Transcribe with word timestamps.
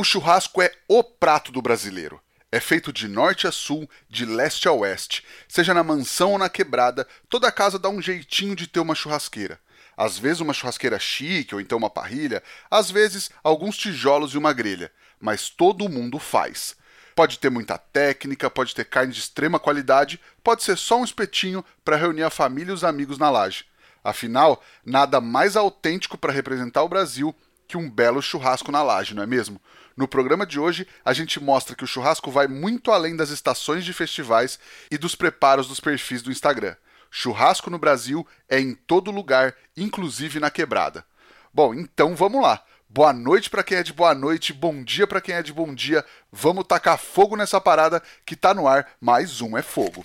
O 0.00 0.04
churrasco 0.04 0.62
é 0.62 0.72
o 0.88 1.04
prato 1.04 1.52
do 1.52 1.60
brasileiro. 1.60 2.18
É 2.50 2.58
feito 2.58 2.90
de 2.90 3.06
norte 3.06 3.46
a 3.46 3.52
sul, 3.52 3.86
de 4.08 4.24
leste 4.24 4.66
a 4.66 4.72
oeste. 4.72 5.22
Seja 5.46 5.74
na 5.74 5.84
mansão 5.84 6.32
ou 6.32 6.38
na 6.38 6.48
quebrada, 6.48 7.06
toda 7.28 7.52
casa 7.52 7.78
dá 7.78 7.90
um 7.90 8.00
jeitinho 8.00 8.56
de 8.56 8.66
ter 8.66 8.80
uma 8.80 8.94
churrasqueira. 8.94 9.60
Às 9.94 10.18
vezes 10.18 10.40
uma 10.40 10.54
churrasqueira 10.54 10.98
chique 10.98 11.54
ou 11.54 11.60
então 11.60 11.76
uma 11.76 11.90
parrilha, 11.90 12.42
às 12.70 12.90
vezes 12.90 13.28
alguns 13.44 13.76
tijolos 13.76 14.32
e 14.32 14.38
uma 14.38 14.54
grelha, 14.54 14.90
mas 15.20 15.50
todo 15.50 15.86
mundo 15.86 16.18
faz. 16.18 16.76
Pode 17.14 17.38
ter 17.38 17.50
muita 17.50 17.76
técnica, 17.76 18.48
pode 18.48 18.74
ter 18.74 18.86
carne 18.86 19.12
de 19.12 19.20
extrema 19.20 19.58
qualidade, 19.58 20.18
pode 20.42 20.62
ser 20.62 20.78
só 20.78 20.98
um 20.98 21.04
espetinho 21.04 21.62
para 21.84 21.96
reunir 21.96 22.22
a 22.22 22.30
família 22.30 22.70
e 22.70 22.74
os 22.74 22.84
amigos 22.84 23.18
na 23.18 23.28
laje. 23.28 23.66
Afinal, 24.02 24.64
nada 24.82 25.20
mais 25.20 25.58
autêntico 25.58 26.16
para 26.16 26.32
representar 26.32 26.84
o 26.84 26.88
Brasil 26.88 27.36
que 27.68 27.76
um 27.76 27.88
belo 27.88 28.20
churrasco 28.20 28.72
na 28.72 28.82
laje, 28.82 29.14
não 29.14 29.22
é 29.22 29.26
mesmo? 29.26 29.60
No 30.00 30.08
programa 30.08 30.46
de 30.46 30.58
hoje, 30.58 30.88
a 31.04 31.12
gente 31.12 31.38
mostra 31.38 31.76
que 31.76 31.84
o 31.84 31.86
churrasco 31.86 32.30
vai 32.30 32.48
muito 32.48 32.90
além 32.90 33.14
das 33.14 33.28
estações 33.28 33.84
de 33.84 33.92
festivais 33.92 34.58
e 34.90 34.96
dos 34.96 35.14
preparos 35.14 35.68
dos 35.68 35.78
perfis 35.78 36.22
do 36.22 36.32
Instagram. 36.32 36.74
Churrasco 37.10 37.68
no 37.68 37.78
Brasil 37.78 38.26
é 38.48 38.58
em 38.58 38.74
todo 38.74 39.10
lugar, 39.10 39.54
inclusive 39.76 40.40
na 40.40 40.50
quebrada. 40.50 41.04
Bom, 41.52 41.74
então 41.74 42.16
vamos 42.16 42.40
lá. 42.40 42.64
Boa 42.88 43.12
noite 43.12 43.50
para 43.50 43.62
quem 43.62 43.76
é 43.76 43.82
de 43.82 43.92
boa 43.92 44.14
noite, 44.14 44.54
bom 44.54 44.82
dia 44.82 45.06
para 45.06 45.20
quem 45.20 45.34
é 45.34 45.42
de 45.42 45.52
bom 45.52 45.74
dia. 45.74 46.02
Vamos 46.32 46.64
tacar 46.66 46.96
fogo 46.96 47.36
nessa 47.36 47.60
parada 47.60 48.02
que 48.24 48.34
tá 48.34 48.54
no 48.54 48.66
ar. 48.66 48.92
Mais 48.98 49.42
um 49.42 49.54
é 49.54 49.60
fogo. 49.60 50.02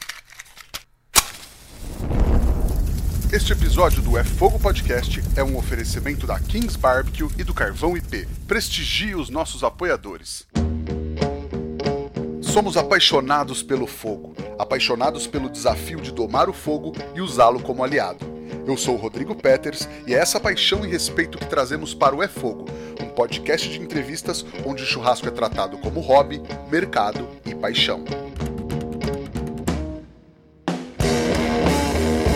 Este 3.34 3.52
episódio 3.52 4.02
do 4.02 4.18
É 4.18 4.24
Fogo 4.24 4.60
Podcast 4.60 5.22
é 5.36 5.44
um 5.44 5.58
oferecimento 5.58 6.26
da 6.26 6.40
Kings 6.40 6.78
Barbecue 6.78 7.28
e 7.38 7.44
do 7.44 7.54
Carvão 7.54 7.98
IP. 7.98 8.28
Prestigie 8.48 9.16
os 9.16 9.30
nossos 9.30 9.64
apoiadores. 9.64 10.48
Somos 12.42 12.78
apaixonados 12.78 13.62
pelo 13.62 13.88
fogo, 13.88 14.36
apaixonados 14.58 15.28
pelo 15.28 15.50
desafio 15.50 16.00
de 16.00 16.12
domar 16.12 16.48
o 16.48 16.54
fogo 16.54 16.94
e 17.14 17.20
usá-lo 17.20 17.60
como 17.60 17.84
aliado. 17.84 18.26
Eu 18.66 18.78
sou 18.78 18.96
Rodrigo 18.96 19.36
Peters 19.36 19.90
e 20.08 20.14
é 20.14 20.18
essa 20.18 20.40
paixão 20.40 20.86
e 20.86 20.90
respeito 20.90 21.38
que 21.38 21.48
trazemos 21.48 21.94
para 21.94 22.16
o 22.16 22.24
É 22.24 22.28
Fogo, 22.28 22.66
um 23.02 23.10
podcast 23.10 23.68
de 23.68 23.82
entrevistas 23.82 24.46
onde 24.66 24.84
o 24.84 24.86
churrasco 24.86 25.28
é 25.28 25.32
tratado 25.32 25.78
como 25.80 26.00
hobby, 26.00 26.42
mercado 26.72 27.28
e 27.46 27.54
paixão. 27.54 28.06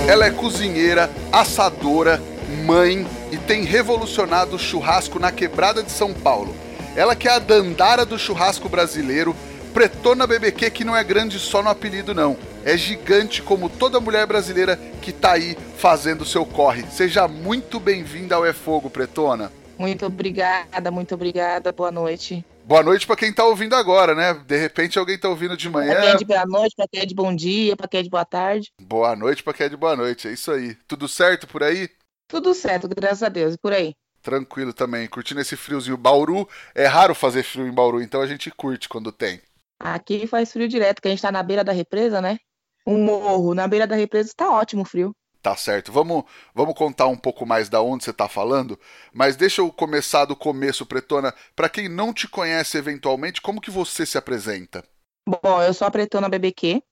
Ela 0.10 0.26
é 0.26 0.32
cozinheira, 0.32 1.08
assadora, 1.32 2.20
mãe 2.66 3.06
e 3.32 3.38
tem 3.38 3.64
revolucionado 3.64 4.56
o 4.56 4.60
churrasco 4.60 5.20
na 5.20 5.32
quebrada 5.32 5.84
de 5.84 5.92
São 5.92 6.16
Paulo. 6.16 6.56
Ela 6.96 7.16
que 7.16 7.28
é 7.28 7.32
a 7.32 7.38
dandara 7.38 8.04
do 8.08 8.18
churrasco 8.18 8.68
brasileiro, 8.68 9.36
pretona 9.72 10.26
BBQ 10.26 10.72
que 10.72 10.84
não 10.84 10.98
é 10.98 11.04
grande 11.04 11.38
só 11.38 11.62
no 11.62 11.70
apelido 11.70 12.16
não. 12.16 12.36
É 12.66 12.76
gigante 12.76 13.44
como 13.44 13.70
toda 13.70 14.00
mulher 14.00 14.26
brasileira 14.26 14.78
que 15.00 15.12
tá 15.12 15.34
aí 15.34 15.56
fazendo 15.78 16.26
seu 16.26 16.44
corre. 16.44 16.86
Seja 16.90 17.28
muito 17.28 17.80
bem-vinda 17.80 18.34
ao 18.34 18.44
É 18.44 18.52
Fogo, 18.52 18.90
Pretona. 18.90 19.52
Muito 19.78 20.08
obrigada, 20.08 20.90
muito 20.90 21.14
obrigada. 21.14 21.72
Boa 21.72 21.92
noite. 21.92 22.44
Boa 22.70 22.84
noite 22.84 23.08
para 23.08 23.16
quem 23.16 23.34
tá 23.34 23.44
ouvindo 23.46 23.74
agora, 23.74 24.14
né? 24.14 24.32
De 24.46 24.56
repente 24.56 25.00
alguém 25.00 25.18
tá 25.18 25.28
ouvindo 25.28 25.58
de 25.58 25.68
manhã. 25.68 25.92
Pra 25.92 26.02
quem 26.02 26.10
é 26.12 26.16
de 26.18 26.26
boa 26.26 26.46
noite, 26.46 26.76
pra 26.76 26.88
quem 26.88 27.02
é 27.02 27.06
de 27.08 27.16
bom 27.16 27.36
dia, 27.36 27.76
pra 27.76 27.88
quem 27.88 28.00
é 28.00 28.04
de 28.04 28.10
boa 28.12 28.24
tarde. 28.24 28.72
Boa 28.80 29.16
noite 29.16 29.42
pra 29.42 29.56
quem 29.56 29.66
é 29.66 29.70
de 29.70 29.76
boa 29.76 29.96
noite, 29.96 30.28
é 30.28 30.34
isso 30.34 30.52
aí. 30.52 30.76
Tudo 30.88 31.08
certo 31.08 31.48
por 31.48 31.64
aí? 31.64 31.90
Tudo 32.28 32.54
certo, 32.54 32.88
graças 32.88 33.24
a 33.24 33.30
Deus. 33.30 33.56
E 33.56 33.58
por 33.58 33.74
aí? 33.74 33.96
Tranquilo 34.22 34.72
também, 34.72 35.08
curtindo 35.08 35.42
esse 35.42 35.56
friozinho. 35.56 35.98
Bauru, 35.98 36.48
é 36.76 36.86
raro 36.86 37.16
fazer 37.16 37.42
frio 37.42 37.66
em 37.66 37.74
Bauru, 37.74 38.04
então 38.04 38.22
a 38.22 38.28
gente 38.28 38.52
curte 38.52 38.88
quando 38.88 39.12
tem. 39.12 39.42
Aqui 39.80 40.28
faz 40.28 40.52
frio 40.52 40.68
direto, 40.68 41.02
que 41.02 41.08
a 41.08 41.12
gente 41.12 41.24
tá 41.24 41.32
na 41.32 41.42
beira 41.42 41.64
da 41.64 41.72
represa, 41.72 42.22
né? 42.22 42.38
Um 42.86 43.04
morro 43.04 43.56
na 43.56 43.68
beira 43.68 43.88
da 43.88 43.96
represa 43.96 44.32
tá 44.38 44.48
ótimo 44.48 44.86
frio. 44.86 45.12
Tá 45.42 45.56
certo. 45.56 45.92
Vamos, 45.92 46.26
vamos 46.54 46.76
contar 46.76 47.08
um 47.08 47.18
pouco 47.18 47.46
mais 47.46 47.70
da 47.70 47.82
onde 47.82 48.04
você 48.04 48.12
está 48.12 48.28
falando, 48.28 48.78
mas 49.14 49.38
deixa 49.38 49.62
eu 49.62 49.72
começar 49.72 50.26
do 50.26 50.36
começo, 50.36 50.86
Pretona. 50.86 51.34
Para 51.56 51.70
quem 51.70 51.88
não 51.88 52.14
te 52.14 52.28
conhece 52.28 52.78
eventualmente, 52.78 53.42
como 53.42 53.62
que 53.62 53.72
você 53.72 54.06
se 54.06 54.18
apresenta? 54.18 54.84
Bom, 55.26 55.62
eu 55.62 55.74
sou 55.74 55.88
a 55.88 55.92
Pretona 55.92 56.28
BBQ, 56.28 56.84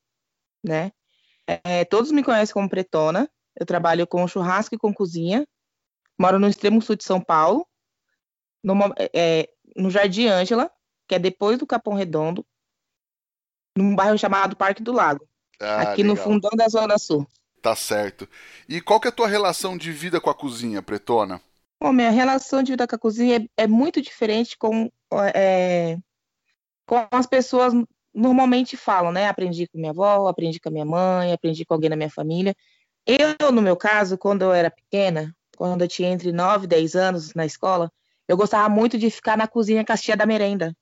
né? 0.63 0.91
É, 1.45 1.83
todos 1.85 2.11
me 2.11 2.23
conhecem 2.23 2.53
como 2.53 2.69
Pretona. 2.69 3.29
Eu 3.59 3.65
trabalho 3.65 4.07
com 4.07 4.27
churrasco 4.27 4.75
e 4.75 4.77
com 4.77 4.93
cozinha. 4.93 5.45
Moro 6.17 6.39
no 6.39 6.47
extremo 6.47 6.81
sul 6.81 6.95
de 6.95 7.03
São 7.03 7.21
Paulo, 7.21 7.67
no, 8.63 8.73
é, 9.13 9.49
no 9.75 9.89
Jardim 9.89 10.27
Ângela, 10.27 10.71
que 11.07 11.15
é 11.15 11.19
depois 11.19 11.59
do 11.59 11.67
Capão 11.67 11.93
Redondo, 11.93 12.45
num 13.77 13.95
bairro 13.95 14.17
chamado 14.17 14.55
Parque 14.55 14.81
do 14.81 14.91
Lago, 14.91 15.27
ah, 15.61 15.81
aqui 15.81 16.01
legal. 16.01 16.15
no 16.15 16.21
fundão 16.21 16.51
da 16.55 16.67
Zona 16.67 16.97
Sul. 16.97 17.27
Tá 17.67 17.75
certo. 17.75 18.29
E 18.69 18.79
qual 18.79 18.97
que 18.97 19.09
é 19.09 19.11
a 19.11 19.13
tua 19.13 19.27
relação 19.27 19.77
de 19.77 19.91
vida 19.91 20.21
com 20.21 20.29
a 20.29 20.33
cozinha, 20.33 20.81
Pretona? 20.81 21.41
Bom, 21.83 21.91
minha 21.91 22.11
relação 22.11 22.63
de 22.63 22.71
vida 22.71 22.87
com 22.87 22.95
a 22.95 22.97
cozinha 22.97 23.45
é, 23.57 23.63
é 23.63 23.67
muito 23.67 24.01
diferente 24.01 24.57
com, 24.57 24.89
é, 25.35 25.97
com 26.85 27.05
as 27.11 27.27
pessoas 27.27 27.73
normalmente 28.13 28.77
falam, 28.77 29.11
né? 29.11 29.27
Aprendi 29.27 29.67
com 29.67 29.77
minha 29.77 29.91
avó, 29.91 30.29
aprendi 30.29 30.61
com 30.61 30.69
a 30.69 30.71
minha 30.71 30.85
mãe, 30.85 31.33
aprendi 31.33 31.65
com 31.65 31.73
alguém 31.73 31.89
da 31.89 31.97
minha 31.97 32.09
família. 32.09 32.55
Eu, 33.05 33.51
no 33.51 33.61
meu 33.61 33.75
caso, 33.75 34.17
quando 34.17 34.43
eu 34.43 34.53
era 34.53 34.71
pequena, 34.71 35.35
quando 35.57 35.81
eu 35.81 35.89
tinha 35.89 36.07
entre 36.07 36.31
9 36.31 36.63
e 36.63 36.67
10 36.69 36.95
anos 36.95 37.33
na 37.33 37.45
escola, 37.45 37.91
eu 38.29 38.37
gostava 38.37 38.69
muito 38.69 38.97
de 38.97 39.09
ficar 39.09 39.37
na 39.37 39.45
cozinha 39.45 39.83
com 39.83 39.91
a 39.91 39.97
tia 39.97 40.15
da 40.15 40.25
merenda. 40.25 40.73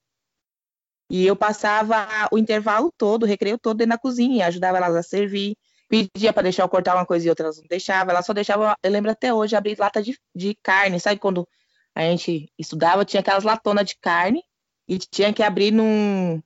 E 1.09 1.25
eu 1.25 1.35
passava 1.35 2.07
o 2.31 2.38
intervalo 2.38 2.94
todo, 2.95 3.24
o 3.24 3.25
recreio 3.25 3.57
todo 3.57 3.78
dentro 3.78 3.95
da 3.95 3.97
cozinha, 3.97 4.45
ajudava 4.45 4.78
elas 4.78 4.95
a 4.95 5.01
servir, 5.01 5.57
pedia 5.88 6.34
para 6.34 6.44
deixar 6.44 6.63
eu 6.63 6.69
cortar 6.69 6.96
uma 6.96 7.06
coisa 7.06 7.25
e 7.25 7.29
outra, 7.29 7.46
elas 7.46 7.57
não 7.57 7.68
deixavam. 7.68 8.12
Ela 8.12 8.22
só 8.22 8.34
deixava, 8.34 8.75
eu 8.84 8.91
lembro 8.91 9.12
até 9.12 9.34
hoje, 9.34 9.56
abrir 9.56 9.78
lata 9.78 10.01
de, 10.01 10.18
de 10.35 10.56
carne. 10.62 11.00
Sabe 11.00 11.19
quando 11.19 11.47
a 11.94 12.01
gente 12.01 12.51
estudava, 12.57 13.06
tinha 13.06 13.22
aquelas 13.22 13.44
latonas 13.44 13.85
de 13.85 13.97
carne 13.97 14.44
e 14.88 14.97
tinha 15.00 15.34
que 15.34 15.44
abrir 15.44 15.72
num, 15.72 16.41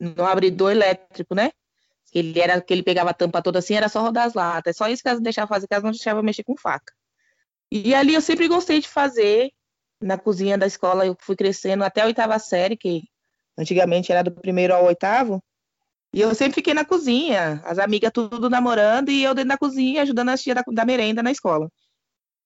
num 0.00 0.24
abridor 0.24 0.70
elétrico, 0.72 1.34
né? 1.34 1.50
Ele 2.12 2.40
era 2.40 2.60
que 2.60 2.72
ele 2.72 2.82
pegava 2.82 3.10
a 3.10 3.14
tampa 3.14 3.42
toda 3.42 3.60
assim, 3.60 3.74
era 3.74 3.88
só 3.88 4.00
rodar 4.00 4.26
as 4.26 4.34
latas. 4.34 4.74
É 4.74 4.78
só 4.78 4.88
isso 4.88 5.02
que 5.02 5.08
elas 5.08 5.20
deixavam 5.20 5.48
fazer, 5.48 5.68
que 5.68 5.74
elas 5.74 5.84
não 5.84 5.92
deixavam 5.92 6.22
mexer 6.22 6.42
com 6.42 6.56
faca. 6.56 6.92
E 7.70 7.94
ali 7.94 8.14
eu 8.14 8.20
sempre 8.20 8.48
gostei 8.48 8.80
de 8.80 8.88
fazer 8.88 9.52
na 10.00 10.18
cozinha 10.18 10.58
da 10.58 10.66
escola. 10.66 11.06
Eu 11.06 11.16
fui 11.20 11.36
crescendo 11.36 11.84
até 11.84 12.00
a 12.00 12.06
oitava 12.06 12.38
série, 12.38 12.76
que 12.76 13.04
antigamente 13.56 14.10
era 14.10 14.24
do 14.24 14.32
primeiro 14.32 14.74
ao 14.74 14.86
oitavo. 14.86 15.40
E 16.12 16.20
eu 16.20 16.34
sempre 16.34 16.54
fiquei 16.54 16.74
na 16.74 16.84
cozinha, 16.84 17.62
as 17.64 17.78
amigas 17.78 18.10
tudo 18.12 18.50
namorando 18.50 19.10
e 19.10 19.22
eu 19.22 19.34
dentro 19.34 19.50
da 19.50 19.58
cozinha 19.58 20.02
ajudando 20.02 20.30
a 20.30 20.36
tia 20.36 20.54
da, 20.54 20.62
da 20.66 20.84
merenda 20.84 21.22
na 21.22 21.30
escola. 21.30 21.70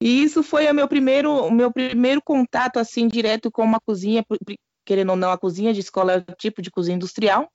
E 0.01 0.23
isso 0.23 0.43
foi 0.43 0.71
o 0.71 0.75
meu 0.75 0.87
primeiro, 0.87 1.33
o 1.33 1.51
meu 1.51 1.73
primeiro 1.73 2.21
contato 2.23 2.79
assim 2.79 3.09
direto 3.09 3.51
com 3.51 3.63
uma 3.63 3.81
cozinha, 3.81 4.25
querendo 4.85 5.11
ou 5.11 5.17
não, 5.17 5.31
a 5.31 5.39
cozinha 5.39 5.73
de 5.73 5.81
escola 5.81 6.13
é 6.13 6.17
o 6.19 6.37
tipo 6.37 6.61
de 6.61 6.71
cozinha 6.71 6.97
industrial. 6.97 7.51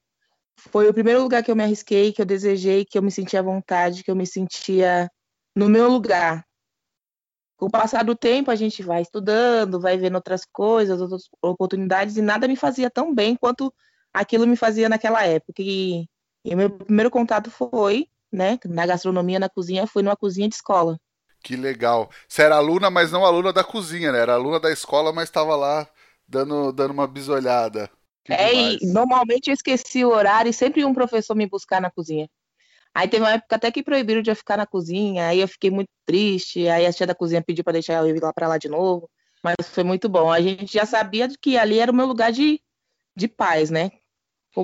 Foi 0.58 0.90
o 0.90 0.94
primeiro 0.94 1.22
lugar 1.22 1.44
que 1.44 1.52
eu 1.52 1.56
me 1.56 1.64
arrisquei, 1.64 2.12
que 2.12 2.22
eu 2.22 2.26
desejei, 2.26 2.86
que 2.86 2.98
eu 2.98 3.04
me 3.04 3.12
sentia 3.12 3.40
à 3.40 3.44
vontade, 3.44 4.04
que 4.04 4.10
eu 4.10 4.16
me 4.16 4.26
sentia 4.26 5.10
no 5.56 5.70
meu 5.70 5.90
lugar. 5.90 6.44
Com 7.56 7.68
o 7.68 7.72
passar 7.72 8.04
do 8.04 8.16
tempo, 8.16 8.50
a 8.50 8.56
gente 8.56 8.82
vai 8.82 9.02
estudando, 9.02 9.80
vai 9.80 9.98
vendo 9.98 10.16
outras 10.16 10.44
coisas, 10.46 11.00
outras 11.00 11.24
oportunidades, 11.42 12.18
e 12.18 12.22
nada 12.22 12.48
me 12.48 12.56
fazia 12.56 12.90
tão 12.90 13.14
bem 13.14 13.36
quanto 13.36 13.74
aquilo 14.14 14.48
me 14.48 14.56
fazia 14.56 14.90
naquela 14.90 15.26
época. 15.26 15.62
E, 15.62 16.08
e 16.44 16.56
meu 16.56 16.70
primeiro 16.70 17.12
contato 17.12 17.50
foi, 17.52 18.08
né, 18.32 18.60
na 18.66 18.86
gastronomia, 18.86 19.40
na 19.40 19.50
cozinha, 19.50 19.88
foi 19.88 20.04
numa 20.04 20.16
cozinha 20.16 20.48
de 20.48 20.56
escola. 20.56 21.00
Que 21.44 21.56
legal. 21.56 22.10
Você 22.28 22.44
era 22.44 22.56
aluna, 22.56 22.90
mas 22.90 23.12
não 23.12 23.26
aluna 23.26 23.54
da 23.54 23.64
cozinha, 23.64 24.12
né? 24.12 24.20
Era 24.20 24.34
aluna 24.34 24.60
da 24.60 24.72
escola, 24.72 25.14
mas 25.14 25.30
estava 25.30 25.56
lá 25.56 25.88
dando, 26.28 26.72
dando 26.72 26.92
uma 26.92 27.08
bisolhada. 27.08 27.90
Que 28.26 28.34
é, 28.34 28.50
demais. 28.52 28.82
e 28.82 28.86
normalmente 28.88 29.48
eu 29.48 29.54
esqueci 29.54 30.04
o 30.04 30.10
horário 30.10 30.50
e 30.50 30.54
sempre 30.54 30.84
um 30.84 30.94
professor 30.94 31.36
me 31.36 31.48
buscar 31.48 31.82
na 31.82 31.90
cozinha. 31.90 32.30
Aí 32.94 33.08
teve 33.08 33.24
uma 33.24 33.34
época 33.34 33.56
até 33.56 33.72
que 33.72 33.84
proibiram 33.84 34.22
de 34.22 34.32
eu 34.32 34.36
ficar 34.36 34.58
na 34.58 34.66
cozinha, 34.66 35.28
aí 35.28 35.40
eu 35.40 35.48
fiquei 35.48 35.70
muito 35.70 35.90
triste, 36.06 36.68
aí 36.68 36.86
a 36.86 36.94
tia 36.94 37.08
da 37.08 37.16
cozinha 37.16 37.42
pediu 37.42 37.64
para 37.64 37.74
deixar 37.74 37.94
eu 37.94 38.16
ir 38.16 38.22
lá 38.22 38.34
para 38.34 38.48
lá 38.48 38.58
de 38.58 38.68
novo, 38.68 39.10
mas 39.44 39.56
foi 39.70 39.84
muito 39.84 40.10
bom. 40.10 40.32
A 40.32 40.42
gente 40.42 40.74
já 40.74 40.86
sabia 40.86 41.30
que 41.42 41.58
ali 41.58 41.80
era 41.80 41.92
o 41.92 41.96
meu 41.96 42.06
lugar 42.06 42.32
de, 42.32 42.62
de 43.16 43.28
paz, 43.28 43.70
né? 43.70 43.92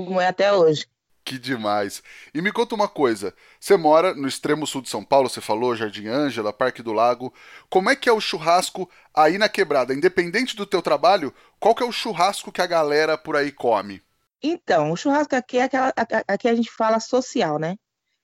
Como 0.04 0.20
é 0.20 0.28
até 0.28 0.52
hoje. 0.52 0.88
Que 1.26 1.40
demais. 1.40 2.04
E 2.36 2.42
me 2.42 2.52
conta 2.52 2.76
uma 2.76 2.88
coisa: 2.88 3.34
você 3.60 3.76
mora 3.76 4.14
no 4.14 4.28
extremo 4.28 4.68
sul 4.68 4.84
de 4.84 4.90
São 4.90 5.04
Paulo, 5.04 5.28
você 5.28 5.42
falou, 5.42 5.76
Jardim 5.76 6.08
Ângela, 6.08 6.54
Parque 6.54 6.84
do 6.84 6.94
Lago. 6.94 7.34
Como 7.68 7.90
é 7.90 7.96
que 7.96 8.08
é 8.08 8.14
o 8.14 8.22
churrasco 8.22 8.88
aí 9.12 9.40
na 9.40 9.50
quebrada? 9.50 9.94
Independente 9.94 10.56
do 10.56 10.68
teu 10.68 10.84
trabalho, 10.84 11.34
qual 11.60 11.74
que 11.74 11.82
é 11.82 11.86
o 11.86 11.92
churrasco 11.92 12.52
que 12.52 12.62
a 12.62 12.68
galera 12.68 13.18
por 13.18 13.36
aí 13.36 13.52
come? 13.52 14.04
Então, 14.42 14.92
o 14.92 14.96
churrasco 14.96 15.36
aqui 15.36 15.58
é 15.58 15.64
aquela. 15.64 15.92
Aqui 16.28 16.48
a 16.48 16.54
gente 16.54 16.70
fala 16.70 17.00
social, 17.00 17.58
né? 17.58 17.76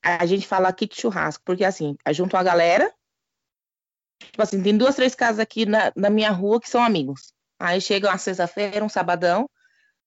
A 0.04 0.26
gente 0.28 0.46
fala 0.46 0.70
aqui 0.70 0.88
de 0.88 0.96
churrasco, 0.96 1.44
porque 1.44 1.66
assim, 1.66 1.96
junto 2.12 2.38
a 2.38 2.44
galera. 2.44 2.94
Tipo 4.20 4.44
assim, 4.44 4.62
tem 4.62 4.78
duas, 4.78 4.96
três 4.96 5.16
casas 5.16 5.40
aqui 5.40 5.66
na, 5.66 5.92
na 5.96 6.12
minha 6.12 6.30
rua 6.30 6.62
que 6.62 6.70
são 6.70 6.84
amigos. 6.84 7.34
Aí 7.60 7.82
chega 7.82 8.08
uma 8.08 8.18
sexta-feira, 8.20 8.86
um 8.86 8.90
sabadão, 8.90 9.50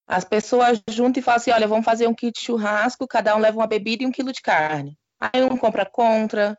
as 0.06 0.24
pessoas 0.24 0.80
juntam 0.88 1.20
e 1.20 1.22
falam 1.22 1.36
assim: 1.36 1.50
olha, 1.50 1.68
vamos 1.68 1.84
fazer 1.84 2.06
um 2.06 2.14
kit 2.14 2.40
churrasco, 2.40 3.06
cada 3.06 3.34
um 3.36 3.40
leva 3.40 3.58
uma 3.58 3.66
bebida 3.66 4.02
e 4.04 4.06
um 4.06 4.12
quilo 4.12 4.32
de 4.32 4.42
carne. 4.42 4.98
Aí 5.20 5.42
um 5.42 5.56
compra 5.56 5.86
contra, 5.86 6.58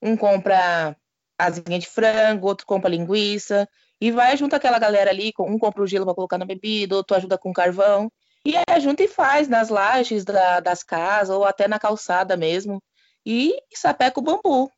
um 0.00 0.16
compra 0.16 0.96
asinha 1.38 1.78
de 1.78 1.86
frango, 1.86 2.46
outro 2.46 2.66
compra 2.66 2.90
linguiça, 2.90 3.68
e 4.00 4.10
vai 4.10 4.36
junto 4.36 4.54
aquela 4.54 4.78
galera 4.78 5.10
ali, 5.10 5.32
um 5.40 5.58
compra 5.58 5.82
o 5.82 5.86
gelo 5.86 6.04
para 6.04 6.14
colocar 6.14 6.38
na 6.38 6.44
bebida, 6.44 6.96
outro 6.96 7.16
ajuda 7.16 7.38
com 7.38 7.52
carvão, 7.52 8.10
e 8.44 8.54
é 8.56 8.80
junto 8.80 9.02
e 9.02 9.08
faz 9.08 9.48
nas 9.48 9.68
lajes 9.68 10.24
da, 10.24 10.60
das 10.60 10.82
casas, 10.82 11.34
ou 11.34 11.44
até 11.44 11.68
na 11.68 11.78
calçada 11.78 12.36
mesmo, 12.36 12.82
e 13.24 13.54
sapeca 13.74 14.20
o 14.20 14.22
bambu, 14.22 14.70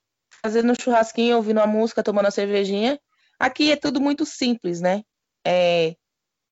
fazendo 0.42 0.72
um 0.72 0.74
churrasquinho, 0.74 1.36
ouvindo 1.36 1.60
a 1.60 1.66
música, 1.66 2.02
tomando 2.02 2.26
a 2.26 2.30
cervejinha. 2.30 2.98
Aqui 3.38 3.72
é 3.72 3.76
tudo 3.76 4.00
muito 4.00 4.26
simples, 4.26 4.80
né? 4.80 5.02
É, 5.46 5.94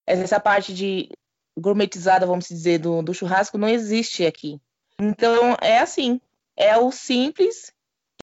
essa 0.06 0.40
parte 0.40 0.72
de 0.72 1.10
gourmetizada, 1.60 2.26
vamos 2.26 2.46
dizer, 2.46 2.78
do, 2.78 3.02
do 3.02 3.14
churrasco 3.14 3.58
não 3.58 3.68
existe 3.68 4.26
aqui. 4.26 4.60
Então, 5.00 5.56
é 5.60 5.78
assim, 5.78 6.20
é 6.56 6.76
o 6.76 6.90
simples, 6.90 7.72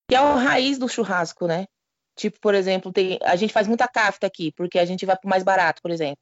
que 0.08 0.16
é 0.16 0.18
a 0.18 0.36
raiz 0.36 0.78
do 0.78 0.90
churrasco, 0.90 1.48
né? 1.48 1.66
Tipo, 2.16 2.40
por 2.40 2.56
exemplo, 2.56 2.92
tem, 2.92 3.20
a 3.24 3.36
gente 3.36 3.54
faz 3.54 3.68
muita 3.68 3.88
cafta 3.88 4.28
aqui, 4.28 4.52
porque 4.52 4.80
a 4.80 4.86
gente 4.86 5.06
vai 5.06 5.18
pro 5.18 5.30
mais 5.30 5.44
barato, 5.44 5.82
por 5.82 5.92
exemplo. 5.92 6.20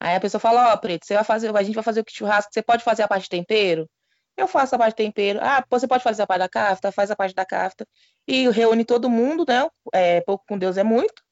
Aí 0.00 0.16
a 0.16 0.20
pessoa 0.20 0.40
fala, 0.40 0.70
ó, 0.70 0.74
oh, 0.74 0.78
Preto, 0.78 1.06
você 1.06 1.14
vai 1.14 1.24
fazer, 1.24 1.56
a 1.56 1.62
gente 1.62 1.74
vai 1.74 1.84
fazer 1.84 2.00
o 2.00 2.04
churrasco, 2.08 2.52
você 2.52 2.62
pode 2.62 2.82
fazer 2.82 3.02
a 3.02 3.08
parte 3.08 3.24
de 3.24 3.28
tempero? 3.30 3.88
Eu 4.36 4.48
faço 4.48 4.74
a 4.74 4.78
parte 4.78 4.96
de 4.96 5.04
tempero. 5.04 5.38
Ah, 5.42 5.64
você 5.68 5.86
pode 5.86 6.02
fazer 6.02 6.22
a 6.22 6.26
parte 6.26 6.40
da 6.40 6.48
cafta? 6.48 6.90
Faz 6.90 7.10
a 7.10 7.16
parte 7.16 7.34
da 7.34 7.44
cafta. 7.44 7.86
E 8.26 8.48
reúne 8.48 8.84
todo 8.84 9.10
mundo, 9.10 9.44
né? 9.46 9.68
É, 9.92 10.20
pouco 10.22 10.44
com 10.48 10.58
Deus 10.58 10.76
é 10.76 10.82
muito. 10.82 11.22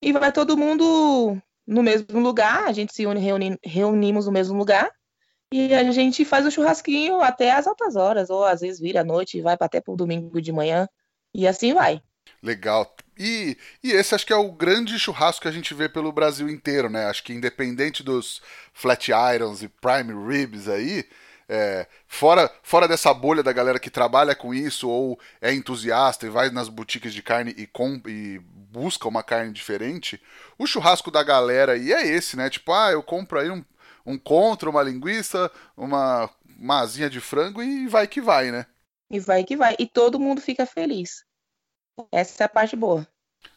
E 0.00 0.12
vai 0.12 0.32
todo 0.32 0.56
mundo 0.56 1.40
no 1.66 1.82
mesmo 1.82 2.20
lugar, 2.20 2.64
a 2.64 2.72
gente 2.72 2.94
se 2.94 3.06
une, 3.06 3.20
reuni, 3.20 3.58
reunimos 3.64 4.26
no 4.26 4.32
mesmo 4.32 4.56
lugar. 4.56 4.90
E 5.52 5.72
a 5.74 5.90
gente 5.92 6.24
faz 6.24 6.44
o 6.44 6.50
churrasquinho 6.50 7.20
até 7.20 7.52
as 7.52 7.66
altas 7.66 7.94
horas, 7.94 8.30
ou 8.30 8.44
às 8.44 8.60
vezes 8.60 8.80
vira 8.80 9.02
à 9.02 9.04
noite 9.04 9.38
e 9.38 9.42
vai 9.42 9.56
até 9.58 9.80
pro 9.80 9.96
domingo 9.96 10.40
de 10.40 10.52
manhã. 10.52 10.88
E 11.32 11.46
assim 11.46 11.72
vai. 11.72 12.02
Legal. 12.42 12.94
E, 13.18 13.56
e 13.82 13.92
esse 13.92 14.14
acho 14.14 14.26
que 14.26 14.32
é 14.32 14.36
o 14.36 14.52
grande 14.52 14.98
churrasco 14.98 15.42
que 15.42 15.48
a 15.48 15.52
gente 15.52 15.72
vê 15.72 15.88
pelo 15.88 16.12
Brasil 16.12 16.48
inteiro, 16.48 16.90
né? 16.90 17.06
Acho 17.06 17.22
que 17.22 17.32
independente 17.32 18.02
dos 18.02 18.42
flat 18.72 19.10
irons 19.10 19.62
e 19.62 19.68
prime 19.68 20.12
ribs 20.28 20.68
aí, 20.68 21.04
é, 21.48 21.86
fora, 22.06 22.50
fora 22.62 22.88
dessa 22.88 23.12
bolha 23.14 23.42
da 23.42 23.52
galera 23.52 23.78
que 23.78 23.90
trabalha 23.90 24.34
com 24.34 24.52
isso 24.52 24.88
ou 24.88 25.18
é 25.40 25.52
entusiasta 25.52 26.26
e 26.26 26.30
vai 26.30 26.50
nas 26.50 26.68
boutiques 26.68 27.14
de 27.14 27.22
carne 27.22 27.54
e, 27.56 27.66
com, 27.66 28.00
e 28.06 28.38
busca 28.38 29.08
uma 29.08 29.22
carne 29.22 29.52
diferente, 29.52 30.20
o 30.58 30.66
churrasco 30.66 31.10
da 31.10 31.22
galera 31.22 31.72
aí 31.72 31.92
é 31.92 32.06
esse, 32.06 32.36
né? 32.36 32.50
Tipo, 32.50 32.72
ah, 32.72 32.90
eu 32.90 33.02
compro 33.02 33.38
aí 33.38 33.50
um, 33.50 33.64
um 34.04 34.18
contra, 34.18 34.68
uma 34.68 34.82
linguiça, 34.82 35.50
uma, 35.76 36.28
uma 36.58 36.80
asinha 36.80 37.08
de 37.08 37.20
frango 37.20 37.62
e 37.62 37.86
vai 37.86 38.06
que 38.06 38.20
vai, 38.20 38.50
né? 38.50 38.66
E 39.10 39.20
vai 39.20 39.44
que 39.44 39.56
vai. 39.56 39.76
E 39.78 39.86
todo 39.86 40.18
mundo 40.18 40.40
fica 40.40 40.66
feliz. 40.66 41.24
Essa 42.12 42.44
é 42.44 42.46
a 42.46 42.48
parte 42.48 42.74
boa. 42.76 43.06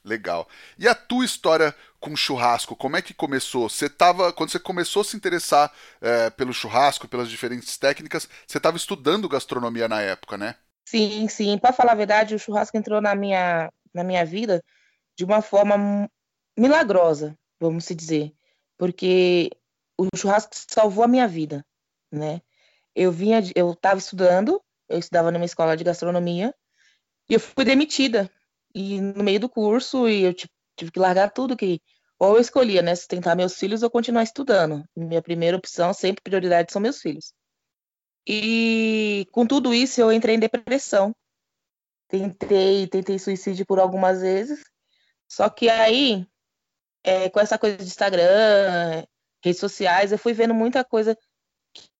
Legal. 0.03 0.47
E 0.77 0.87
a 0.87 0.95
tua 0.95 1.25
história 1.25 1.75
com 1.99 2.15
churrasco, 2.15 2.75
como 2.75 2.95
é 2.95 3.01
que 3.01 3.13
começou? 3.13 3.69
Você 3.69 3.89
tava, 3.89 4.31
quando 4.31 4.51
você 4.51 4.59
começou 4.59 5.01
a 5.01 5.05
se 5.05 5.17
interessar 5.17 5.71
é, 6.01 6.29
pelo 6.29 6.53
churrasco, 6.53 7.07
pelas 7.07 7.29
diferentes 7.29 7.77
técnicas, 7.77 8.27
você 8.47 8.57
estava 8.57 8.77
estudando 8.77 9.27
gastronomia 9.29 9.87
na 9.87 10.01
época, 10.01 10.37
né? 10.37 10.55
Sim, 10.85 11.27
sim. 11.27 11.57
Para 11.57 11.73
falar 11.73 11.91
a 11.91 11.95
verdade, 11.95 12.33
o 12.33 12.39
churrasco 12.39 12.77
entrou 12.77 13.01
na 13.01 13.13
minha, 13.15 13.71
na 13.93 14.03
minha 14.03 14.25
vida 14.25 14.63
de 15.17 15.25
uma 15.25 15.41
forma 15.41 16.09
milagrosa, 16.57 17.37
vamos 17.59 17.85
se 17.85 17.93
dizer, 17.93 18.33
porque 18.77 19.49
o 19.97 20.07
churrasco 20.15 20.51
salvou 20.53 21.03
a 21.03 21.07
minha 21.07 21.27
vida, 21.27 21.65
né? 22.11 22.41
Eu 22.95 23.11
vinha, 23.11 23.41
eu 23.55 23.71
estava 23.71 23.99
estudando, 23.99 24.61
eu 24.87 24.97
estudava 24.97 25.31
numa 25.31 25.45
escola 25.45 25.75
de 25.75 25.83
gastronomia 25.83 26.55
e 27.29 27.33
eu 27.33 27.39
fui 27.39 27.65
demitida 27.65 28.31
e 28.73 29.01
no 29.01 29.23
meio 29.23 29.39
do 29.39 29.49
curso, 29.49 30.07
e 30.07 30.23
eu 30.23 30.33
tive 30.33 30.91
que 30.91 30.99
largar 30.99 31.31
tudo 31.31 31.57
que. 31.57 31.81
Ou 32.19 32.35
eu 32.35 32.41
escolhia, 32.41 32.81
né? 32.81 32.95
Sustentar 32.95 33.35
meus 33.35 33.55
filhos 33.57 33.81
ou 33.83 33.89
continuar 33.89 34.23
estudando. 34.23 34.83
Minha 34.95 35.21
primeira 35.21 35.57
opção, 35.57 35.93
sempre 35.93 36.21
prioridade, 36.21 36.71
são 36.71 36.81
meus 36.81 36.99
filhos. 36.99 37.33
E 38.27 39.25
com 39.31 39.45
tudo 39.47 39.73
isso, 39.73 40.01
eu 40.01 40.11
entrei 40.11 40.35
em 40.35 40.39
depressão. 40.39 41.15
Tentei, 42.09 42.87
tentei 42.87 43.19
suicídio 43.19 43.65
por 43.65 43.79
algumas 43.79 44.21
vezes. 44.21 44.63
Só 45.27 45.49
que 45.49 45.69
aí, 45.69 46.27
é, 47.03 47.29
com 47.29 47.39
essa 47.39 47.57
coisa 47.57 47.77
de 47.77 47.83
Instagram, 47.83 49.05
redes 49.43 49.59
sociais, 49.59 50.11
eu 50.11 50.17
fui 50.17 50.33
vendo 50.33 50.53
muita 50.53 50.83
coisa 50.83 51.17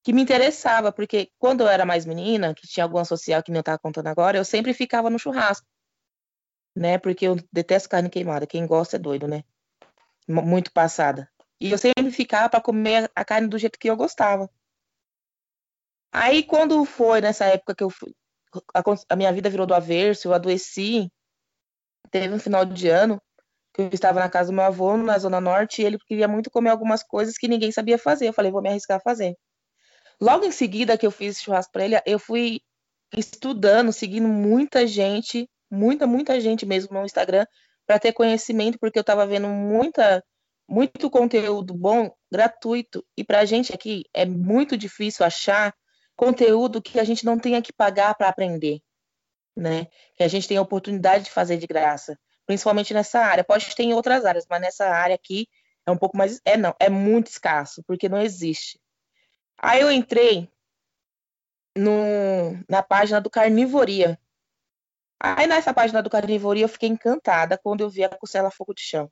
que 0.03 0.11
me 0.13 0.21
interessava, 0.21 0.91
porque 0.91 1.31
quando 1.37 1.61
eu 1.61 1.67
era 1.67 1.85
mais 1.85 2.05
menina, 2.05 2.53
que 2.53 2.67
tinha 2.67 2.83
alguma 2.83 3.05
social 3.05 3.41
que 3.43 3.51
eu 3.51 3.59
estava 3.59 3.79
contando 3.79 4.07
agora, 4.07 4.37
eu 4.37 4.45
sempre 4.45 4.73
ficava 4.73 5.09
no 5.09 5.19
churrasco 5.19 5.65
né? 6.79 6.97
Porque 6.97 7.27
eu 7.27 7.35
detesto 7.51 7.89
carne 7.89 8.09
queimada. 8.09 8.47
Quem 8.47 8.65
gosta 8.65 8.95
é 8.95 8.99
doido, 8.99 9.27
né? 9.27 9.43
Muito 10.25 10.71
passada. 10.71 11.29
E 11.59 11.71
eu 11.71 11.77
sempre 11.77 12.09
ficava 12.09 12.47
para 12.47 12.61
comer 12.61 13.11
a 13.13 13.25
carne 13.25 13.49
do 13.49 13.57
jeito 13.57 13.77
que 13.77 13.89
eu 13.89 13.97
gostava. 13.97 14.49
Aí 16.09 16.41
quando 16.41 16.85
foi 16.85 17.19
nessa 17.19 17.45
época 17.45 17.75
que 17.75 17.83
eu 17.83 17.89
fui, 17.89 18.15
a, 18.73 18.81
a 19.09 19.15
minha 19.17 19.33
vida 19.33 19.49
virou 19.49 19.67
do 19.67 19.73
avesso, 19.73 20.29
eu 20.29 20.33
adoeci. 20.33 21.11
Teve 22.09 22.33
um 22.33 22.39
final 22.39 22.63
de 22.63 22.87
ano 22.87 23.21
que 23.73 23.81
eu 23.81 23.89
estava 23.91 24.21
na 24.21 24.29
casa 24.29 24.49
do 24.49 24.55
meu 24.55 24.63
avô, 24.63 24.95
na 24.95 25.19
Zona 25.19 25.41
Norte, 25.41 25.81
e 25.81 25.85
ele 25.85 25.99
queria 25.99 26.29
muito 26.29 26.49
comer 26.49 26.69
algumas 26.69 27.03
coisas 27.03 27.37
que 27.37 27.47
ninguém 27.49 27.73
sabia 27.73 27.97
fazer. 27.97 28.29
Eu 28.29 28.33
falei, 28.33 28.51
vou 28.51 28.61
me 28.61 28.69
arriscar 28.69 28.97
a 28.97 29.01
fazer. 29.01 29.35
Logo 30.19 30.45
em 30.45 30.51
seguida 30.51 30.97
que 30.97 31.05
eu 31.05 31.11
fiz 31.11 31.41
churrasco 31.41 31.73
para 31.73 31.83
ele, 31.83 32.01
eu 32.05 32.17
fui 32.17 32.61
estudando, 33.13 33.91
seguindo 33.91 34.29
muita 34.29 34.87
gente 34.87 35.49
muita, 35.69 36.07
muita 36.07 36.39
gente 36.39 36.65
mesmo 36.65 36.93
no 36.93 37.05
Instagram 37.05 37.45
para 37.85 37.99
ter 37.99 38.13
conhecimento, 38.13 38.77
porque 38.79 38.99
eu 38.99 39.01
estava 39.01 39.25
vendo 39.25 39.47
muita, 39.47 40.23
muito 40.67 41.09
conteúdo 41.09 41.73
bom, 41.73 42.11
gratuito. 42.31 43.05
E 43.17 43.23
para 43.23 43.39
a 43.39 43.45
gente 43.45 43.73
aqui 43.73 44.03
é 44.13 44.25
muito 44.25 44.77
difícil 44.77 45.25
achar 45.25 45.73
conteúdo 46.15 46.81
que 46.81 46.99
a 46.99 47.03
gente 47.03 47.25
não 47.25 47.39
tenha 47.39 47.61
que 47.61 47.73
pagar 47.73 48.13
para 48.15 48.29
aprender, 48.29 48.79
né? 49.55 49.87
Que 50.15 50.23
a 50.23 50.27
gente 50.27 50.47
tenha 50.47 50.59
a 50.59 50.63
oportunidade 50.63 51.25
de 51.25 51.31
fazer 51.31 51.57
de 51.57 51.65
graça, 51.65 52.19
principalmente 52.45 52.93
nessa 52.93 53.19
área. 53.21 53.43
Pode 53.43 53.73
ter 53.75 53.83
em 53.83 53.93
outras 53.93 54.25
áreas, 54.25 54.45
mas 54.49 54.61
nessa 54.61 54.87
área 54.89 55.15
aqui 55.15 55.47
é 55.85 55.91
um 55.91 55.97
pouco 55.97 56.17
mais, 56.17 56.39
é 56.45 56.55
não, 56.57 56.75
é 56.79 56.89
muito 56.89 57.27
escasso, 57.27 57.83
porque 57.87 58.07
não 58.07 58.21
existe. 58.21 58.79
Aí 59.57 59.81
eu 59.81 59.91
entrei 59.91 60.49
no, 61.75 61.91
na 62.69 62.83
página 62.83 63.19
do 63.19 63.29
Carnivoria, 63.29 64.19
Aí 65.19 65.47
nessa 65.47 65.73
página 65.73 66.01
do 66.01 66.09
Carnivoria 66.09 66.63
eu 66.63 66.69
fiquei 66.69 66.87
encantada 66.87 67.57
quando 67.57 67.81
eu 67.81 67.89
vi 67.89 68.03
a 68.03 68.09
costela 68.09 68.49
fogo 68.49 68.73
de 68.73 68.81
chão. 68.81 69.11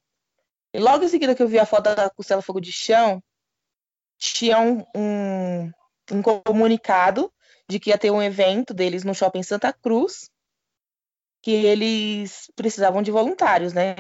E 0.74 0.80
logo 0.80 1.04
em 1.04 1.08
seguida 1.08 1.36
que 1.36 1.44
eu 1.44 1.48
vi 1.48 1.60
a 1.60 1.66
foto 1.66 1.96
da 1.96 2.10
costela 2.10 2.42
fogo 2.42 2.62
de 2.62 2.72
chão, 2.72 3.22
tinha 4.18 4.60
um, 4.60 4.86
um, 4.96 5.72
um 6.12 6.22
comunicado 6.22 7.32
de 7.70 7.80
que 7.80 7.90
ia 7.90 7.98
ter 7.98 8.12
um 8.12 8.22
evento 8.22 8.74
deles 8.74 9.04
no 9.04 9.14
shopping 9.14 9.44
Santa 9.44 9.74
Cruz, 9.74 10.30
que 11.42 11.52
eles 11.52 12.52
precisavam 12.56 13.02
de 13.02 13.12
voluntários, 13.12 13.74
né, 13.74 13.96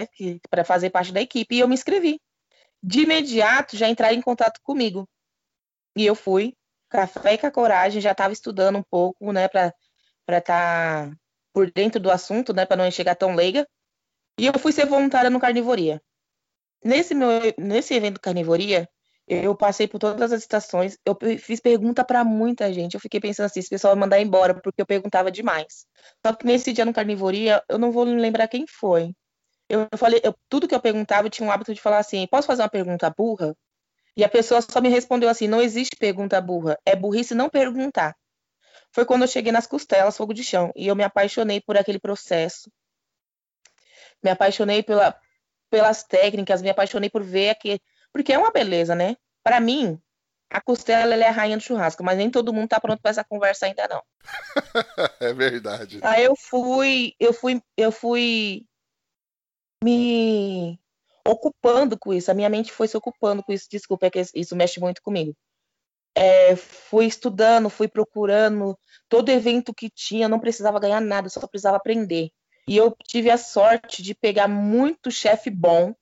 para 0.49 0.63
fazer 0.63 0.89
parte 0.89 1.11
da 1.11 1.21
equipe, 1.21 1.55
e 1.55 1.59
eu 1.59 1.67
me 1.67 1.75
inscrevi. 1.75 2.19
De 2.81 3.01
imediato 3.01 3.75
já 3.75 3.87
entraram 3.87 4.15
em 4.15 4.21
contato 4.21 4.59
comigo. 4.63 5.07
E 5.95 6.05
eu 6.05 6.15
fui, 6.15 6.55
café 6.89 7.33
e 7.33 7.37
com 7.37 7.47
a 7.47 7.51
coragem, 7.51 8.01
já 8.01 8.11
estava 8.11 8.33
estudando 8.33 8.77
um 8.77 8.83
pouco, 8.83 9.31
né, 9.31 9.47
para 9.47 9.73
estar 10.27 10.41
tá 10.41 11.11
por 11.57 11.71
dentro 11.71 11.99
do 11.99 12.11
assunto, 12.11 12.53
né, 12.53 12.67
para 12.67 12.77
não 12.83 12.91
chegar 12.91 13.15
tão 13.15 13.33
leiga. 13.33 13.67
E 14.39 14.45
eu 14.45 14.53
fui 14.59 14.71
ser 14.71 14.85
voluntária 14.85 15.27
no 15.27 15.39
Carnivoria. 15.39 15.99
Nesse 16.85 17.15
meu 17.15 17.27
nesse 17.57 17.95
evento 17.95 18.21
Carnivoria, 18.21 18.87
eu 19.27 19.55
passei 19.55 19.87
por 19.87 19.97
todas 19.97 20.31
as 20.31 20.41
estações, 20.41 20.99
eu 21.03 21.17
fiz 21.39 21.59
pergunta 21.59 22.05
para 22.05 22.23
muita 22.23 22.71
gente. 22.71 22.93
Eu 22.93 22.99
fiquei 22.99 23.19
pensando 23.19 23.47
assim, 23.47 23.59
esse 23.59 23.71
pessoal 23.71 23.95
vai 23.95 24.01
mandar 24.01 24.21
embora 24.21 24.53
porque 24.53 24.79
eu 24.79 24.85
perguntava 24.85 25.31
demais. 25.31 25.87
Só 26.23 26.31
que 26.31 26.45
nesse 26.45 26.71
dia 26.71 26.85
no 26.85 26.93
Carnivoria, 26.93 27.63
eu 27.67 27.79
não 27.79 27.91
vou 27.91 28.03
lembrar 28.03 28.47
quem 28.47 28.67
foi. 28.67 29.15
Eu 29.67 29.87
falei, 29.97 30.21
eu, 30.23 30.35
tudo 30.47 30.67
que 30.67 30.75
eu 30.75 30.79
perguntava, 30.79 31.25
eu 31.25 31.31
tinha 31.31 31.49
um 31.49 31.51
hábito 31.51 31.73
de 31.73 31.81
falar 31.81 31.97
assim: 31.97 32.27
posso 32.27 32.45
fazer 32.45 32.61
uma 32.61 32.69
pergunta 32.69 33.11
burra? 33.17 33.55
E 34.15 34.23
a 34.23 34.29
pessoa 34.29 34.61
só 34.61 34.79
me 34.79 34.89
respondeu 34.89 35.27
assim: 35.27 35.47
não 35.47 35.59
existe 35.59 35.95
pergunta 35.95 36.39
burra, 36.39 36.77
é 36.85 36.95
burrice 36.95 37.33
não 37.33 37.49
perguntar 37.49 38.15
foi 38.91 39.06
quando 39.06 39.24
eu 39.24 39.27
cheguei 39.27 39.51
nas 39.51 39.67
costelas, 39.67 40.17
fogo 40.17 40.34
de 40.34 40.44
chão, 40.44 40.72
e 40.75 40.88
eu 40.88 40.96
me 40.96 41.03
apaixonei 41.03 41.62
por 41.62 41.77
aquele 41.77 42.00
processo. 42.00 42.72
Me 44.24 44.29
apaixonei 44.32 44.82
pela, 44.82 45.15
pelas 45.70 46.03
técnicas, 46.03 46.62
me 46.62 46.70
apaixonei 46.70 47.10
por 47.10 47.24
ver 47.24 47.50
aqui, 47.50 47.79
porque 48.12 48.34
é 48.34 48.38
uma 48.38 48.51
beleza, 48.51 48.96
né? 48.96 49.15
Para 49.44 49.60
mim, 49.60 50.01
a 50.50 50.62
costela 50.62 51.13
é 51.13 51.27
a 51.27 51.32
rainha 51.32 51.58
do 51.58 51.63
churrasco, 51.63 52.03
mas 52.03 52.17
nem 52.17 52.29
todo 52.29 52.53
mundo 52.53 52.70
tá 52.70 52.79
pronto 52.79 53.01
para 53.01 53.12
essa 53.12 53.24
conversa 53.24 53.65
ainda 53.65 53.88
não. 53.88 54.03
é 55.20 55.34
verdade. 55.34 56.00
Aí 56.01 56.24
eu 56.24 56.36
fui, 56.36 57.13
eu 57.20 57.34
fui, 57.34 57.62
eu 57.75 57.91
fui 57.91 58.65
me 59.84 60.79
ocupando 61.25 61.98
com 61.98 62.13
isso. 62.13 62.32
A 62.32 62.34
minha 62.34 62.50
mente 62.50 62.72
foi 62.72 62.88
se 62.88 62.98
ocupando 62.98 63.44
com 63.44 63.51
isso. 63.51 63.67
Desculpa, 63.70 64.08
é 64.08 64.10
que 64.10 64.24
isso 64.34 64.56
mexe 64.56 64.79
muito 64.79 65.01
comigo. 65.01 65.36
É, 66.19 66.55
fui 66.55 67.05
estudando, 67.05 67.69
fui 67.69 67.88
procurando 67.88 68.75
todo 69.07 69.29
evento 69.29 69.71
que 69.71 69.88
tinha, 69.88 70.27
não 70.27 70.39
precisava 70.39 70.79
ganhar 70.79 71.00
nada, 71.00 71.29
só 71.29 71.45
precisava 71.45 71.77
aprender. 71.77 72.31
E 72.67 72.75
eu 72.75 72.95
tive 73.07 73.29
a 73.29 73.38
sorte 73.38 74.01
de 74.01 74.15
pegar 74.15 74.47
muito 74.47 75.12
chefe 75.12 75.51
bom 75.51 75.93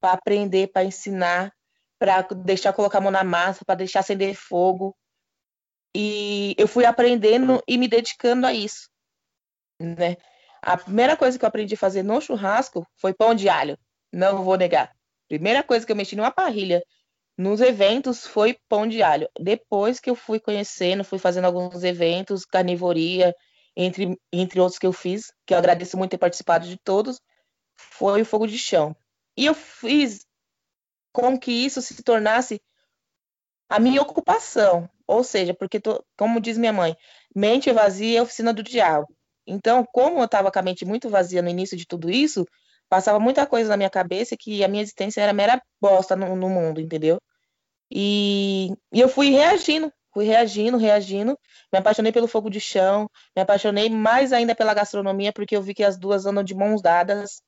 para 0.00 0.12
aprender, 0.12 0.72
para 0.72 0.84
ensinar, 0.84 1.52
para 2.00 2.22
deixar 2.22 2.72
colocar 2.72 2.98
a 2.98 3.00
mão 3.00 3.12
na 3.12 3.22
massa, 3.22 3.64
para 3.64 3.76
deixar 3.76 4.00
acender 4.00 4.34
fogo. 4.34 4.96
E 5.96 6.54
eu 6.58 6.66
fui 6.66 6.84
aprendendo 6.84 7.62
e 7.66 7.78
me 7.78 7.86
dedicando 7.86 8.46
a 8.46 8.52
isso, 8.52 8.88
né? 9.80 10.16
A 10.62 10.76
primeira 10.76 11.16
coisa 11.16 11.38
que 11.38 11.44
eu 11.44 11.48
aprendi 11.48 11.74
a 11.74 11.78
fazer 11.78 12.02
no 12.02 12.20
churrasco 12.20 12.86
foi 12.96 13.14
pão 13.14 13.34
de 13.34 13.48
alho. 13.48 13.78
Não 14.12 14.44
vou 14.44 14.56
negar. 14.56 14.92
Primeira 15.28 15.62
coisa 15.62 15.86
que 15.86 15.92
eu 15.92 15.96
mexi 15.96 16.16
numa 16.16 16.30
parrilha 16.30 16.82
nos 17.40 17.62
eventos 17.62 18.26
foi 18.26 18.58
pão 18.68 18.86
de 18.86 19.02
alho. 19.02 19.26
Depois 19.40 19.98
que 19.98 20.10
eu 20.10 20.14
fui 20.14 20.38
conhecendo, 20.38 21.02
fui 21.02 21.18
fazendo 21.18 21.46
alguns 21.46 21.82
eventos, 21.82 22.44
carnivoria, 22.44 23.34
entre, 23.74 24.14
entre 24.30 24.60
outros 24.60 24.78
que 24.78 24.86
eu 24.86 24.92
fiz, 24.92 25.32
que 25.46 25.54
eu 25.54 25.58
agradeço 25.58 25.96
muito 25.96 26.10
ter 26.10 26.18
participado 26.18 26.68
de 26.68 26.76
todos, 26.76 27.18
foi 27.78 28.20
o 28.20 28.26
fogo 28.26 28.46
de 28.46 28.58
chão. 28.58 28.94
E 29.38 29.46
eu 29.46 29.54
fiz 29.54 30.26
com 31.14 31.38
que 31.38 31.50
isso 31.50 31.80
se 31.80 32.02
tornasse 32.02 32.60
a 33.70 33.80
minha 33.80 34.02
ocupação. 34.02 34.86
Ou 35.06 35.24
seja, 35.24 35.54
porque, 35.54 35.80
tô, 35.80 36.04
como 36.18 36.42
diz 36.42 36.58
minha 36.58 36.74
mãe, 36.74 36.94
mente 37.34 37.72
vazia 37.72 38.18
é 38.18 38.22
oficina 38.22 38.52
do 38.52 38.62
diabo. 38.62 39.06
Então, 39.46 39.82
como 39.90 40.20
eu 40.20 40.26
estava 40.26 40.52
com 40.52 40.58
a 40.58 40.62
mente 40.62 40.84
muito 40.84 41.08
vazia 41.08 41.40
no 41.40 41.48
início 41.48 41.74
de 41.74 41.86
tudo 41.86 42.10
isso, 42.10 42.44
passava 42.86 43.18
muita 43.18 43.46
coisa 43.46 43.70
na 43.70 43.78
minha 43.78 43.88
cabeça 43.88 44.36
que 44.38 44.62
a 44.62 44.68
minha 44.68 44.82
existência 44.82 45.22
era 45.22 45.32
mera 45.32 45.58
bosta 45.80 46.14
no, 46.14 46.36
no 46.36 46.50
mundo, 46.50 46.82
entendeu? 46.82 47.18
E, 47.90 48.70
e 48.92 49.00
eu 49.00 49.08
fui 49.08 49.30
reagindo, 49.30 49.92
fui 50.12 50.24
reagindo, 50.24 50.76
reagindo. 50.76 51.38
Me 51.72 51.78
apaixonei 51.78 52.12
pelo 52.12 52.28
fogo 52.28 52.50
de 52.50 52.60
chão, 52.60 53.10
me 53.34 53.42
apaixonei 53.42 53.88
mais 53.90 54.32
ainda 54.32 54.54
pela 54.54 54.74
gastronomia, 54.74 55.32
porque 55.32 55.56
eu 55.56 55.62
vi 55.62 55.74
que 55.74 55.84
as 55.84 55.98
duas 55.98 56.26
andam 56.26 56.44
de 56.44 56.54
mãos 56.54 56.80
dadas 56.82 57.42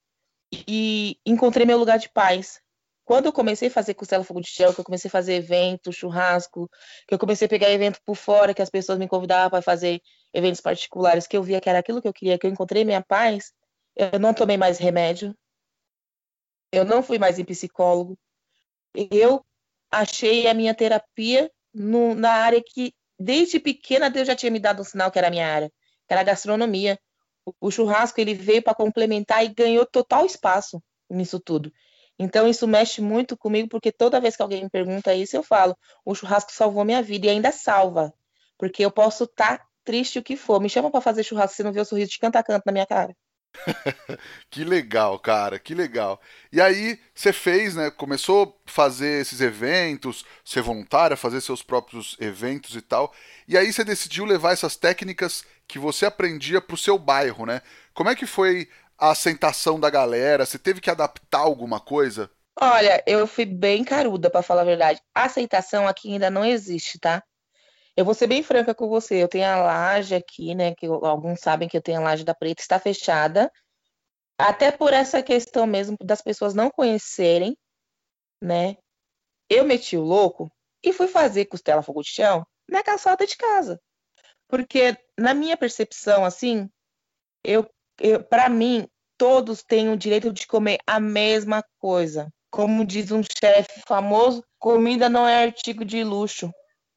e 0.69 1.17
encontrei 1.25 1.65
meu 1.65 1.79
lugar 1.79 1.99
de 1.99 2.09
paz. 2.11 2.61
Quando 3.05 3.27
eu 3.27 3.33
comecei 3.33 3.69
a 3.69 3.71
fazer 3.71 3.95
costela 3.95 4.23
fogo 4.23 4.41
de 4.41 4.49
chão, 4.49 4.73
que 4.73 4.81
eu 4.81 4.85
comecei 4.85 5.09
a 5.09 5.13
fazer 5.13 5.35
evento, 5.35 5.93
churrasco, 5.93 6.69
que 7.07 7.15
eu 7.15 7.19
comecei 7.19 7.47
a 7.47 7.49
pegar 7.49 7.71
evento 7.71 8.01
por 8.05 8.15
fora, 8.15 8.55
que 8.55 8.63
as 8.63 8.71
pessoas 8.71 8.99
me 8.99 9.09
convidavam 9.09 9.51
para 9.51 9.63
fazer 9.63 10.01
eventos 10.33 10.61
particulares, 10.61 11.27
que 11.27 11.37
eu 11.37 11.43
via 11.43 11.61
que 11.61 11.69
era 11.69 11.81
aquilo 11.81 12.01
que 12.01 12.09
eu 12.09 12.13
queria, 12.13 12.39
que 12.39 12.47
eu 12.47 12.51
encontrei 12.51 12.85
minha 12.85 13.03
paz, 13.03 13.53
eu 13.97 14.19
não 14.21 14.33
tomei 14.33 14.57
mais 14.57 14.79
remédio, 14.79 15.37
eu 16.73 16.85
não 16.85 17.03
fui 17.03 17.19
mais 17.19 17.39
em 17.39 17.45
psicólogo, 17.45 18.17
eu 18.95 19.45
achei 19.93 20.49
a 20.49 20.55
minha 20.55 20.75
terapia 20.75 21.51
no, 21.75 22.15
na 22.15 22.33
área 22.33 22.63
que, 22.65 22.95
desde 23.19 23.61
pequena, 23.61 24.11
Deus 24.11 24.27
já 24.27 24.35
tinha 24.35 24.51
me 24.51 24.59
dado 24.59 24.81
um 24.81 24.85
sinal 24.85 25.11
que 25.11 25.19
era 25.19 25.29
a 25.29 25.31
minha 25.31 25.47
área, 25.47 25.71
que 26.09 26.15
era 26.15 26.23
a 26.23 26.25
gastronomia. 26.25 26.99
O, 27.45 27.69
o 27.69 27.71
churrasco 27.71 28.21
ele 28.21 28.35
veio 28.35 28.63
para 28.63 28.75
complementar 28.75 29.45
e 29.45 29.49
ganhou 29.49 29.85
total 29.87 30.25
espaço 30.25 30.83
nisso 31.11 31.39
tudo. 31.39 31.71
Então 32.19 32.49
isso 32.49 32.67
mexe 32.67 33.01
muito 33.01 33.37
comigo, 33.37 33.69
porque 33.69 33.93
toda 33.93 34.21
vez 34.21 34.37
que 34.37 34.43
alguém 34.43 34.65
me 34.65 34.71
pergunta 34.71 35.15
isso, 35.15 35.37
eu 35.37 35.43
falo: 35.43 35.77
o 36.05 36.15
churrasco 36.15 36.53
salvou 36.53 36.85
minha 36.85 37.03
vida 37.03 37.27
e 37.27 37.31
ainda 37.31 37.53
salva. 37.53 38.13
Porque 38.59 38.85
eu 38.85 38.91
posso 38.91 39.25
estar 39.25 39.59
tá 39.59 39.67
triste 39.85 40.19
o 40.19 40.23
que 40.23 40.37
for. 40.37 40.61
Me 40.61 40.69
chama 40.69 40.91
para 40.91 41.01
fazer 41.01 41.25
churrasco, 41.25 41.57
você 41.57 41.63
não 41.63 41.73
vê 41.73 41.81
o 41.81 41.85
sorriso 41.85 42.11
de 42.11 42.19
canto 42.19 42.37
a 42.37 42.43
canto 42.43 42.63
na 42.65 42.73
minha 42.73 42.87
cara. 42.87 43.15
que 44.51 44.65
legal, 44.65 45.19
cara, 45.19 45.59
que 45.59 45.75
legal. 45.75 46.21
E 46.51 46.61
aí 46.61 46.99
você 47.15 47.33
fez, 47.33 47.75
né? 47.75 47.91
Começou 47.91 48.59
a 48.67 48.71
fazer 48.71 49.21
esses 49.21 49.41
eventos, 49.41 50.25
ser 50.45 50.63
voluntária, 50.63 51.17
fazer 51.17 51.41
seus 51.41 51.63
próprios 51.63 52.17
eventos 52.21 52.75
e 52.75 52.81
tal. 52.81 53.13
E 53.47 53.57
aí 53.57 53.73
você 53.73 53.85
decidiu 53.85 54.25
levar 54.25 54.53
essas 54.53 54.77
técnicas 54.77 55.45
que 55.69 55.79
você 55.79 56.07
aprendia 56.07 56.61
para 56.61 56.75
o 56.75 56.79
seu 56.79 56.99
bairro, 56.99 57.47
né? 57.47 57.63
Como 57.95 58.11
é 58.11 58.15
que 58.15 58.27
foi 58.27 58.69
a 58.99 59.11
aceitação 59.11 59.79
da 59.79 59.91
galera? 59.91 60.47
Você 60.47 60.59
teve 60.59 60.81
que 60.81 60.91
adaptar 60.91 61.41
alguma 61.41 61.81
coisa? 61.81 62.31
Olha, 62.61 63.03
eu 63.07 63.27
fui 63.27 63.45
bem 63.45 63.83
caruda, 63.83 64.31
para 64.31 64.43
falar 64.43 64.63
a 64.63 64.67
verdade. 64.67 65.01
A 65.15 65.25
aceitação 65.25 65.89
aqui 65.89 66.13
ainda 66.13 66.31
não 66.31 66.45
existe, 66.45 66.99
tá? 66.99 67.23
Eu 67.97 68.05
vou 68.05 68.15
ser 68.15 68.27
bem 68.27 68.43
franca 68.43 68.75
com 68.75 68.89
você. 68.89 69.23
Eu 69.23 69.29
tenho 69.29 69.47
a 69.47 69.57
laje 69.57 70.15
aqui, 70.15 70.55
né? 70.55 70.75
Que 70.75 70.87
alguns 70.87 71.41
sabem 71.41 71.69
que 71.69 71.77
eu 71.77 71.83
tenho 71.83 72.01
a 72.01 72.05
laje 72.05 72.25
da 72.25 72.35
Preta, 72.35 72.63
está 72.63 72.79
fechada. 72.79 73.51
Até 74.39 74.71
por 74.73 74.93
essa 74.93 75.23
questão 75.23 75.67
mesmo 75.67 75.97
das 76.03 76.23
pessoas 76.23 76.55
não 76.55 76.71
conhecerem, 76.71 77.57
né? 78.43 78.77
Eu 79.49 79.65
meti 79.65 79.97
o 79.97 80.03
louco 80.03 80.51
e 80.83 80.93
fui 80.93 81.07
fazer 81.07 81.45
costela 81.47 81.83
fogo 81.83 82.03
de 82.03 82.11
chão 82.11 82.45
na 82.69 82.83
calçada 82.83 83.27
de 83.27 83.37
casa. 83.37 83.81
Porque 84.49 84.97
na 85.19 85.35
minha 85.35 85.57
percepção, 85.57 86.25
assim, 86.25 86.69
eu, 87.45 87.69
eu 88.01 88.25
para 88.25 88.49
mim, 88.49 88.89
todos 89.17 89.63
têm 89.63 89.91
o 89.91 89.97
direito 89.97 90.33
de 90.33 90.47
comer 90.47 90.79
a 90.87 90.99
mesma 90.99 91.63
coisa. 91.79 92.33
Como 92.51 92.85
diz 92.85 93.11
um 93.11 93.23
chefe 93.23 93.81
famoso, 93.87 94.43
comida 94.59 95.09
não 95.09 95.27
é 95.29 95.45
artigo 95.45 95.85
de 95.85 96.03
luxo. 96.03 96.51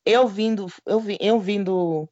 Eu 0.05 0.27
vindo, 0.27 0.67
eu, 0.85 1.01
eu 1.19 1.39
vindo, 1.39 2.07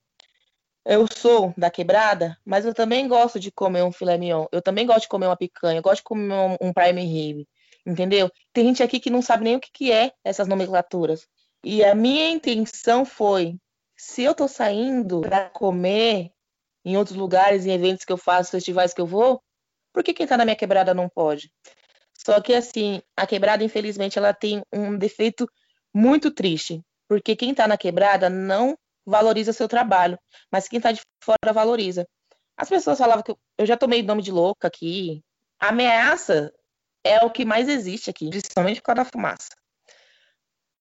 eu 0.86 1.06
sou 1.16 1.54
da 1.56 1.70
quebrada, 1.70 2.38
mas 2.44 2.66
eu 2.66 2.74
também 2.74 3.08
gosto 3.08 3.40
de 3.40 3.52
comer 3.52 3.84
um 3.84 3.92
filé 3.92 4.18
mignon. 4.18 4.48
Eu 4.52 4.62
também 4.62 4.86
gosto 4.86 5.02
de 5.02 5.10
comer 5.10 5.28
uma 5.28 5.38
picanha, 5.38 5.78
eu 5.78 5.84
gosto 5.84 5.98
de 5.98 6.04
comer 6.04 6.34
um, 6.34 6.70
um 6.70 6.74
prime 6.74 7.04
rib, 7.06 7.48
entendeu? 7.86 8.32
Tem 8.52 8.66
gente 8.66 8.82
aqui 8.82 9.00
que 9.00 9.10
não 9.10 9.22
sabe 9.22 9.44
nem 9.44 9.56
o 9.56 9.60
que, 9.60 9.70
que 9.72 9.92
é 9.92 10.12
essas 10.24 10.48
nomenclaturas. 10.48 11.28
E 11.64 11.84
a 11.84 11.96
minha 11.96 12.30
intenção 12.30 13.06
foi, 13.06 13.58
se 13.96 14.24
eu 14.24 14.34
tô 14.34 14.48
saindo 14.48 15.22
para 15.22 15.50
comer 15.50 16.32
em 16.84 16.98
outros 16.98 17.16
lugares, 17.16 17.66
em 17.66 17.72
eventos 17.72 18.04
que 18.04 18.12
eu 18.12 18.18
faço, 18.18 18.52
festivais 18.52 18.94
que 18.94 19.00
eu 19.00 19.08
vou, 19.08 19.42
por 19.94 20.04
que 20.04 20.14
quem 20.14 20.26
está 20.26 20.36
na 20.36 20.44
minha 20.44 20.56
quebrada 20.56 20.94
não 20.94 21.08
pode? 21.08 21.52
Só 22.14 22.42
que 22.42 22.54
assim, 22.54 23.02
a 23.16 23.26
quebrada, 23.26 23.64
infelizmente, 23.64 24.18
ela 24.18 24.34
tem 24.34 24.62
um 24.74 24.98
defeito 24.98 25.48
muito 25.94 26.32
triste, 26.32 26.84
porque 27.14 27.36
quem 27.36 27.52
está 27.52 27.68
na 27.68 27.78
quebrada 27.78 28.28
não 28.28 28.76
valoriza 29.06 29.54
seu 29.54 29.68
trabalho, 29.68 30.18
mas 30.52 30.68
quem 30.68 30.78
está 30.78 30.92
de 30.92 31.02
fora 31.24 31.54
valoriza. 31.54 32.08
As 32.58 32.70
pessoas 32.70 32.98
falavam 32.98 33.22
que 33.22 33.36
eu 33.58 33.66
já 33.66 33.78
tomei 33.78 34.02
nome 34.02 34.24
de 34.24 34.32
louca 34.32 34.68
aqui. 34.68 35.24
A 35.60 35.70
ameaça 35.70 36.52
é 37.04 37.24
o 37.24 37.30
que 37.30 37.46
mais 37.46 37.70
existe 37.70 38.10
aqui, 38.10 38.30
principalmente 38.30 38.82
por 38.82 38.88
causa 38.88 39.04
da 39.04 39.10
fumaça. 39.10 39.50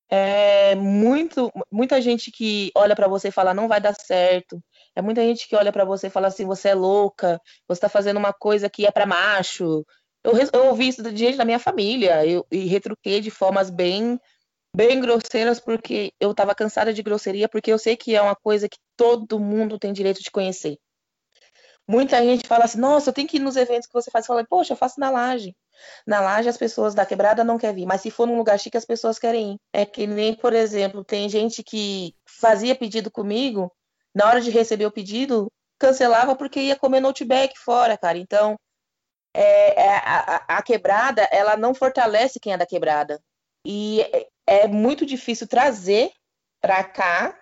É 0.08 0.74
muito, 0.74 1.50
muita 1.70 2.00
gente 2.00 2.30
que 2.30 2.70
olha 2.74 2.94
para 2.94 3.08
você 3.08 3.28
e 3.28 3.32
fala 3.32 3.52
não 3.52 3.68
vai 3.68 3.80
dar 3.80 3.94
certo. 3.94 4.62
É 4.96 5.02
muita 5.02 5.22
gente 5.22 5.46
que 5.46 5.56
olha 5.56 5.72
para 5.72 5.84
você 5.84 6.06
e 6.06 6.10
fala 6.10 6.28
assim, 6.28 6.46
você 6.46 6.70
é 6.70 6.74
louca, 6.74 7.38
você 7.68 7.78
está 7.78 7.88
fazendo 7.90 8.18
uma 8.18 8.32
coisa 8.32 8.70
que 8.70 8.86
é 8.86 8.90
para 8.90 9.06
macho. 9.06 9.84
Eu, 10.24 10.32
eu, 10.52 10.66
ouvi 10.68 10.88
isso 10.88 11.02
de 11.02 11.16
gente 11.16 11.36
da 11.36 11.44
minha 11.44 11.58
família 11.58 12.24
eu, 12.26 12.46
e 12.50 12.66
retruquei 12.66 13.20
de 13.20 13.30
formas 13.30 13.68
bem, 13.70 14.18
bem 14.74 15.00
grosseiras 15.00 15.60
porque 15.60 16.12
eu 16.18 16.30
estava 16.30 16.54
cansada 16.54 16.92
de 16.92 17.02
grosseria, 17.02 17.48
porque 17.48 17.72
eu 17.72 17.78
sei 17.78 17.96
que 17.96 18.14
é 18.14 18.22
uma 18.22 18.36
coisa 18.36 18.68
que 18.68 18.78
todo 18.96 19.38
mundo 19.38 19.78
tem 19.78 19.92
direito 19.92 20.22
de 20.22 20.30
conhecer. 20.30 20.78
Muita 21.86 22.22
gente 22.22 22.46
fala 22.46 22.64
assim, 22.64 22.78
nossa, 22.78 23.10
eu 23.10 23.14
tenho 23.14 23.28
que 23.28 23.36
ir 23.36 23.40
nos 23.40 23.56
eventos 23.56 23.86
que 23.86 23.92
você 23.92 24.10
faz. 24.10 24.24
Eu 24.24 24.34
falo, 24.34 24.46
poxa, 24.46 24.72
eu 24.72 24.76
faço 24.76 25.00
na 25.00 25.10
laje. 25.10 25.54
Na 26.06 26.20
laje 26.20 26.48
as 26.48 26.56
pessoas 26.56 26.94
da 26.94 27.04
quebrada 27.04 27.42
não 27.42 27.58
querem 27.58 27.76
vir, 27.76 27.86
mas 27.86 28.00
se 28.00 28.10
for 28.10 28.26
num 28.26 28.36
lugar 28.36 28.58
chique 28.58 28.76
as 28.76 28.84
pessoas 28.84 29.18
querem 29.18 29.54
ir. 29.54 29.56
É 29.72 29.84
que 29.84 30.06
nem, 30.06 30.34
por 30.34 30.52
exemplo, 30.52 31.04
tem 31.04 31.28
gente 31.28 31.62
que 31.62 32.14
fazia 32.24 32.74
pedido 32.74 33.10
comigo 33.10 33.70
na 34.14 34.26
hora 34.26 34.40
de 34.40 34.50
receber 34.50 34.86
o 34.86 34.92
pedido, 34.92 35.50
cancelava 35.78 36.36
porque 36.36 36.60
ia 36.60 36.76
comer 36.76 37.00
no 37.00 37.08
outback 37.08 37.58
fora, 37.58 37.98
cara. 37.98 38.16
Então, 38.18 38.56
é, 39.34 39.82
é, 39.82 39.96
a, 39.96 40.44
a, 40.58 40.62
quebrada, 40.62 41.22
ela 41.32 41.56
não 41.56 41.74
fortalece 41.74 42.38
quem 42.38 42.52
é 42.52 42.56
da 42.56 42.66
quebrada. 42.66 43.20
E 43.66 44.04
é, 44.46 44.66
muito 44.66 45.06
difícil 45.06 45.46
trazer 45.46 46.12
para 46.60 46.82
cá 46.84 47.38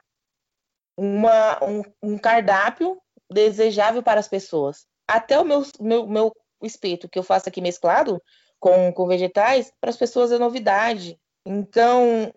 uma, 0.96 1.62
um, 1.64 1.82
um, 2.02 2.18
cardápio 2.18 3.00
desejável 3.30 4.02
para 4.02 4.20
as 4.20 4.28
pessoas. 4.28 4.86
Até 5.08 5.38
o 5.38 5.44
meu, 5.44 5.62
meu, 5.80 6.06
meu 6.06 6.32
espeto 6.62 7.08
que 7.08 7.18
eu 7.18 7.22
faço 7.22 7.48
aqui 7.48 7.60
mesclado 7.60 8.20
com, 8.58 8.92
com 8.92 9.06
vegetais, 9.06 9.72
para 9.80 9.90
as 9.90 9.96
pessoas 9.96 10.30
é 10.30 10.38
novidade. 10.38 11.18
Então, 11.46 12.32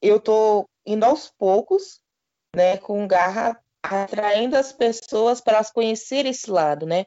eu 0.00 0.16
estou 0.16 0.66
indo 0.86 1.04
aos 1.04 1.30
poucos, 1.30 2.00
né, 2.54 2.76
com 2.78 3.06
garra 3.06 3.60
atraindo 3.82 4.56
as 4.56 4.72
pessoas 4.72 5.40
para 5.40 5.54
elas 5.54 5.70
conhecerem 5.70 6.30
esse 6.30 6.50
lado, 6.50 6.86
né? 6.86 7.04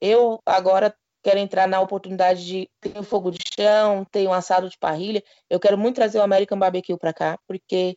Eu 0.00 0.40
agora 0.46 0.94
quero 1.24 1.38
entrar 1.38 1.66
na 1.66 1.80
oportunidade 1.80 2.44
de 2.44 2.70
ter 2.80 2.96
um 2.98 3.02
fogo 3.02 3.30
de 3.30 3.38
chão, 3.56 4.04
ter 4.04 4.28
um 4.28 4.32
assado 4.32 4.68
de 4.68 4.78
parrilha. 4.78 5.24
Eu 5.48 5.58
quero 5.58 5.78
muito 5.78 5.96
trazer 5.96 6.18
o 6.18 6.22
American 6.22 6.58
Barbecue 6.58 6.98
para 6.98 7.14
cá, 7.14 7.38
porque 7.48 7.96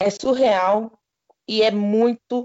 é 0.00 0.10
surreal 0.10 0.98
e 1.46 1.62
é 1.62 1.70
muito 1.70 2.44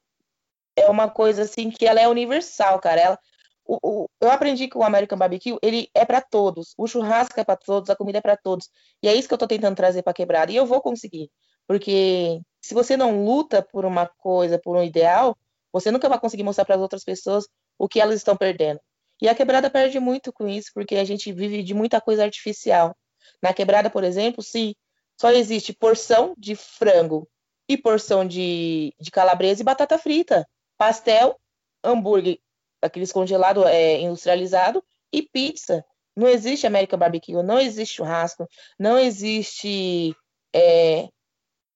é 0.76 0.90
uma 0.90 1.10
coisa 1.10 1.44
assim 1.44 1.70
que 1.70 1.86
ela 1.86 2.00
é 2.02 2.08
universal, 2.08 2.80
cara. 2.80 3.02
Ela, 3.02 3.20
o, 3.66 4.04
o, 4.04 4.10
eu 4.22 4.32
aprendi 4.32 4.68
que 4.68 4.78
o 4.78 4.84
American 4.84 5.18
Barbecue, 5.18 5.58
ele 5.62 5.90
é 5.94 6.06
para 6.06 6.22
todos. 6.22 6.74
O 6.78 6.88
churrasco 6.88 7.40
é 7.40 7.44
para 7.44 7.56
todos, 7.56 7.90
a 7.90 7.96
comida 7.96 8.20
é 8.20 8.22
para 8.22 8.38
todos. 8.38 8.70
E 9.02 9.08
é 9.08 9.14
isso 9.16 9.28
que 9.28 9.34
eu 9.34 9.38
estou 9.38 9.48
tentando 9.48 9.76
trazer 9.76 10.04
para 10.04 10.14
quebrada. 10.14 10.52
E 10.52 10.56
eu 10.56 10.66
vou 10.66 10.82
conseguir. 10.82 11.30
Porque 11.68 12.42
se 12.62 12.74
você 12.74 12.98
não 12.98 13.24
luta 13.26 13.62
por 13.62 13.86
uma 13.86 14.08
coisa, 14.08 14.60
por 14.60 14.76
um 14.76 14.84
ideal, 14.84 15.38
você 15.72 15.92
nunca 15.92 16.10
vai 16.10 16.20
conseguir 16.20 16.44
mostrar 16.44 16.66
para 16.66 16.76
as 16.76 16.82
outras 16.82 17.04
pessoas 17.04 17.48
o 17.78 17.88
que 17.88 18.02
elas 18.02 18.16
estão 18.16 18.36
perdendo. 18.36 18.80
E 19.22 19.28
a 19.28 19.36
quebrada 19.36 19.70
perde 19.70 20.00
muito 20.00 20.32
com 20.32 20.48
isso, 20.48 20.72
porque 20.74 20.96
a 20.96 21.04
gente 21.04 21.32
vive 21.32 21.62
de 21.62 21.74
muita 21.74 22.00
coisa 22.00 22.24
artificial. 22.24 22.96
Na 23.42 23.54
quebrada, 23.54 23.90
por 23.90 24.04
exemplo, 24.04 24.42
se 24.42 24.76
só 25.20 25.32
existe 25.32 25.74
porção 25.74 26.34
de 26.38 26.56
frango 26.56 27.28
e 27.68 27.78
porção 27.78 28.26
de, 28.26 28.94
de 29.00 29.12
calabresa 29.12 29.62
e 29.62 29.66
batata 29.66 29.98
frita, 29.98 30.48
pastel, 30.78 31.38
hambúrguer, 31.84 32.40
aqueles 32.82 33.12
congelados 33.12 33.66
é, 33.66 34.00
industrializado 34.00 34.84
e 35.12 35.22
pizza. 35.22 35.84
Não 36.16 36.28
existe 36.28 36.66
American 36.66 36.98
Barbecue, 36.98 37.44
não 37.44 37.60
existe 37.60 37.96
churrasco, 37.96 38.48
não 38.78 38.98
existe 38.98 40.16
é, 40.54 41.08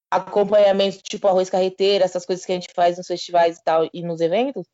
acompanhamento 0.10 1.00
tipo 1.04 1.28
arroz 1.28 1.50
carreteiro, 1.50 2.04
essas 2.04 2.26
coisas 2.26 2.46
que 2.46 2.52
a 2.52 2.56
gente 2.56 2.74
faz 2.74 2.98
nos 2.98 3.08
festivais 3.08 3.58
e 3.58 3.64
tal 3.64 3.90
e 3.94 4.02
nos 4.02 4.22
eventos. 4.22 4.66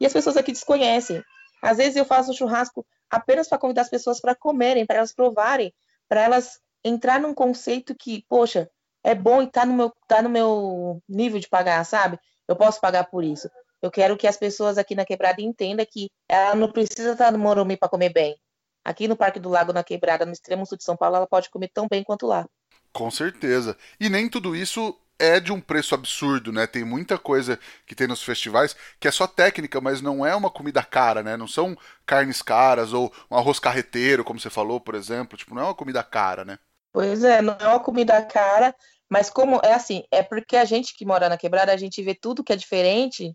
E 0.00 0.06
as 0.06 0.12
pessoas 0.12 0.36
aqui 0.36 0.52
desconhecem. 0.52 1.22
Às 1.62 1.76
vezes 1.76 1.96
eu 1.96 2.04
faço 2.04 2.34
churrasco 2.34 2.86
apenas 3.10 3.48
para 3.48 3.58
convidar 3.58 3.82
as 3.82 3.90
pessoas 3.90 4.20
para 4.20 4.34
comerem, 4.34 4.86
para 4.86 4.98
elas 4.98 5.12
provarem, 5.12 5.72
para 6.08 6.22
elas 6.22 6.60
entrar 6.84 7.20
num 7.20 7.34
conceito 7.34 7.94
que, 7.94 8.24
poxa, 8.28 8.70
é 9.02 9.14
bom 9.14 9.42
e 9.42 9.46
tá 9.46 9.64
no 9.64 9.74
meu 9.74 9.92
tá 10.06 10.22
no 10.22 10.28
meu 10.28 11.02
nível 11.08 11.40
de 11.40 11.48
pagar, 11.48 11.84
sabe? 11.84 12.18
Eu 12.46 12.56
posso 12.56 12.80
pagar 12.80 13.04
por 13.04 13.24
isso. 13.24 13.48
Eu 13.80 13.90
quero 13.90 14.16
que 14.16 14.26
as 14.26 14.36
pessoas 14.36 14.76
aqui 14.76 14.94
na 14.94 15.04
Quebrada 15.04 15.40
entendam 15.40 15.86
que 15.88 16.10
ela 16.28 16.54
não 16.54 16.70
precisa 16.70 17.12
estar 17.12 17.30
no 17.30 17.38
Morumbi 17.38 17.76
para 17.76 17.88
comer 17.88 18.12
bem. 18.12 18.36
Aqui 18.84 19.06
no 19.06 19.16
Parque 19.16 19.38
do 19.38 19.48
Lago, 19.48 19.72
na 19.72 19.84
Quebrada, 19.84 20.24
no 20.24 20.32
extremo 20.32 20.66
sul 20.66 20.78
de 20.78 20.84
São 20.84 20.96
Paulo, 20.96 21.16
ela 21.16 21.26
pode 21.26 21.50
comer 21.50 21.68
tão 21.68 21.86
bem 21.86 22.02
quanto 22.02 22.26
lá. 22.26 22.48
Com 22.92 23.10
certeza. 23.10 23.76
E 24.00 24.08
nem 24.08 24.28
tudo 24.28 24.56
isso 24.56 24.98
é 25.18 25.40
de 25.40 25.52
um 25.52 25.60
preço 25.60 25.94
absurdo, 25.94 26.52
né? 26.52 26.66
Tem 26.66 26.84
muita 26.84 27.18
coisa 27.18 27.58
que 27.86 27.94
tem 27.94 28.06
nos 28.06 28.22
festivais 28.22 28.76
que 29.00 29.08
é 29.08 29.10
só 29.10 29.26
técnica, 29.26 29.80
mas 29.80 30.00
não 30.00 30.24
é 30.24 30.34
uma 30.34 30.50
comida 30.50 30.82
cara, 30.82 31.22
né? 31.22 31.36
Não 31.36 31.48
são 31.48 31.76
carnes 32.06 32.40
caras 32.40 32.92
ou 32.92 33.12
um 33.30 33.36
arroz 33.36 33.58
carreteiro, 33.58 34.24
como 34.24 34.38
você 34.38 34.48
falou, 34.48 34.80
por 34.80 34.94
exemplo. 34.94 35.36
Tipo, 35.36 35.54
não 35.54 35.62
é 35.62 35.64
uma 35.64 35.74
comida 35.74 36.02
cara, 36.02 36.44
né? 36.44 36.58
Pois 36.92 37.24
é, 37.24 37.42
não 37.42 37.56
é 37.58 37.66
uma 37.66 37.80
comida 37.80 38.20
cara, 38.22 38.74
mas 39.10 39.28
como 39.28 39.60
é 39.64 39.74
assim, 39.74 40.04
é 40.10 40.22
porque 40.22 40.56
a 40.56 40.64
gente 40.64 40.96
que 40.96 41.04
mora 41.04 41.28
na 41.28 41.36
quebrada, 41.36 41.72
a 41.72 41.76
gente 41.76 42.02
vê 42.02 42.14
tudo 42.14 42.44
que 42.44 42.52
é 42.52 42.56
diferente 42.56 43.34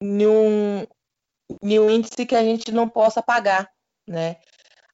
em 0.00 0.26
um, 0.26 0.86
em 1.62 1.78
um 1.78 1.90
índice 1.90 2.26
que 2.26 2.34
a 2.34 2.42
gente 2.42 2.70
não 2.70 2.88
possa 2.88 3.22
pagar, 3.22 3.68
né? 4.06 4.36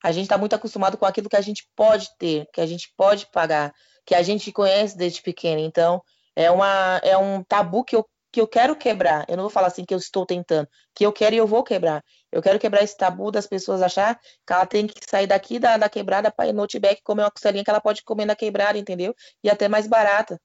A 0.02 0.12
gente 0.12 0.24
está 0.24 0.38
muito 0.38 0.54
acostumado 0.54 0.96
com 0.96 1.04
aquilo 1.04 1.28
que 1.28 1.36
a 1.36 1.42
gente 1.42 1.68
pode 1.76 2.08
ter, 2.18 2.46
que 2.52 2.60
a 2.60 2.66
gente 2.66 2.92
pode 2.96 3.26
pagar, 3.26 3.72
que 4.06 4.14
a 4.14 4.22
gente 4.22 4.50
conhece 4.50 4.96
desde 4.96 5.20
pequeno. 5.20 5.60
Então, 5.60 6.02
é, 6.36 6.50
uma, 6.50 7.00
é 7.02 7.16
um 7.16 7.42
tabu 7.44 7.84
que 7.84 7.96
eu, 7.96 8.06
que 8.32 8.40
eu 8.40 8.46
quero 8.48 8.76
quebrar. 8.76 9.24
Eu 9.28 9.36
não 9.36 9.44
vou 9.44 9.50
falar 9.50 9.68
assim 9.68 9.84
que 9.84 9.94
eu 9.94 9.98
estou 9.98 10.24
tentando, 10.24 10.68
que 10.94 11.04
eu 11.04 11.12
quero 11.12 11.34
e 11.34 11.38
eu 11.38 11.46
vou 11.46 11.62
quebrar. 11.62 12.02
Eu 12.30 12.42
quero 12.42 12.58
quebrar 12.58 12.82
esse 12.82 12.96
tabu 12.96 13.30
das 13.30 13.46
pessoas 13.46 13.82
achar 13.82 14.18
que 14.46 14.52
ela 14.52 14.66
tem 14.66 14.86
que 14.86 15.00
sair 15.08 15.26
daqui 15.26 15.58
da, 15.58 15.76
da 15.76 15.88
quebrada 15.88 16.30
para 16.30 16.48
ir 16.48 16.52
no 16.52 16.62
Outback 16.62 17.02
comer 17.02 17.22
uma 17.24 17.30
costelinha 17.30 17.64
que 17.64 17.70
ela 17.70 17.80
pode 17.80 18.02
comer 18.04 18.24
na 18.24 18.36
quebrada, 18.36 18.78
entendeu? 18.78 19.14
E 19.42 19.50
até 19.50 19.68
mais 19.68 19.86
barata. 19.86 20.40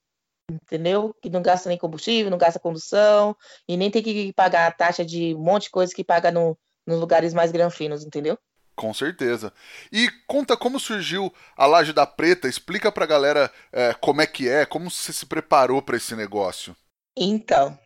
Entendeu? 0.51 1.15
Que 1.22 1.30
não 1.30 1.42
gasta 1.42 1.70
nem 1.70 1.77
combustível, 1.77 2.30
não 2.30 2.38
gasta 2.38 2.60
condução, 2.60 3.36
e 3.68 3.75
nem 3.75 3.89
tem 3.89 4.04
que 4.04 4.34
pagar 4.34 4.68
a 4.68 4.72
taxa 4.72 5.04
de 5.04 5.34
um 5.36 5.39
monte 5.39 5.63
de 5.63 5.72
coisa 5.72 5.94
que 5.94 6.04
paga 6.04 6.32
no, 6.32 6.58
nos 6.86 7.00
lugares 7.00 7.34
mais 7.34 7.51
granfinos, 7.51 8.04
entendeu? 8.06 8.38
Com 8.75 8.94
certeza. 8.94 9.53
E 9.91 10.10
conta 10.27 10.58
como 10.58 10.79
surgiu 10.79 11.34
a 11.55 11.65
Laje 11.65 11.94
da 11.94 12.05
Preta, 12.05 12.48
explica 12.48 12.91
pra 12.91 13.05
galera 13.05 13.51
é, 13.72 13.94
como 13.94 14.22
é 14.22 14.27
que 14.27 14.50
é, 14.50 14.65
como 14.65 14.91
você 14.91 15.13
se 15.13 15.25
preparou 15.25 15.82
para 15.82 15.96
esse 15.96 16.15
negócio. 16.15 16.75
Então, 17.15 17.79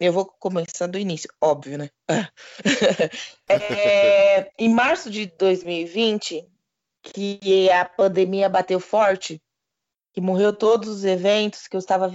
eu 0.00 0.12
vou 0.12 0.26
começar 0.26 0.88
do 0.88 0.98
início, 0.98 1.30
óbvio, 1.40 1.78
né? 1.78 1.88
é, 3.48 4.50
em 4.58 4.68
março 4.68 5.08
de 5.08 5.26
2020, 5.26 6.44
que 7.02 7.70
a 7.70 7.84
pandemia 7.84 8.48
bateu 8.48 8.80
forte, 8.80 9.40
que 10.12 10.20
morreu 10.20 10.52
todos 10.52 10.88
os 10.88 11.04
eventos, 11.04 11.68
que 11.68 11.76
eu 11.76 11.80
estava, 11.80 12.10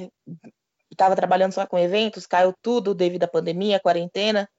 estava 0.91 1.15
trabalhando 1.15 1.53
só 1.53 1.65
com 1.65 1.79
eventos, 1.79 2.27
caiu 2.27 2.53
tudo 2.62 2.93
devido 2.93 3.23
à 3.23 3.27
pandemia, 3.27 3.77
à 3.77 3.79
quarentena. 3.79 4.49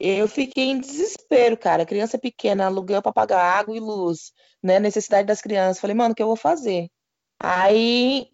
Eu 0.00 0.28
fiquei 0.28 0.64
em 0.64 0.80
desespero, 0.80 1.56
cara. 1.56 1.86
Criança 1.86 2.18
pequena, 2.18 2.66
aluguel 2.66 3.02
para 3.02 3.12
pagar 3.12 3.40
água 3.40 3.76
e 3.76 3.80
luz, 3.80 4.32
né? 4.62 4.78
Necessidade 4.78 5.26
das 5.26 5.40
crianças. 5.40 5.80
Falei, 5.80 5.96
mano, 5.96 6.12
o 6.12 6.14
que 6.14 6.22
eu 6.22 6.28
vou 6.28 6.36
fazer? 6.36 6.88
Aí 7.40 8.30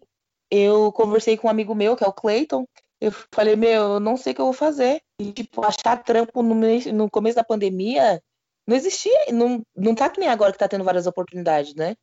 eu 0.51 0.91
conversei 0.93 1.37
com 1.37 1.47
um 1.47 1.51
amigo 1.51 1.73
meu, 1.75 1.95
que 1.95 2.03
é 2.03 2.07
o 2.07 2.13
Clayton. 2.13 2.65
Eu 3.01 3.11
falei, 3.33 3.55
meu, 3.55 3.93
eu 3.93 3.99
não 3.99 4.17
sei 4.17 4.31
o 4.33 4.35
que 4.35 4.41
eu 4.41 4.45
vou 4.45 4.53
fazer. 4.53 5.01
E, 5.19 5.31
tipo, 5.33 5.65
achar 5.65 6.03
trampo 6.03 6.43
no, 6.43 6.55
no 6.93 7.09
começo 7.09 7.35
da 7.35 7.43
pandemia 7.43 8.21
não 8.67 8.75
existia, 8.75 9.31
não, 9.31 9.63
não 9.75 9.93
tá 9.95 10.09
que 10.09 10.19
nem 10.19 10.29
agora 10.29 10.51
que 10.51 10.57
tá 10.57 10.67
tendo 10.67 10.83
várias 10.83 11.05
oportunidades, 11.07 11.75
né? 11.75 11.95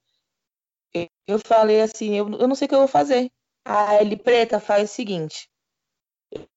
Eu 1.26 1.38
falei 1.38 1.80
assim, 1.80 2.14
eu, 2.14 2.30
eu 2.32 2.46
não 2.46 2.54
sei 2.54 2.66
o 2.66 2.68
que 2.68 2.74
eu 2.74 2.80
vou 2.80 2.88
fazer. 2.88 3.30
Aí 3.64 4.04
ele, 4.04 4.16
preta, 4.16 4.60
faz 4.60 4.90
o 4.90 4.94
seguinte. 4.94 5.48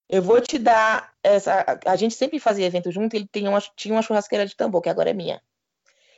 Eu 0.10 0.22
vou 0.22 0.40
te 0.40 0.60
dar 0.60 1.14
essa. 1.24 1.80
A 1.86 1.96
gente 1.96 2.16
sempre 2.16 2.40
fazia 2.40 2.66
evento 2.66 2.92
junto, 2.92 3.16
ele 3.16 3.28
tinha 3.32 3.50
uma, 3.50 3.62
tinha 3.76 3.94
uma 3.94 4.02
churrasqueira 4.02 4.46
de 4.46 4.56
tambor, 4.56 4.82
que 4.82 4.90
agora 4.90 5.10
é 5.10 5.14
minha. 5.14 5.42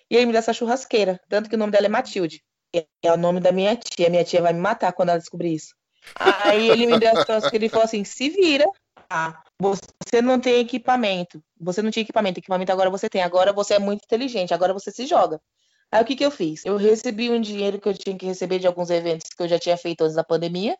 E 0.09 0.15
ele 0.15 0.25
me 0.25 0.31
deu 0.31 0.39
essa 0.39 0.53
churrasqueira, 0.53 1.19
tanto 1.29 1.49
que 1.49 1.55
o 1.55 1.57
nome 1.57 1.71
dela 1.71 1.85
é 1.85 1.89
Matilde. 1.89 2.43
É 3.01 3.11
o 3.11 3.17
nome 3.17 3.39
da 3.39 3.51
minha 3.51 3.75
tia. 3.75 4.09
Minha 4.09 4.23
tia 4.23 4.41
vai 4.41 4.53
me 4.53 4.59
matar 4.59 4.91
quando 4.93 5.09
ela 5.09 5.19
descobrir 5.19 5.53
isso. 5.53 5.73
Aí 6.15 6.69
ele 6.69 6.85
me 6.85 6.99
deu 6.99 7.09
essa 7.09 7.25
churrasqueira 7.25 7.65
e 7.65 7.69
falou 7.69 7.85
assim: 7.85 8.03
se 8.03 8.29
vira. 8.29 8.65
Ah, 9.09 9.41
você 9.59 10.21
não 10.21 10.39
tem 10.39 10.59
equipamento. 10.59 11.41
Você 11.59 11.81
não 11.81 11.89
tinha 11.89 12.03
equipamento. 12.03 12.39
Equipamento 12.39 12.71
agora 12.71 12.89
você 12.89 13.09
tem. 13.09 13.23
Agora 13.23 13.53
você 13.53 13.75
é 13.75 13.79
muito 13.79 14.03
inteligente. 14.03 14.53
Agora 14.53 14.73
você 14.73 14.91
se 14.91 15.05
joga. 15.05 15.41
Aí 15.91 16.01
o 16.01 16.05
que, 16.05 16.15
que 16.15 16.25
eu 16.25 16.31
fiz? 16.31 16.65
Eu 16.65 16.75
recebi 16.75 17.29
um 17.29 17.39
dinheiro 17.39 17.79
que 17.79 17.87
eu 17.87 17.93
tinha 17.93 18.17
que 18.17 18.25
receber 18.25 18.59
de 18.59 18.67
alguns 18.67 18.89
eventos 18.89 19.29
que 19.29 19.41
eu 19.41 19.47
já 19.47 19.57
tinha 19.57 19.77
feito 19.77 20.01
antes 20.01 20.15
da 20.15 20.23
pandemia. 20.23 20.77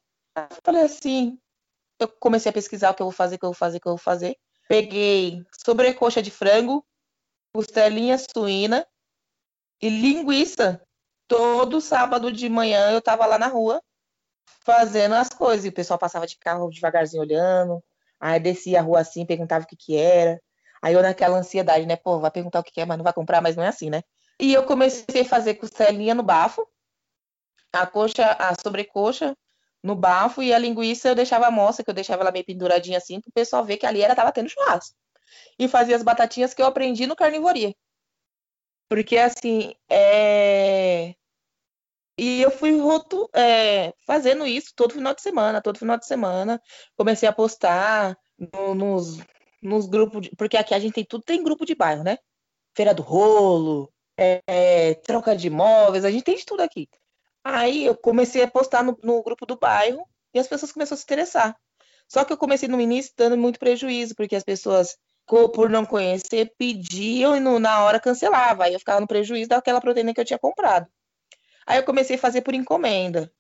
falei 0.64 0.84
assim: 0.84 1.40
eu 2.00 2.08
comecei 2.08 2.50
a 2.50 2.54
pesquisar 2.54 2.92
o 2.92 2.94
que 2.94 3.02
eu 3.02 3.08
vou 3.08 3.14
fazer, 3.14 3.36
o 3.36 3.40
que 3.40 3.46
eu 3.46 3.50
vou 3.50 3.56
fazer, 3.56 3.78
o 3.78 3.82
que 3.82 3.88
eu 3.88 3.92
vou 3.92 3.98
fazer. 3.98 4.38
Peguei 4.68 5.44
sobrecoxa 5.66 6.22
de 6.22 6.30
frango, 6.30 6.86
costelinha 7.54 8.18
suína 8.18 8.86
e 9.82 9.90
linguiça. 9.90 10.82
Todo 11.28 11.82
sábado 11.82 12.32
de 12.32 12.48
manhã 12.48 12.92
eu 12.92 13.02
tava 13.02 13.26
lá 13.26 13.38
na 13.38 13.48
rua 13.48 13.82
fazendo 14.66 15.16
as 15.16 15.30
coisas. 15.30 15.66
E 15.66 15.70
o 15.70 15.74
pessoal 15.74 16.00
passava 16.00 16.28
de 16.28 16.38
carro 16.38 16.70
devagarzinho 16.70 17.22
olhando. 17.22 17.84
Aí 18.20 18.40
descia 18.40 18.80
a 18.80 18.84
rua 18.84 19.00
assim, 19.00 19.26
perguntava 19.26 19.64
o 19.64 19.68
que 19.68 19.76
que 19.76 19.96
era. 19.96 20.42
Aí 20.82 20.94
eu 20.94 21.02
naquela 21.02 21.38
ansiedade, 21.38 21.86
né? 21.86 21.96
Pô, 21.96 22.20
vai 22.20 22.32
perguntar 22.32 22.60
o 22.60 22.64
que 22.64 22.72
que 22.72 22.82
é, 22.82 22.86
mas 22.86 22.98
não 22.98 23.04
vai 23.04 23.14
comprar, 23.14 23.42
mas 23.42 23.56
não 23.56 23.64
é 23.64 23.68
assim, 23.68 23.90
né? 23.90 24.02
E 24.40 24.54
eu 24.54 24.64
comecei 24.64 25.22
a 25.22 25.26
fazer 25.26 25.56
costelinha 25.56 26.14
no 26.14 26.24
bafo. 26.24 26.68
A 27.74 27.86
coxa, 27.86 28.32
a 28.40 28.54
sobrecoxa 28.56 29.36
no 29.88 29.96
bafo 29.96 30.44
e 30.44 30.54
a 30.54 30.60
linguiça 30.60 31.08
eu 31.10 31.16
deixava 31.16 31.48
a 31.48 31.52
moça, 31.52 31.84
que 31.84 31.90
eu 31.90 31.94
deixava 31.94 32.22
ela 32.22 32.32
meio 32.32 32.46
penduradinha 32.46 32.98
assim, 32.98 33.22
para 33.22 33.30
o 33.30 33.34
pessoal 33.34 33.64
ver 33.64 33.78
que 33.78 33.86
ali 33.86 34.02
era 34.02 34.16
tava 34.16 34.32
tendo 34.32 34.50
churrasco. 34.50 34.96
E 35.58 35.68
fazia 35.68 35.96
as 35.96 36.04
batatinhas 36.04 36.54
que 36.54 36.62
eu 36.62 36.66
aprendi 36.68 37.08
no 37.08 37.16
carnivoria. 37.16 37.74
Porque 38.90 39.18
assim, 39.18 39.74
é... 39.90 41.16
E 42.20 42.42
eu 42.42 42.50
fui 42.52 42.78
roto, 42.80 43.30
é, 43.34 43.94
fazendo 44.06 44.46
isso 44.46 44.74
todo 44.76 44.94
final 44.94 45.14
de 45.14 45.22
semana, 45.22 45.62
todo 45.62 45.78
final 45.78 45.98
de 45.98 46.06
semana. 46.06 46.62
Comecei 46.96 47.30
a 47.30 47.34
postar 47.34 48.18
no, 48.38 48.74
nos, 48.74 49.20
nos 49.62 49.88
grupos, 49.88 50.22
de... 50.24 50.36
porque 50.36 50.58
aqui 50.58 50.74
a 50.74 50.80
gente 50.80 50.94
tem 50.94 51.06
tudo, 51.06 51.24
tem 51.24 51.44
grupo 51.44 51.66
de 51.66 51.76
bairro, 51.76 52.04
né? 52.04 52.18
Feira 52.76 52.94
do 52.94 53.04
Rolo, 53.04 53.92
é, 54.18 54.42
é, 54.48 54.94
troca 54.96 55.36
de 55.36 55.48
imóveis, 55.48 56.04
a 56.06 56.12
gente 56.12 56.24
tem 56.24 56.36
de 56.36 56.46
tudo 56.46 56.62
aqui. 56.62 56.90
Aí 57.50 57.86
eu 57.86 57.96
comecei 57.96 58.44
a 58.44 58.48
postar 58.52 58.84
no, 58.84 59.00
no 59.02 59.24
grupo 59.24 59.46
do 59.46 59.58
bairro 59.58 60.06
e 60.34 60.40
as 60.40 60.48
pessoas 60.48 60.70
começaram 60.70 60.96
a 60.96 60.98
se 60.98 61.04
interessar. 61.06 61.58
Só 62.06 62.26
que 62.26 62.34
eu 62.34 62.38
comecei 62.38 62.68
no 62.68 62.80
início 62.80 63.14
dando 63.16 63.38
muito 63.38 63.58
prejuízo, 63.58 64.16
porque 64.16 64.36
as 64.36 64.44
pessoas, 64.44 64.98
por 65.26 65.70
não 65.70 65.86
conhecer, 65.86 66.54
pediam 66.58 67.38
e 67.38 67.40
no, 67.40 67.58
na 67.58 67.86
hora 67.86 68.02
cancelava. 68.02 68.66
Aí 68.66 68.74
eu 68.74 68.80
ficava 68.80 69.00
no 69.00 69.08
prejuízo 69.08 69.48
daquela 69.48 69.80
proteína 69.80 70.14
que 70.14 70.20
eu 70.20 70.26
tinha 70.26 70.38
comprado. 70.38 70.88
Aí 71.66 71.80
eu 71.80 71.86
comecei 71.86 72.18
a 72.18 72.20
fazer 72.20 72.42
por 72.42 72.54
encomenda. 72.54 73.32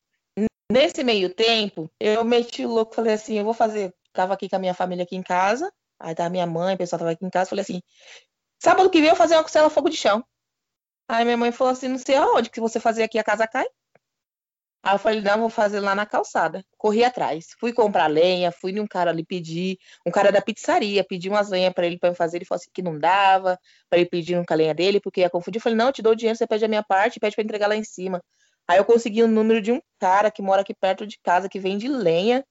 Nesse 0.72 1.04
meio 1.04 1.34
tempo, 1.34 1.92
eu 2.00 2.24
meti 2.24 2.66
o 2.66 2.70
louco, 2.70 2.96
falei 2.96 3.14
assim, 3.14 3.38
eu 3.38 3.44
vou 3.44 3.54
fazer. 3.54 3.94
Tava 4.14 4.36
aqui 4.36 4.48
com 4.48 4.56
a 4.56 4.60
minha 4.60 4.74
família 4.74 5.04
aqui 5.04 5.18
em 5.18 5.24
casa, 5.24 5.70
aí 6.00 6.16
tava 6.16 6.30
minha 6.30 6.48
mãe, 6.48 6.76
o 6.76 6.78
pessoal 6.78 7.00
tava 7.00 7.12
aqui 7.12 7.26
em 7.26 7.30
casa, 7.30 7.50
falei 7.50 7.64
assim, 7.64 7.82
sábado 8.58 8.90
que 8.90 9.00
vem 9.00 9.10
eu 9.10 9.16
vou 9.16 9.18
fazer 9.18 9.36
uma 9.36 9.44
costela 9.44 9.70
fogo 9.70 9.90
de 9.90 9.98
chão. 9.98 10.24
Aí 11.10 11.26
minha 11.26 11.38
mãe 11.38 11.52
falou 11.52 11.74
assim, 11.74 11.90
não 11.90 11.98
sei 11.98 12.16
aonde 12.16 12.50
que 12.50 12.62
você 12.62 12.80
fazer 12.80 13.04
aqui, 13.04 13.20
a 13.20 13.24
casa 13.24 13.46
cai. 13.48 13.66
Aí 14.84 14.94
eu 14.96 15.00
falei, 15.00 15.22
não, 15.22 15.40
vou 15.40 15.50
fazer 15.50 15.80
lá 15.80 15.94
na 15.94 16.06
calçada. 16.06 16.64
Corri 16.78 17.04
atrás. 17.04 17.48
Fui 17.60 17.74
comprar 17.74 18.08
lenha, 18.08 18.52
fui 18.52 18.72
num 18.72 18.88
cara 18.88 19.12
ali 19.12 19.26
pedir, 19.26 19.78
um 20.06 20.12
cara 20.12 20.32
da 20.32 20.42
pizzaria, 20.42 21.04
pedi 21.04 21.30
umas 21.30 21.50
lenhas 21.50 21.74
para 21.74 21.86
ele 21.86 21.98
para 22.00 22.16
fazer. 22.16 22.38
Ele 22.38 22.46
falou 22.46 22.60
assim 22.62 22.72
que 22.74 22.82
não 22.82 22.98
dava, 22.98 23.60
para 23.90 24.00
ele 24.00 24.10
pedir 24.10 24.36
nunca 24.36 24.54
a 24.54 24.58
lenha 24.58 24.74
dele, 24.74 25.00
porque 25.02 25.22
ia 25.22 25.30
confundir. 25.30 25.60
Eu 25.60 25.64
falei, 25.64 25.78
não, 25.78 25.88
eu 25.88 25.94
te 25.94 26.02
dou 26.02 26.14
o 26.14 26.16
dinheiro, 26.16 26.38
você 26.38 26.48
pede 26.48 26.64
a 26.64 26.68
minha 26.68 26.84
parte, 26.84 27.20
pede 27.20 27.36
para 27.36 27.44
entregar 27.44 27.68
lá 27.68 27.76
em 27.76 27.84
cima. 27.84 28.24
Aí 28.68 28.78
eu 28.78 28.86
consegui 28.86 29.24
o 29.24 29.28
número 29.28 29.62
de 29.62 29.72
um 29.72 29.82
cara 30.00 30.30
que 30.32 30.42
mora 30.42 30.62
aqui 30.62 30.74
perto 30.74 31.06
de 31.08 31.18
casa, 31.20 31.50
que 31.50 31.60
vende 31.60 31.88
lenha. 31.88 32.46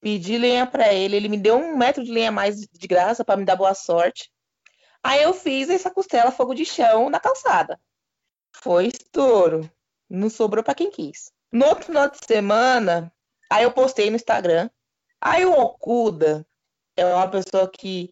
Pedi 0.00 0.38
lenha 0.38 0.66
para 0.66 0.92
ele, 0.92 1.16
ele 1.16 1.28
me 1.28 1.36
deu 1.36 1.56
um 1.56 1.76
metro 1.76 2.04
de 2.04 2.12
lenha 2.12 2.28
a 2.28 2.32
mais 2.32 2.60
de 2.60 2.86
graça 2.86 3.24
para 3.24 3.36
me 3.36 3.44
dar 3.44 3.56
boa 3.56 3.74
sorte. 3.74 4.30
Aí 5.02 5.22
eu 5.22 5.32
fiz 5.32 5.70
essa 5.70 5.90
costela 5.90 6.30
fogo 6.30 6.54
de 6.54 6.64
chão 6.64 7.10
na 7.10 7.20
calçada. 7.20 7.78
Foi 8.54 8.86
estouro. 8.86 9.70
Não 10.08 10.30
sobrou 10.30 10.62
para 10.62 10.74
quem 10.74 10.90
quis. 10.90 11.32
No 11.52 11.66
outro 11.66 11.86
final 11.86 12.10
de 12.10 12.18
semana, 12.26 13.12
aí 13.50 13.64
eu 13.64 13.72
postei 13.72 14.10
no 14.10 14.16
Instagram. 14.16 14.68
Aí 15.20 15.44
o 15.46 15.52
Okuda 15.52 16.46
é 16.96 17.04
uma 17.06 17.28
pessoa 17.28 17.70
que 17.70 18.10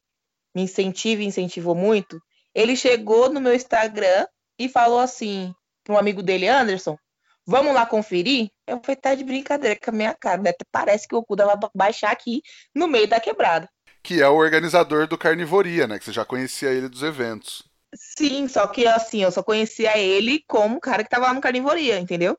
me 0.55 0.63
incentiva 0.63 1.23
e 1.23 1.27
incentivou 1.27 1.75
muito. 1.75 2.21
Ele 2.55 2.77
chegou 2.77 3.29
no 3.29 3.41
meu 3.41 3.55
Instagram 3.55 4.27
e 4.59 4.69
falou 4.69 5.01
assim 5.01 5.55
para 5.83 5.95
um 5.95 5.99
amigo 5.99 6.23
dele, 6.23 6.49
Anderson, 6.49 6.97
vamos 7.47 7.75
lá 7.75 7.85
conferir? 7.85 8.51
Eu 8.67 8.81
falei, 8.83 8.97
tá 8.97 9.15
de 9.15 9.25
brincadeira 9.25 9.79
com 9.79 9.91
a 9.91 9.95
minha 9.95 10.15
cara, 10.15 10.41
né? 10.41 10.53
Parece 10.73 11.07
que 11.07 11.15
o 11.15 11.19
Okuda 11.19 11.45
vai 11.45 11.57
baixar 11.75 12.11
aqui 12.11 12.41
no 12.75 12.87
meio 12.87 13.07
da 13.07 13.21
quebrada 13.21 13.69
que 14.05 14.21
é 14.21 14.29
o 14.29 14.37
organizador 14.37 15.09
do 15.09 15.17
Carnivoria, 15.17 15.89
né? 15.89 15.99
Que 15.99 16.05
você 16.05 16.13
já 16.13 16.27
conhecia 16.27 16.71
ele 16.71 16.91
dos 16.91 17.03
eventos. 17.03 17.63
Sim, 17.97 18.47
só 18.47 18.67
que 18.67 18.87
assim, 18.87 19.23
eu 19.23 19.33
só 19.33 19.43
conhecia 19.43 19.97
ele 19.97 20.45
como 20.47 20.79
cara 20.79 21.03
que 21.03 21.09
tava 21.09 21.27
lá 21.27 21.33
no 21.33 21.41
Carnivoria, 21.41 21.99
entendeu? 21.99 22.37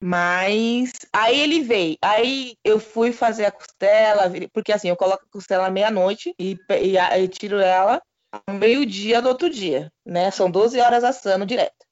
Mas 0.00 0.92
aí 1.12 1.40
ele 1.40 1.62
veio. 1.62 1.96
Aí 2.02 2.56
eu 2.64 2.80
fui 2.80 3.12
fazer 3.12 3.46
a 3.46 3.52
costela, 3.52 4.24
porque 4.52 4.72
assim, 4.72 4.88
eu 4.88 4.96
coloco 4.96 5.24
a 5.24 5.32
costela 5.32 5.70
meia-noite 5.70 6.34
e, 6.38 6.56
e, 6.70 6.96
e, 6.98 7.28
tiro 7.28 7.58
ela 7.58 8.02
meio-dia 8.50 9.22
do 9.22 9.28
outro 9.28 9.48
dia, 9.48 9.92
né? 10.04 10.30
São 10.30 10.50
12 10.50 10.80
horas 10.80 11.04
assando 11.04 11.46
direto. 11.46 11.86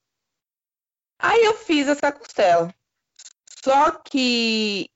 Aí 1.18 1.44
eu 1.44 1.54
fiz 1.54 1.86
essa 1.86 2.10
costela. 2.10 2.74
Só 3.62 3.90
que 3.92 4.88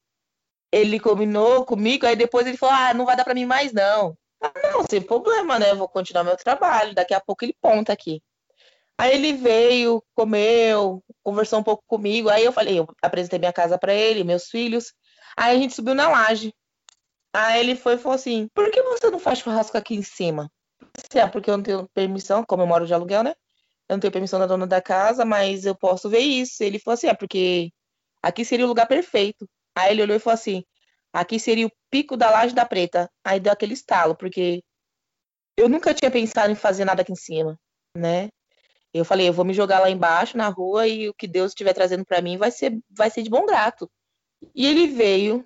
ele 0.73 0.99
combinou 0.99 1.65
comigo, 1.65 2.07
aí 2.07 2.17
depois 2.17 2.47
ele 2.47 2.57
falou: 2.57 2.75
ah, 2.75 2.95
não 2.95 3.05
vai 3.05 3.17
dar 3.17 3.25
para 3.25 3.35
mim 3.35 3.47
mais 3.47 3.73
não. 3.73 4.17
Ah, 4.41 4.53
não, 4.73 4.85
sem 4.89 5.01
problema, 5.01 5.59
né? 5.59 5.71
Eu 5.71 5.77
vou 5.77 5.89
continuar 5.89 6.25
meu 6.25 6.37
trabalho, 6.37 6.95
daqui 6.95 7.15
a 7.15 7.21
pouco 7.21 7.45
ele 7.45 7.57
ponta 7.61 7.93
aqui. 7.93 8.23
Aí 8.99 9.15
ele 9.15 9.33
veio, 9.33 10.03
comeu, 10.15 11.03
conversou 11.23 11.59
um 11.59 11.63
pouco 11.63 11.83
comigo. 11.87 12.29
Aí 12.29 12.45
eu 12.45 12.53
falei, 12.53 12.79
eu 12.79 12.87
apresentei 13.03 13.39
minha 13.39 13.53
casa 13.53 13.79
para 13.79 13.93
ele, 13.93 14.25
meus 14.25 14.49
filhos. 14.49 14.93
Aí 15.37 15.57
a 15.57 15.59
gente 15.61 15.75
subiu 15.75 15.95
na 15.95 16.09
laje. 16.09 16.53
Aí 17.35 17.61
ele 17.61 17.75
foi 17.75 17.95
e 17.95 17.99
falou 17.99 18.15
assim: 18.15 18.49
por 18.55 18.71
que 18.71 18.81
você 18.83 19.11
não 19.11 19.19
faz 19.19 19.41
churrasco 19.41 19.77
aqui 19.77 19.97
em 19.97 20.03
cima? 20.03 20.51
Assim, 20.97 21.19
ah, 21.19 21.29
porque 21.29 21.51
eu 21.51 21.57
não 21.57 21.65
tenho 21.65 21.89
permissão, 21.93 22.45
como 22.45 22.63
eu 22.63 22.67
moro 22.67 22.87
de 22.87 22.95
aluguel, 22.95 23.25
né? 23.25 23.35
Eu 23.89 23.97
não 23.97 24.01
tenho 24.01 24.13
permissão 24.13 24.39
da 24.39 24.47
dona 24.47 24.67
da 24.67 24.81
casa, 24.81 25.25
mas 25.25 25.67
eu 25.67 25.75
posso 25.77 26.09
ver 26.09 26.21
isso. 26.21 26.63
Ele 26.63 26.79
falou 26.79 26.95
assim: 26.95 27.09
é 27.09 27.15
porque 27.15 27.73
aqui 28.23 28.45
seria 28.45 28.65
o 28.65 28.69
lugar 28.69 28.87
perfeito. 28.87 29.49
Aí 29.77 29.93
ele 29.93 30.03
olhou 30.03 30.17
e 30.17 30.21
falou 30.21 30.35
assim: 30.35 30.65
aqui 31.13 31.41
seria 31.41 31.67
o 31.67 31.73
pico 31.91 32.17
da 32.17 32.31
Laje 32.31 32.55
da 32.55 32.65
Preta. 32.65 33.11
Aí 33.25 33.41
deu 33.41 33.53
aquele 33.53 33.75
estalo, 33.75 34.17
porque 34.17 34.63
eu 35.57 35.69
nunca 35.69 35.93
tinha 35.93 36.11
pensado 36.11 36.53
em 36.53 36.57
fazer 36.57 36.85
nada 36.85 37.03
aqui 37.03 37.13
em 37.13 37.17
cima, 37.17 37.59
né? 37.97 38.29
Eu 38.95 39.05
falei, 39.05 39.29
eu 39.29 39.33
vou 39.33 39.45
me 39.45 39.53
jogar 39.53 39.81
lá 39.81 39.91
embaixo 39.91 40.37
na 40.37 40.49
rua 40.49 40.87
e 40.87 41.09
o 41.09 41.15
que 41.15 41.27
Deus 41.27 41.51
estiver 41.51 41.75
trazendo 41.75 42.05
para 42.05 42.23
mim 42.23 42.39
vai 42.39 42.51
ser, 42.51 42.79
vai 42.91 43.11
ser 43.11 43.23
de 43.23 43.31
bom 43.31 43.45
grato. 43.45 43.91
E 44.55 44.67
ele 44.67 44.87
veio, 44.87 45.45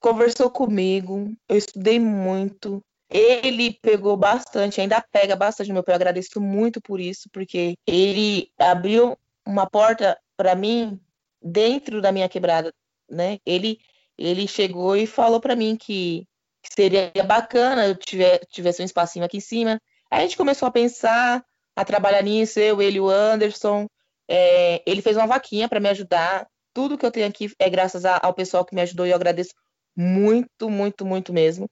conversou 0.00 0.50
comigo, 0.50 1.32
eu 1.48 1.56
estudei 1.56 2.00
muito. 2.00 2.82
Ele 3.08 3.72
pegou 3.80 4.16
bastante, 4.16 4.80
ainda 4.80 5.00
pega 5.00 5.36
bastante 5.36 5.68
no 5.68 5.74
meu 5.74 5.84
pé. 5.84 5.92
Eu 5.92 5.96
agradeço 5.96 6.40
muito 6.40 6.80
por 6.80 7.00
isso, 7.00 7.28
porque 7.32 7.76
ele 7.86 8.50
abriu 8.58 9.16
uma 9.46 9.70
porta 9.70 10.18
para 10.36 10.56
mim 10.56 11.00
dentro 11.40 12.02
da 12.02 12.10
minha 12.10 12.28
quebrada 12.28 12.74
né? 13.10 13.38
Ele, 13.44 13.78
ele 14.18 14.46
chegou 14.46 14.96
e 14.96 15.06
falou 15.06 15.40
para 15.40 15.56
mim 15.56 15.76
que, 15.76 16.26
seria 16.74 17.12
bacana 17.26 17.86
eu 17.86 17.94
tiver, 17.94 18.40
tivesse 18.46 18.82
um 18.82 18.84
espacinho 18.84 19.24
aqui 19.24 19.38
em 19.38 19.40
cima. 19.40 19.80
Aí 20.10 20.20
a 20.20 20.22
gente 20.22 20.36
começou 20.36 20.66
a 20.66 20.72
pensar, 20.72 21.44
a 21.76 21.84
trabalhar 21.84 22.22
nisso, 22.22 22.58
eu, 22.58 22.80
ele, 22.80 22.98
o 22.98 23.10
Anderson. 23.10 23.86
É, 24.28 24.82
ele 24.86 25.02
fez 25.02 25.16
uma 25.16 25.26
vaquinha 25.26 25.68
para 25.68 25.78
me 25.78 25.90
ajudar. 25.90 26.48
Tudo 26.72 26.96
que 26.96 27.04
eu 27.04 27.10
tenho 27.10 27.28
aqui 27.28 27.52
é 27.58 27.68
graças 27.68 28.04
a, 28.04 28.18
ao 28.22 28.34
pessoal 28.34 28.64
que 28.64 28.74
me 28.74 28.80
ajudou 28.80 29.06
e 29.06 29.10
eu 29.10 29.16
agradeço 29.16 29.54
muito, 29.94 30.70
muito, 30.70 31.04
muito 31.04 31.32
mesmo. 31.32 31.70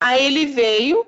Aí 0.00 0.24
ele 0.24 0.46
veio, 0.46 1.06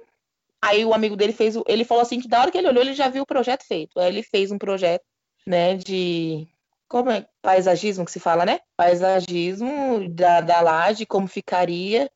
aí 0.61 0.85
o 0.85 0.93
amigo 0.93 1.17
dele 1.17 1.33
fez, 1.33 1.55
ele 1.67 1.85
falou 1.85 2.03
assim 2.03 2.21
que 2.21 2.29
da 2.29 2.41
hora 2.41 2.51
que 2.51 2.59
ele 2.59 2.69
olhou 2.69 2.83
ele 2.83 2.93
já 2.93 3.09
viu 3.09 3.23
o 3.23 3.27
projeto 3.27 3.65
feito. 3.65 3.99
Aí 3.99 4.09
ele 4.09 4.23
fez 4.23 4.51
um 4.51 4.59
projeto, 4.59 5.05
né, 5.47 5.77
de 5.77 6.47
como 6.89 7.11
é 7.11 7.27
paisagismo 7.41 8.05
que 8.05 8.11
se 8.11 8.19
fala, 8.19 8.45
né? 8.45 8.59
Paisagismo 8.77 10.09
da, 10.11 10.41
da 10.41 10.61
laje, 10.61 11.07
como 11.07 11.29
ficaria. 11.29 12.11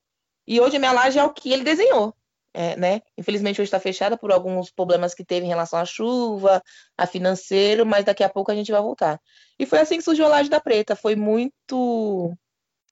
E 0.47 0.61
hoje 0.61 0.77
a 0.77 0.79
minha 0.81 0.93
laje 0.93 1.19
é 1.19 1.25
o 1.25 1.33
que 1.33 1.53
ele 1.53 1.63
desenhou. 1.63 2.15
É, 2.57 2.77
né? 2.77 3.03
Infelizmente 3.19 3.61
hoje 3.61 3.67
está 3.67 3.81
fechada 3.81 4.17
por 4.17 4.31
alguns 4.31 4.71
problemas 4.71 5.13
que 5.13 5.25
teve 5.25 5.45
em 5.45 5.49
relação 5.49 5.77
à 5.77 5.85
chuva, 5.85 6.63
a 6.97 7.05
financeiro, 7.05 7.85
mas 7.85 8.05
daqui 8.05 8.23
a 8.23 8.29
pouco 8.29 8.53
a 8.53 8.55
gente 8.55 8.71
vai 8.71 8.81
voltar. 8.81 9.21
E 9.59 9.67
foi 9.67 9.81
assim 9.81 9.97
que 9.97 10.05
surgiu 10.05 10.25
a 10.25 10.29
Laje 10.29 10.49
da 10.49 10.61
Preta. 10.61 10.95
Foi 10.95 11.17
muito. 11.17 12.33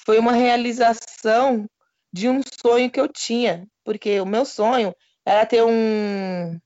Foi 0.04 0.18
uma 0.18 0.32
realização 0.32 1.66
de 2.12 2.28
um 2.28 2.40
sonho 2.60 2.90
que 2.90 3.00
eu 3.00 3.06
tinha, 3.06 3.66
porque 3.84 4.20
o 4.20 4.26
meu 4.26 4.44
sonho 4.44 4.92
era 5.24 5.46
ter 5.46 5.62
um 5.62 6.58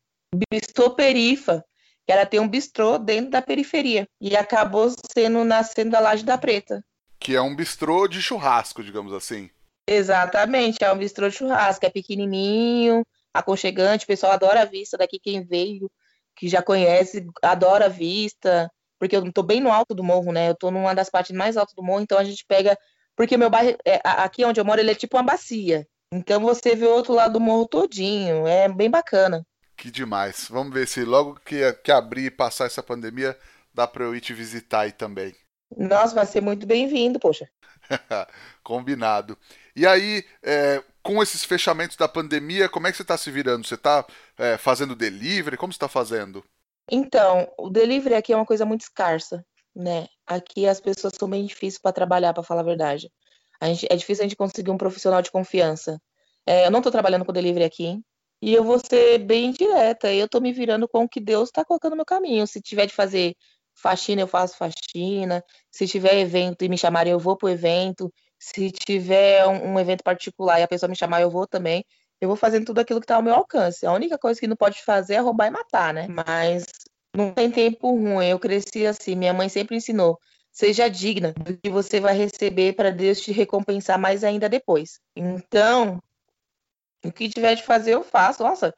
bistrô 0.50 0.90
perifa 0.90 1.62
que 2.06 2.12
era 2.12 2.24
ter 2.24 2.38
um 2.38 2.48
bistrô 2.48 2.98
dentro 2.98 3.32
da 3.32 3.42
periferia. 3.42 4.08
E 4.20 4.36
acabou 4.36 4.88
sendo 5.12 5.44
nascendo 5.44 5.96
a 5.96 6.00
Laje 6.00 6.24
da 6.24 6.38
Preta. 6.38 6.84
Que 7.18 7.34
é 7.34 7.42
um 7.42 7.54
bistrô 7.54 8.06
de 8.06 8.22
churrasco, 8.22 8.82
digamos 8.82 9.12
assim. 9.12 9.50
Exatamente, 9.88 10.82
é 10.82 10.92
um 10.92 10.98
bistrô 10.98 11.28
de 11.28 11.36
churrasco, 11.36 11.86
é 11.86 11.90
pequenininho, 11.90 13.06
aconchegante, 13.32 14.04
o 14.04 14.08
pessoal 14.08 14.32
adora 14.32 14.62
a 14.62 14.64
vista 14.64 14.98
daqui, 14.98 15.18
quem 15.18 15.44
veio, 15.44 15.90
que 16.34 16.48
já 16.48 16.60
conhece, 16.60 17.24
adora 17.40 17.86
a 17.86 17.88
vista, 17.88 18.70
porque 18.98 19.16
eu 19.16 19.32
tô 19.32 19.42
bem 19.42 19.60
no 19.60 19.70
alto 19.70 19.94
do 19.94 20.02
morro, 20.02 20.32
né? 20.32 20.50
Eu 20.50 20.54
tô 20.56 20.70
numa 20.70 20.94
das 20.94 21.08
partes 21.08 21.36
mais 21.36 21.56
altas 21.56 21.74
do 21.74 21.82
morro, 21.82 22.00
então 22.00 22.18
a 22.18 22.24
gente 22.24 22.44
pega, 22.46 22.76
porque 23.14 23.36
meu 23.36 23.48
bairro, 23.48 23.76
é, 23.84 24.00
aqui 24.04 24.44
onde 24.44 24.60
eu 24.60 24.64
moro, 24.64 24.80
ele 24.80 24.90
é 24.90 24.94
tipo 24.94 25.16
uma 25.16 25.22
bacia. 25.22 25.86
Então 26.12 26.40
você 26.40 26.74
vê 26.74 26.86
o 26.86 26.94
outro 26.94 27.14
lado 27.14 27.34
do 27.34 27.40
morro 27.40 27.66
todinho, 27.66 28.46
é 28.46 28.68
bem 28.68 28.90
bacana. 28.90 29.46
Que 29.76 29.90
demais. 29.90 30.48
Vamos 30.50 30.72
ver 30.72 30.88
se 30.88 31.04
logo 31.04 31.34
que, 31.44 31.72
que 31.74 31.92
abrir 31.92 32.26
e 32.26 32.30
passar 32.30 32.66
essa 32.66 32.82
pandemia, 32.82 33.38
dá 33.74 33.86
para 33.86 34.04
eu 34.04 34.14
ir 34.14 34.20
te 34.20 34.32
visitar 34.32 34.80
aí 34.80 34.92
também. 34.92 35.34
Nossa, 35.76 36.14
vai 36.14 36.26
ser 36.26 36.40
muito 36.40 36.66
bem-vindo, 36.66 37.18
poxa. 37.18 37.48
Combinado. 38.62 39.36
E 39.76 39.86
aí, 39.86 40.24
é, 40.42 40.82
com 41.02 41.22
esses 41.22 41.44
fechamentos 41.44 41.96
da 41.96 42.08
pandemia, 42.08 42.66
como 42.66 42.86
é 42.86 42.90
que 42.90 42.96
você 42.96 43.02
está 43.02 43.16
se 43.16 43.30
virando? 43.30 43.66
Você 43.66 43.74
está 43.74 44.06
é, 44.38 44.56
fazendo 44.56 44.96
delivery? 44.96 45.58
Como 45.58 45.70
você 45.70 45.76
está 45.76 45.86
fazendo? 45.86 46.42
Então, 46.90 47.52
o 47.58 47.68
delivery 47.68 48.14
aqui 48.14 48.32
é 48.32 48.36
uma 48.36 48.46
coisa 48.46 48.64
muito 48.64 48.80
escassa, 48.80 49.44
né? 49.74 50.06
Aqui 50.26 50.66
as 50.66 50.80
pessoas 50.80 51.12
são 51.18 51.28
bem 51.28 51.44
difíceis 51.44 51.78
para 51.78 51.92
trabalhar, 51.92 52.32
para 52.32 52.42
falar 52.42 52.62
a 52.62 52.64
verdade. 52.64 53.10
A 53.60 53.66
gente, 53.66 53.86
é 53.90 53.96
difícil 53.96 54.24
a 54.24 54.26
gente 54.26 54.36
conseguir 54.36 54.70
um 54.70 54.78
profissional 54.78 55.20
de 55.20 55.30
confiança. 55.30 56.00
É, 56.46 56.66
eu 56.66 56.70
não 56.70 56.78
estou 56.78 56.92
trabalhando 56.92 57.24
com 57.26 57.32
delivery 57.32 57.64
aqui, 57.64 58.00
e 58.40 58.54
eu 58.54 58.64
vou 58.64 58.78
ser 58.78 59.18
bem 59.18 59.50
direta. 59.52 60.12
Eu 60.12 60.28
tô 60.28 60.40
me 60.40 60.52
virando 60.52 60.88
com 60.88 61.04
o 61.04 61.08
que 61.08 61.20
Deus 61.20 61.48
está 61.48 61.64
colocando 61.64 61.92
no 61.92 61.96
meu 61.96 62.04
caminho. 62.04 62.46
Se 62.46 62.60
tiver 62.60 62.86
de 62.86 62.94
fazer 62.94 63.34
faxina, 63.74 64.22
eu 64.22 64.26
faço 64.26 64.56
faxina. 64.56 65.42
Se 65.70 65.86
tiver 65.86 66.18
evento 66.18 66.62
e 66.62 66.68
me 66.68 66.78
chamarem, 66.78 67.12
eu 67.12 67.18
vou 67.18 67.36
pro 67.36 67.48
evento. 67.48 68.12
Se 68.54 68.70
tiver 68.70 69.44
um, 69.46 69.72
um 69.72 69.80
evento 69.80 70.04
particular 70.04 70.60
e 70.60 70.62
a 70.62 70.68
pessoa 70.68 70.88
me 70.88 70.94
chamar, 70.94 71.20
eu 71.20 71.30
vou 71.30 71.48
também. 71.48 71.84
Eu 72.20 72.28
vou 72.28 72.36
fazendo 72.36 72.66
tudo 72.66 72.78
aquilo 72.78 73.00
que 73.00 73.04
está 73.04 73.16
ao 73.16 73.22
meu 73.22 73.34
alcance. 73.34 73.84
A 73.84 73.92
única 73.92 74.16
coisa 74.16 74.38
que 74.38 74.46
não 74.46 74.54
pode 74.54 74.82
fazer 74.84 75.14
é 75.14 75.18
roubar 75.18 75.48
e 75.48 75.50
matar, 75.50 75.92
né? 75.92 76.06
Mas 76.08 76.64
não 77.14 77.32
tem 77.32 77.50
tempo 77.50 77.90
ruim. 77.90 78.28
Eu 78.28 78.38
cresci 78.38 78.86
assim. 78.86 79.16
Minha 79.16 79.34
mãe 79.34 79.48
sempre 79.48 79.76
ensinou: 79.76 80.16
seja 80.52 80.88
digna 80.88 81.32
do 81.32 81.56
que 81.58 81.68
você 81.68 81.98
vai 81.98 82.16
receber 82.16 82.74
para 82.74 82.92
Deus 82.92 83.20
te 83.20 83.32
recompensar 83.32 83.98
mais 83.98 84.22
ainda 84.22 84.48
depois. 84.48 85.00
Então, 85.16 86.00
o 87.04 87.10
que 87.10 87.28
tiver 87.28 87.56
de 87.56 87.64
fazer, 87.64 87.94
eu 87.94 88.04
faço. 88.04 88.44
Nossa, 88.44 88.72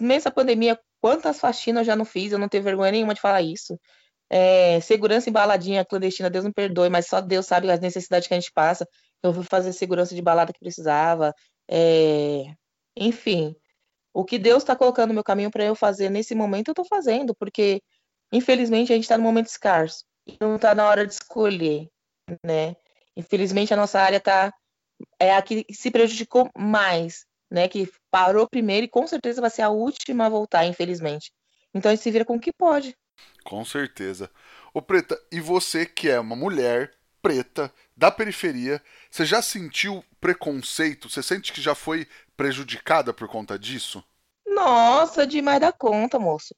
nessa 0.00 0.32
pandemia, 0.32 0.76
quantas 1.00 1.38
faxinas 1.38 1.82
eu 1.82 1.92
já 1.92 1.96
não 1.96 2.04
fiz, 2.04 2.32
eu 2.32 2.40
não 2.40 2.48
tenho 2.48 2.64
vergonha 2.64 2.90
nenhuma 2.90 3.14
de 3.14 3.20
falar 3.20 3.40
isso. 3.40 3.78
É, 4.28 4.80
segurança 4.80 5.28
em 5.28 5.32
baladinha 5.32 5.84
clandestina, 5.84 6.30
Deus 6.30 6.44
me 6.44 6.52
perdoe, 6.52 6.88
mas 6.88 7.06
só 7.06 7.20
Deus 7.20 7.46
sabe 7.46 7.70
as 7.70 7.80
necessidades 7.80 8.26
que 8.26 8.34
a 8.34 8.40
gente 8.40 8.50
passa. 8.50 8.88
Eu 9.22 9.32
vou 9.32 9.44
fazer 9.44 9.72
segurança 9.72 10.14
de 10.14 10.22
balada 10.22 10.52
que 10.52 10.58
precisava. 10.58 11.34
É, 11.68 12.54
enfim, 12.96 13.54
o 14.12 14.24
que 14.24 14.38
Deus 14.38 14.62
está 14.62 14.76
colocando 14.76 15.08
no 15.08 15.14
meu 15.14 15.24
caminho 15.24 15.50
para 15.50 15.64
eu 15.64 15.74
fazer 15.74 16.10
nesse 16.10 16.34
momento, 16.34 16.68
eu 16.68 16.72
estou 16.72 16.84
fazendo, 16.84 17.34
porque 17.34 17.82
infelizmente 18.32 18.92
a 18.92 18.94
gente 18.94 19.04
está 19.04 19.16
num 19.16 19.24
momento 19.24 19.46
escasso. 19.46 20.04
E 20.26 20.36
não 20.40 20.56
está 20.56 20.74
na 20.74 20.86
hora 20.86 21.06
de 21.06 21.14
escolher, 21.14 21.88
né? 22.44 22.76
Infelizmente 23.16 23.74
a 23.74 23.76
nossa 23.76 24.00
área 24.00 24.20
tá 24.20 24.52
é 25.18 25.34
a 25.34 25.42
que 25.42 25.64
se 25.72 25.90
prejudicou 25.90 26.48
mais, 26.56 27.24
né? 27.50 27.68
Que 27.68 27.90
parou 28.10 28.48
primeiro 28.48 28.86
e 28.86 28.88
com 28.88 29.06
certeza 29.06 29.40
vai 29.40 29.50
ser 29.50 29.62
a 29.62 29.70
última 29.70 30.26
a 30.26 30.28
voltar, 30.28 30.66
infelizmente. 30.66 31.32
Então 31.74 31.90
a 31.90 31.94
gente 31.94 32.04
se 32.04 32.10
vira 32.10 32.24
com 32.24 32.36
o 32.36 32.40
que 32.40 32.52
pode. 32.52 32.96
Com 33.44 33.64
certeza. 33.64 34.30
Ô 34.74 34.80
Preta, 34.80 35.20
e 35.30 35.40
você 35.40 35.84
que 35.86 36.08
é 36.08 36.20
uma 36.20 36.36
mulher 36.36 36.94
preta 37.22 37.72
da 37.96 38.10
periferia, 38.10 38.82
você 39.08 39.24
já 39.24 39.40
sentiu 39.40 40.04
preconceito? 40.20 41.08
Você 41.08 41.22
sente 41.22 41.52
que 41.52 41.62
já 41.62 41.74
foi 41.74 42.06
prejudicada 42.36 43.14
por 43.14 43.28
conta 43.28 43.58
disso? 43.58 44.02
Nossa, 44.46 45.26
demais 45.26 45.60
da 45.60 45.72
conta, 45.72 46.18
moço. 46.18 46.54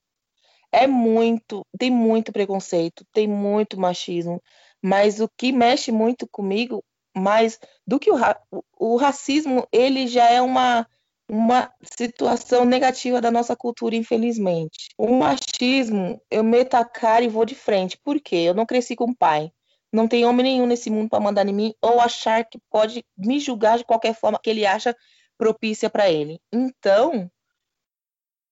É 0.73 0.87
muito, 0.87 1.65
tem 1.79 1.91
muito 1.91 2.33
preconceito, 2.33 3.07
tem 3.13 3.29
muito 3.29 3.79
machismo, 3.79 4.43
mas 4.83 5.21
o 5.21 5.29
que 5.29 5.53
mexe 5.53 5.93
muito 5.93 6.27
comigo, 6.27 6.83
mais 7.17 7.61
do 7.87 8.01
que 8.01 8.11
o, 8.11 8.17
o 8.77 8.97
racismo, 8.97 9.69
ele 9.71 10.09
já 10.09 10.29
é 10.29 10.43
uma 10.43 10.85
uma 11.29 11.73
situação 11.83 12.65
negativa 12.65 13.21
da 13.21 13.31
nossa 13.31 13.57
cultura, 13.57 13.97
infelizmente. 13.97 14.91
O 14.99 15.17
machismo, 15.17 16.21
eu 16.31 16.45
meto 16.45 16.75
a 16.75 16.85
cara 16.85 17.25
e 17.25 17.29
vou 17.29 17.45
de 17.45 17.55
frente. 17.55 17.99
Por 18.03 18.21
quê? 18.21 18.37
Eu 18.37 18.55
não 18.55 18.67
cresci 18.67 18.95
com 18.95 19.15
pai. 19.15 19.51
Não 19.95 20.09
tem 20.09 20.25
homem 20.25 20.43
nenhum 20.43 20.67
nesse 20.67 20.91
mundo 20.91 21.09
para 21.09 21.21
mandar 21.21 21.47
em 21.47 21.53
mim 21.53 21.75
ou 21.81 22.01
achar 22.01 22.45
que 22.45 22.59
pode 22.69 23.05
me 23.17 23.39
julgar 23.39 23.79
de 23.79 23.85
qualquer 23.85 24.13
forma 24.13 24.41
que 24.43 24.51
ele 24.51 24.67
acha 24.67 24.93
propícia 25.39 25.89
para 25.89 26.11
ele. 26.11 26.41
Então, 26.53 27.31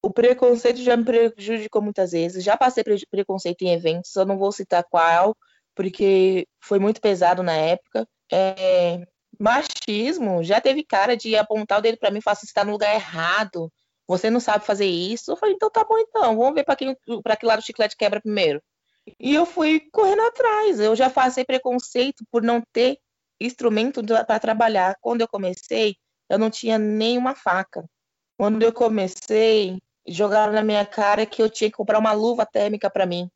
o 0.00 0.08
preconceito 0.08 0.80
já 0.80 0.96
me 0.96 1.04
prejudicou 1.04 1.82
muitas 1.82 2.12
vezes. 2.12 2.44
Já 2.44 2.56
passei 2.56 2.84
pre 2.84 2.96
preconceito 3.10 3.62
em 3.62 3.72
eventos, 3.72 4.14
eu 4.14 4.24
não 4.24 4.38
vou 4.38 4.52
citar 4.52 4.84
qual, 4.88 5.36
porque 5.74 6.46
foi 6.60 6.78
muito 6.78 7.00
pesado 7.00 7.42
na 7.42 7.56
época. 7.56 8.06
É, 8.32 9.04
machismo, 9.36 10.44
já 10.44 10.60
teve 10.60 10.84
cara 10.84 11.16
de 11.16 11.34
apontar 11.34 11.80
o 11.80 11.82
dedo 11.82 11.98
para 11.98 12.12
mim 12.12 12.18
e 12.18 12.22
falar 12.22 12.34
assim, 12.34 12.46
você 12.46 12.50
está 12.50 12.64
no 12.64 12.70
lugar 12.70 12.94
errado, 12.94 13.68
você 14.06 14.30
não 14.30 14.38
sabe 14.38 14.64
fazer 14.64 14.86
isso. 14.86 15.32
Eu 15.32 15.36
falei, 15.36 15.56
então 15.56 15.68
tá 15.68 15.82
bom 15.84 15.98
então, 15.98 16.36
vamos 16.36 16.54
ver 16.54 16.64
para 16.64 17.36
que 17.36 17.46
lado 17.46 17.58
o 17.58 17.64
chiclete 17.64 17.96
quebra 17.96 18.20
primeiro. 18.20 18.62
E 19.18 19.34
eu 19.34 19.44
fui 19.44 19.80
correndo 19.92 20.22
atrás. 20.22 20.80
Eu 20.80 20.94
já 20.94 21.10
passei 21.10 21.44
preconceito 21.44 22.24
por 22.30 22.42
não 22.42 22.62
ter 22.72 22.98
instrumento 23.40 24.02
para 24.04 24.38
trabalhar. 24.38 24.96
Quando 25.00 25.22
eu 25.22 25.28
comecei, 25.28 25.96
eu 26.28 26.38
não 26.38 26.50
tinha 26.50 26.78
nenhuma 26.78 27.34
faca. 27.34 27.84
Quando 28.38 28.62
eu 28.62 28.72
comecei, 28.72 29.80
jogaram 30.06 30.52
na 30.52 30.62
minha 30.62 30.86
cara 30.86 31.26
que 31.26 31.42
eu 31.42 31.50
tinha 31.50 31.70
que 31.70 31.76
comprar 31.76 31.98
uma 31.98 32.12
luva 32.12 32.46
térmica 32.46 32.90
para 32.90 33.06
mim. 33.06 33.28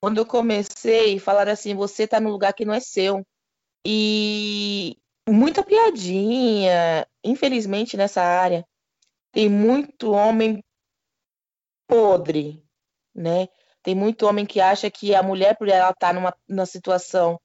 Quando 0.00 0.18
eu 0.18 0.26
comecei, 0.26 1.18
falaram 1.18 1.52
assim: 1.52 1.74
você 1.74 2.04
está 2.04 2.20
no 2.20 2.30
lugar 2.30 2.52
que 2.52 2.64
não 2.64 2.74
é 2.74 2.80
seu. 2.80 3.26
E 3.86 4.96
muita 5.28 5.62
piadinha. 5.64 7.06
Infelizmente, 7.24 7.96
nessa 7.96 8.22
área, 8.22 8.66
tem 9.32 9.48
muito 9.48 10.12
homem 10.12 10.62
podre, 11.86 12.62
né? 13.14 13.48
Tem 13.82 13.94
muito 13.94 14.26
homem 14.26 14.46
que 14.46 14.60
acha 14.60 14.90
que 14.90 15.14
a 15.14 15.22
mulher, 15.22 15.56
por 15.56 15.68
ela 15.68 15.90
estar 15.90 16.08
tá 16.08 16.12
numa, 16.12 16.34
numa 16.48 16.66
situação 16.66 17.40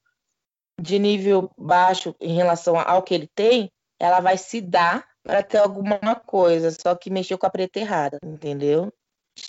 de 0.79 0.99
nível 0.99 1.51
baixo 1.57 2.15
em 2.19 2.35
relação 2.35 2.79
ao 2.79 3.01
que 3.01 3.13
ele 3.13 3.27
tem, 3.33 3.71
ela 3.99 4.19
vai 4.19 4.37
se 4.37 4.61
dar 4.61 5.07
para 5.23 5.43
ter 5.43 5.57
alguma 5.57 6.15
coisa, 6.15 6.71
só 6.71 6.95
que 6.95 7.09
mexeu 7.09 7.37
com 7.37 7.47
a 7.47 7.49
preta 7.49 7.79
errada, 7.79 8.19
entendeu? 8.23 8.93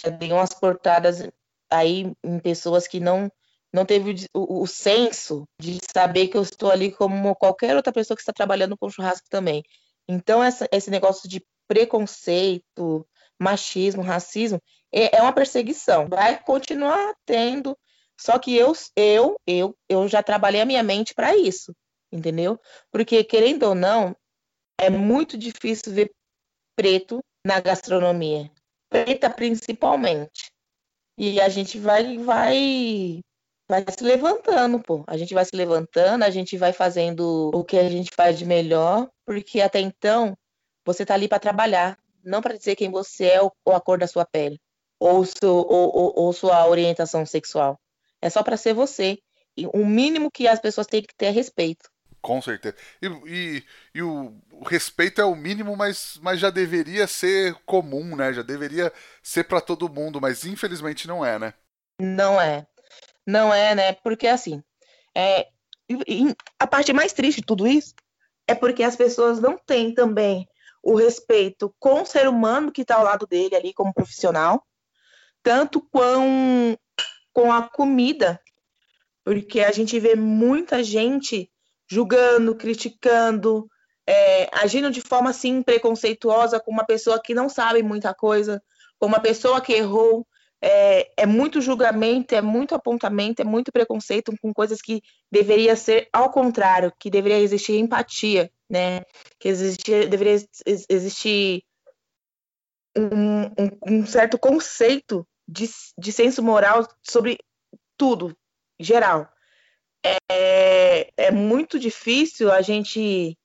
Já 0.02 0.10
dei 0.10 0.32
umas 0.32 0.52
cortadas 0.52 1.28
aí 1.70 2.12
em 2.24 2.38
pessoas 2.38 2.88
que 2.88 2.98
não 2.98 3.30
não 3.70 3.84
teve 3.84 4.26
o, 4.34 4.62
o, 4.62 4.66
senso 4.66 5.46
de 5.60 5.78
saber 5.94 6.28
que 6.28 6.38
eu 6.38 6.42
estou 6.42 6.70
ali 6.70 6.90
como 6.90 7.36
qualquer 7.36 7.76
outra 7.76 7.92
pessoa 7.92 8.16
que 8.16 8.22
está 8.22 8.32
trabalhando 8.32 8.78
com 8.78 8.88
churrasco 8.88 9.26
também. 9.28 9.62
Então, 10.08 10.42
essa, 10.42 10.66
esse 10.72 10.90
negócio 10.90 11.28
de 11.28 11.44
preconceito, 11.66 13.06
machismo, 13.38 14.02
racismo, 14.02 14.60
é, 14.92 15.16
é 15.16 15.22
uma 15.22 15.32
perseguição. 15.32 16.06
Vai 16.08 16.42
continuar 16.42 17.14
tendo. 17.24 17.76
Só 18.20 18.38
que 18.38 18.56
eu, 18.56 18.72
eu, 18.96 19.36
eu, 19.46 19.76
eu 19.88 20.08
já 20.08 20.22
trabalhei 20.22 20.60
a 20.60 20.66
minha 20.66 20.82
mente 20.82 21.14
para 21.14 21.36
isso, 21.36 21.72
entendeu? 22.10 22.58
Porque, 22.90 23.22
querendo 23.22 23.62
ou 23.64 23.74
não, 23.74 24.16
é 24.78 24.90
muito 24.90 25.38
difícil 25.38 25.92
ver 25.92 26.10
preto 26.76 27.20
na 27.44 27.60
gastronomia. 27.60 28.50
Preta, 28.88 29.30
principalmente. 29.30 30.50
E 31.16 31.40
a 31.40 31.48
gente 31.48 31.78
vai, 31.78 32.18
vai 32.18 33.20
vai 33.68 33.84
se 33.90 34.02
levantando, 34.02 34.80
pô. 34.80 35.04
A 35.06 35.16
gente 35.16 35.34
vai 35.34 35.44
se 35.44 35.54
levantando, 35.54 36.24
a 36.24 36.30
gente 36.30 36.56
vai 36.56 36.72
fazendo 36.72 37.50
o 37.52 37.62
que 37.62 37.76
a 37.76 37.88
gente 37.88 38.10
faz 38.14 38.38
de 38.38 38.46
melhor, 38.46 39.08
porque 39.26 39.60
até 39.60 39.78
então 39.78 40.36
você 40.84 41.04
tá 41.04 41.14
ali 41.14 41.28
para 41.28 41.38
trabalhar, 41.38 41.98
não 42.24 42.42
para 42.42 42.56
dizer 42.56 42.76
quem 42.76 42.90
você 42.90 43.26
é 43.26 43.40
ou, 43.42 43.52
a 43.66 43.80
cor 43.80 43.98
da 43.98 44.06
sua 44.06 44.24
pele, 44.24 44.60
ou, 44.98 45.24
seu, 45.24 45.54
ou, 45.54 45.96
ou, 45.96 46.12
ou 46.16 46.32
sua 46.32 46.66
orientação 46.66 47.24
sexual. 47.24 47.80
É 48.20 48.28
só 48.28 48.42
para 48.42 48.56
ser 48.56 48.74
você. 48.74 49.18
E 49.56 49.66
o 49.66 49.84
mínimo 49.84 50.30
que 50.30 50.46
as 50.46 50.60
pessoas 50.60 50.86
têm 50.86 51.02
que 51.02 51.14
ter 51.16 51.26
é 51.26 51.30
respeito. 51.30 51.90
Com 52.20 52.42
certeza. 52.42 52.76
E, 53.00 53.06
e, 53.06 53.64
e 53.94 54.02
o, 54.02 54.34
o, 54.52 54.64
respeito 54.64 55.20
é 55.20 55.24
o 55.24 55.36
mínimo, 55.36 55.76
mas, 55.76 56.18
mas 56.20 56.40
já 56.40 56.50
deveria 56.50 57.06
ser 57.06 57.54
comum, 57.64 58.16
né? 58.16 58.32
Já 58.32 58.42
deveria 58.42 58.92
ser 59.22 59.44
para 59.44 59.60
todo 59.60 59.88
mundo, 59.88 60.20
mas 60.20 60.44
infelizmente 60.44 61.06
não 61.06 61.24
é, 61.24 61.38
né? 61.38 61.54
Não 62.00 62.40
é. 62.40 62.66
Não 63.26 63.54
é, 63.54 63.74
né? 63.74 63.92
Porque 63.92 64.26
assim, 64.26 64.62
é, 65.14 65.48
a 66.58 66.66
parte 66.66 66.92
mais 66.92 67.12
triste 67.12 67.40
de 67.40 67.46
tudo 67.46 67.66
isso 67.66 67.94
é 68.46 68.54
porque 68.54 68.82
as 68.82 68.96
pessoas 68.96 69.40
não 69.40 69.56
têm 69.56 69.94
também 69.94 70.48
o 70.88 70.94
respeito 70.94 71.74
com 71.78 72.00
o 72.00 72.06
ser 72.06 72.26
humano 72.26 72.72
que 72.72 72.80
está 72.80 72.96
ao 72.96 73.04
lado 73.04 73.26
dele 73.26 73.54
ali 73.54 73.74
como 73.74 73.92
profissional, 73.92 74.66
tanto 75.42 75.82
com, 75.92 76.74
com 77.30 77.52
a 77.52 77.68
comida, 77.68 78.40
porque 79.22 79.60
a 79.60 79.70
gente 79.70 80.00
vê 80.00 80.16
muita 80.16 80.82
gente 80.82 81.52
julgando, 81.86 82.56
criticando, 82.56 83.68
é, 84.06 84.48
agindo 84.50 84.90
de 84.90 85.02
forma 85.02 85.28
assim 85.28 85.62
preconceituosa 85.62 86.58
com 86.58 86.70
uma 86.70 86.86
pessoa 86.86 87.20
que 87.22 87.34
não 87.34 87.50
sabe 87.50 87.82
muita 87.82 88.14
coisa, 88.14 88.62
com 88.98 89.06
uma 89.06 89.20
pessoa 89.20 89.60
que 89.60 89.74
errou, 89.74 90.26
é, 90.60 91.10
é, 91.16 91.26
muito 91.26 91.60
julgamento, 91.60 92.34
é 92.34 92.42
muito 92.42 92.74
apontamento, 92.74 93.40
é 93.40 93.44
muito 93.44 93.70
preconceito 93.70 94.32
com 94.42 94.52
coisas 94.52 94.80
que 94.82 95.02
deveria 95.30 95.76
ser 95.76 96.08
ao 96.12 96.30
contrário, 96.30 96.92
que 96.98 97.10
deveria 97.10 97.38
existir 97.38 97.78
empatia, 97.78 98.50
né? 98.68 99.02
Que 99.38 99.48
existir, 99.48 100.08
deveria 100.08 100.36
existir 100.88 101.62
um, 102.96 103.44
um, 103.44 104.00
um 104.00 104.06
certo 104.06 104.38
conceito 104.38 105.26
de, 105.46 105.68
de 105.96 106.12
senso 106.12 106.42
moral 106.42 106.86
sobre 107.02 107.38
tudo, 107.96 108.36
geral. 108.80 109.28
É, 110.30 111.10
é 111.16 111.30
muito 111.30 111.78
difícil 111.78 112.50
a 112.50 112.62
gente 112.62 113.36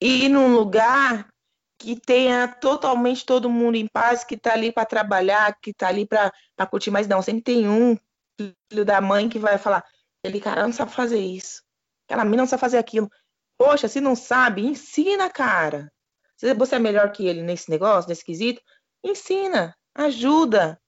ir 0.00 0.28
num 0.28 0.54
lugar 0.54 1.28
que 1.78 1.98
tenha 2.00 2.48
totalmente 2.48 3.24
todo 3.24 3.50
mundo 3.50 3.76
em 3.76 3.86
paz, 3.86 4.24
que 4.24 4.34
está 4.34 4.52
ali 4.52 4.72
para 4.72 4.86
trabalhar, 4.86 5.56
que 5.60 5.70
está 5.70 5.88
ali 5.88 6.06
para 6.06 6.32
curtir, 6.70 6.90
mas 6.90 7.06
não, 7.06 7.20
sempre 7.22 7.42
tem 7.42 7.68
um 7.68 7.96
filho 8.70 8.84
da 8.84 9.00
mãe 9.00 9.28
que 9.28 9.38
vai 9.38 9.58
falar, 9.58 9.84
ele 10.22 10.40
cara 10.40 10.62
não 10.62 10.72
sabe 10.72 10.92
fazer 10.92 11.18
isso, 11.18 11.62
aquela 12.06 12.24
mina 12.24 12.38
não 12.38 12.46
sabe 12.46 12.60
fazer 12.60 12.78
aquilo. 12.78 13.10
Poxa, 13.58 13.88
se 13.88 14.00
não 14.00 14.14
sabe, 14.14 14.66
ensina, 14.66 15.30
cara. 15.30 15.90
Se 16.36 16.52
você 16.54 16.76
é 16.76 16.78
melhor 16.78 17.10
que 17.12 17.26
ele 17.26 17.42
nesse 17.42 17.70
negócio, 17.70 18.08
nesse 18.08 18.24
quesito, 18.24 18.60
ensina, 19.02 19.74
ajuda. 19.94 20.78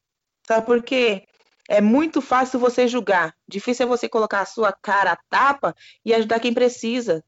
Sabe 0.46 0.66
por 0.66 0.82
quê? 0.82 1.26
É 1.68 1.80
muito 1.80 2.20
fácil 2.20 2.58
você 2.58 2.86
julgar. 2.86 3.34
Difícil 3.46 3.86
é 3.86 3.88
você 3.88 4.08
colocar 4.08 4.40
a 4.40 4.46
sua 4.46 4.72
cara 4.72 5.12
a 5.12 5.18
tapa 5.30 5.74
e 6.04 6.14
ajudar 6.14 6.40
quem 6.40 6.52
precisa. 6.52 7.24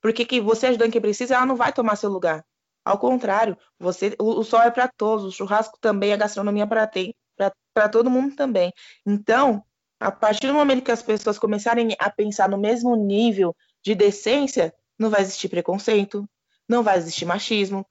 Porque 0.00 0.24
que 0.24 0.40
você 0.40 0.68
ajudando 0.68 0.92
quem 0.92 1.00
precisa, 1.00 1.34
ela 1.34 1.46
não 1.46 1.56
vai 1.56 1.72
tomar 1.72 1.96
seu 1.96 2.10
lugar. 2.10 2.44
Ao 2.88 2.98
contrário, 2.98 3.54
você, 3.78 4.16
o, 4.18 4.40
o 4.40 4.42
sol 4.42 4.62
é 4.62 4.70
para 4.70 4.88
todos, 4.88 5.26
o 5.26 5.30
churrasco 5.30 5.78
também, 5.78 6.10
a 6.10 6.16
gastronomia 6.16 6.66
para 6.66 7.88
todo 7.90 8.08
mundo 8.08 8.34
também. 8.34 8.72
Então, 9.06 9.62
a 10.00 10.10
partir 10.10 10.46
do 10.46 10.54
momento 10.54 10.82
que 10.82 10.90
as 10.90 11.02
pessoas 11.02 11.38
começarem 11.38 11.94
a 11.98 12.08
pensar 12.08 12.48
no 12.48 12.56
mesmo 12.56 12.96
nível 12.96 13.54
de 13.84 13.94
decência, 13.94 14.74
não 14.98 15.10
vai 15.10 15.20
existir 15.20 15.50
preconceito, 15.50 16.26
não 16.66 16.82
vai 16.82 16.96
existir 16.96 17.26
machismo. 17.26 17.86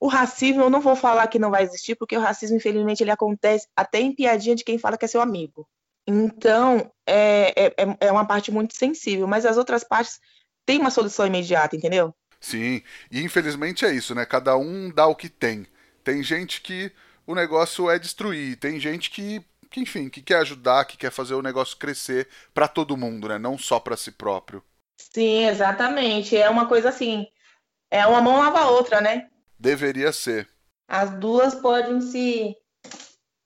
O 0.00 0.08
racismo, 0.08 0.62
eu 0.62 0.70
não 0.70 0.80
vou 0.80 0.96
falar 0.96 1.28
que 1.28 1.38
não 1.38 1.52
vai 1.52 1.62
existir, 1.62 1.94
porque 1.94 2.16
o 2.16 2.20
racismo, 2.20 2.56
infelizmente, 2.56 3.04
ele 3.04 3.12
acontece 3.12 3.68
até 3.76 4.00
em 4.00 4.12
piadinha 4.12 4.56
de 4.56 4.64
quem 4.64 4.78
fala 4.78 4.98
que 4.98 5.04
é 5.04 5.08
seu 5.08 5.20
amigo. 5.20 5.68
Então, 6.04 6.90
é, 7.06 7.50
é, 7.56 7.74
é 8.00 8.10
uma 8.10 8.26
parte 8.26 8.50
muito 8.50 8.74
sensível, 8.74 9.28
mas 9.28 9.46
as 9.46 9.56
outras 9.56 9.84
partes 9.84 10.18
têm 10.66 10.80
uma 10.80 10.90
solução 10.90 11.24
imediata, 11.24 11.76
entendeu? 11.76 12.12
Sim, 12.40 12.82
e 13.10 13.22
infelizmente 13.22 13.84
é 13.84 13.92
isso, 13.92 14.14
né? 14.14 14.24
Cada 14.24 14.56
um 14.56 14.90
dá 14.90 15.06
o 15.06 15.14
que 15.14 15.28
tem. 15.28 15.66
Tem 16.02 16.22
gente 16.22 16.62
que 16.62 16.90
o 17.26 17.34
negócio 17.34 17.90
é 17.90 17.98
destruir, 17.98 18.56
tem 18.56 18.80
gente 18.80 19.10
que 19.10 19.44
que, 19.70 19.80
enfim, 19.80 20.08
que 20.08 20.20
quer 20.20 20.38
ajudar, 20.38 20.84
que 20.84 20.96
quer 20.96 21.12
fazer 21.12 21.34
o 21.34 21.42
negócio 21.42 21.76
crescer 21.76 22.28
para 22.52 22.66
todo 22.66 22.96
mundo, 22.96 23.28
né? 23.28 23.38
Não 23.38 23.56
só 23.56 23.78
para 23.78 23.96
si 23.96 24.10
próprio. 24.10 24.64
Sim, 24.98 25.46
exatamente. 25.46 26.36
É 26.36 26.50
uma 26.50 26.66
coisa 26.66 26.88
assim, 26.88 27.26
é 27.90 28.04
uma 28.06 28.20
mão 28.20 28.38
lava 28.38 28.60
a 28.60 28.70
outra, 28.70 29.00
né? 29.00 29.30
Deveria 29.58 30.12
ser. 30.12 30.48
As 30.88 31.10
duas 31.10 31.54
podem 31.54 32.00
se 32.00 32.56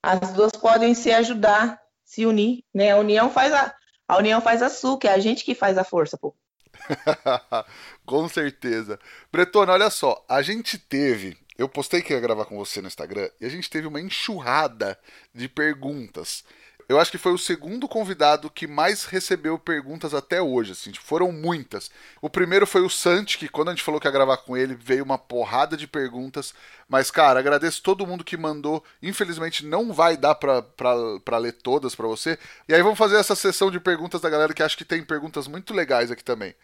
as 0.03 0.33
duas 0.33 0.53
podem 0.53 0.95
se 0.95 1.13
ajudar, 1.13 1.79
se 2.05 2.25
unir, 2.25 2.65
né? 2.75 2.93
A 2.93 2.97
união 2.97 3.31
faz 3.31 3.53
a 3.53 3.75
a 4.07 4.19
união 4.19 4.41
faz 4.41 4.63
a 4.63 4.67
açúcar, 4.67 5.09
é 5.09 5.15
a 5.15 5.19
gente 5.19 5.45
que 5.45 5.55
faz 5.55 5.79
a 5.79 5.85
força, 5.85 6.19
pô. 6.19 6.35
com 8.05 8.29
certeza. 8.29 8.99
Bretona, 9.33 9.73
olha 9.73 9.91
só, 9.91 10.25
a 10.29 10.43
gente 10.43 10.79
teve 10.79 11.37
eu 11.57 11.69
postei 11.69 12.03
que 12.03 12.13
ia 12.13 12.21
gravar 12.21 12.47
com 12.47 12.57
você 12.59 12.81
no 12.81 12.89
Instagram 12.89 13.29
e 13.41 13.47
a 13.47 13.49
gente 13.49 13.71
teve 13.71 13.87
uma 13.87 14.01
enxurrada 14.01 14.99
de 15.33 15.49
perguntas. 15.49 16.45
Eu 16.87 17.01
acho 17.01 17.11
que 17.11 17.17
foi 17.17 17.33
o 17.33 17.39
segundo 17.39 17.89
convidado 17.89 18.51
que 18.51 18.67
mais 18.67 19.05
recebeu 19.05 19.59
perguntas 19.59 20.13
até 20.13 20.43
hoje, 20.43 20.73
assim, 20.73 20.91
tipo, 20.91 21.07
foram 21.07 21.33
muitas. 21.33 21.91
O 22.21 22.29
primeiro 22.29 22.67
foi 22.67 22.83
o 22.83 22.91
Santi, 22.91 23.39
que 23.39 23.49
quando 23.49 23.69
a 23.69 23.71
gente 23.71 23.83
falou 23.83 23.99
que 23.99 24.07
ia 24.07 24.13
gravar 24.13 24.37
com 24.39 24.55
ele, 24.55 24.75
veio 24.75 25.03
uma 25.03 25.17
porrada 25.17 25.79
de 25.79 25.87
perguntas. 25.87 26.53
Mas, 26.87 27.11
cara, 27.11 27.41
agradeço 27.41 27.83
todo 27.83 28.07
mundo 28.07 28.23
que 28.23 28.37
mandou. 28.37 28.85
Infelizmente 29.03 29.65
não 29.65 29.95
vai 29.95 30.17
dar 30.17 30.35
pra, 30.35 30.61
pra, 30.61 30.95
pra 31.25 31.39
ler 31.39 31.53
todas 31.53 31.95
pra 31.95 32.07
você. 32.07 32.39
E 32.69 32.75
aí 32.75 32.83
vamos 32.83 32.99
fazer 32.99 33.17
essa 33.17 33.35
sessão 33.35 33.71
de 33.71 33.81
perguntas 33.81 34.21
da 34.21 34.29
galera 34.29 34.53
que 34.53 34.63
acho 34.63 34.77
que 34.77 34.85
tem 34.85 35.03
perguntas 35.03 35.47
muito 35.49 35.73
legais 35.73 36.11
aqui 36.11 36.23
também. 36.23 36.55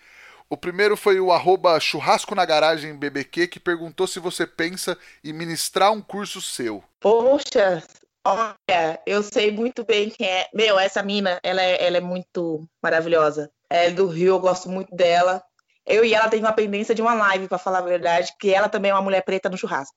O 0.52 0.56
primeiro 0.56 0.96
foi 0.96 1.20
o 1.20 1.30
arroba 1.30 1.78
churrasco 1.78 2.34
na 2.34 2.44
garagem 2.44 2.96
BBQ 2.96 3.46
que 3.46 3.60
perguntou 3.60 4.08
se 4.08 4.18
você 4.18 4.44
pensa 4.44 4.98
em 5.22 5.32
ministrar 5.32 5.92
um 5.92 6.02
curso 6.02 6.42
seu. 6.42 6.82
Poxa, 6.98 7.80
olha, 8.26 9.00
eu 9.06 9.22
sei 9.22 9.52
muito 9.52 9.84
bem 9.84 10.10
quem 10.10 10.26
é. 10.26 10.48
Meu, 10.52 10.76
essa 10.76 11.04
mina, 11.04 11.38
ela 11.44 11.62
é, 11.62 11.86
ela 11.86 11.98
é 11.98 12.00
muito 12.00 12.68
maravilhosa. 12.82 13.48
É 13.70 13.92
do 13.92 14.08
Rio, 14.08 14.34
eu 14.34 14.40
gosto 14.40 14.68
muito 14.68 14.92
dela. 14.92 15.40
Eu 15.86 16.04
e 16.04 16.14
ela 16.14 16.28
tem 16.28 16.40
uma 16.40 16.52
pendência 16.52 16.96
de 16.96 17.00
uma 17.00 17.14
live, 17.14 17.46
para 17.46 17.56
falar 17.56 17.78
a 17.78 17.82
verdade, 17.82 18.34
que 18.40 18.52
ela 18.52 18.68
também 18.68 18.90
é 18.90 18.94
uma 18.94 19.02
mulher 19.02 19.22
preta 19.24 19.48
no 19.48 19.56
churrasco. 19.56 19.96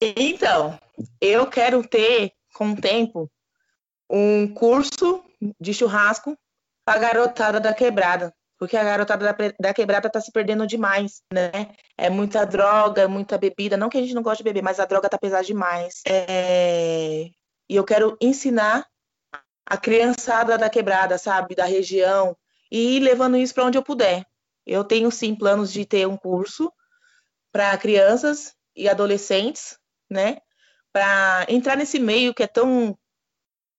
Então, 0.00 0.76
eu 1.20 1.46
quero 1.46 1.86
ter, 1.86 2.32
com 2.52 2.72
o 2.72 2.80
tempo, 2.80 3.30
um 4.10 4.52
curso 4.52 5.24
de 5.60 5.72
churrasco 5.72 6.36
para 6.84 6.98
garotada 6.98 7.60
da 7.60 7.72
quebrada 7.72 8.34
porque 8.58 8.76
a 8.76 8.84
garotada 8.84 9.24
da, 9.24 9.36
da 9.58 9.74
quebrada 9.74 10.08
tá 10.08 10.20
se 10.20 10.30
perdendo 10.30 10.66
demais, 10.66 11.22
né? 11.32 11.50
É 11.98 12.08
muita 12.08 12.44
droga, 12.44 13.08
muita 13.08 13.36
bebida. 13.36 13.76
Não 13.76 13.88
que 13.88 13.98
a 13.98 14.00
gente 14.00 14.14
não 14.14 14.22
goste 14.22 14.42
de 14.42 14.44
beber, 14.44 14.62
mas 14.62 14.78
a 14.78 14.84
droga 14.84 15.08
tá 15.08 15.18
pesada 15.18 15.44
demais. 15.44 16.02
É... 16.06 17.26
E 17.68 17.76
eu 17.76 17.84
quero 17.84 18.16
ensinar 18.20 18.86
a 19.66 19.76
criançada 19.76 20.56
da 20.58 20.70
quebrada, 20.70 21.18
sabe? 21.18 21.54
Da 21.54 21.64
região, 21.64 22.36
e 22.70 22.96
ir 22.96 23.00
levando 23.00 23.36
isso 23.36 23.54
para 23.54 23.64
onde 23.64 23.78
eu 23.78 23.82
puder. 23.82 24.24
Eu 24.66 24.84
tenho 24.84 25.10
sim 25.10 25.34
planos 25.34 25.72
de 25.72 25.84
ter 25.84 26.06
um 26.06 26.16
curso 26.16 26.72
para 27.52 27.76
crianças 27.78 28.54
e 28.74 28.88
adolescentes, 28.88 29.78
né? 30.10 30.38
Para 30.92 31.46
entrar 31.48 31.76
nesse 31.76 31.98
meio 31.98 32.34
que 32.34 32.42
é 32.42 32.46
tão. 32.46 32.96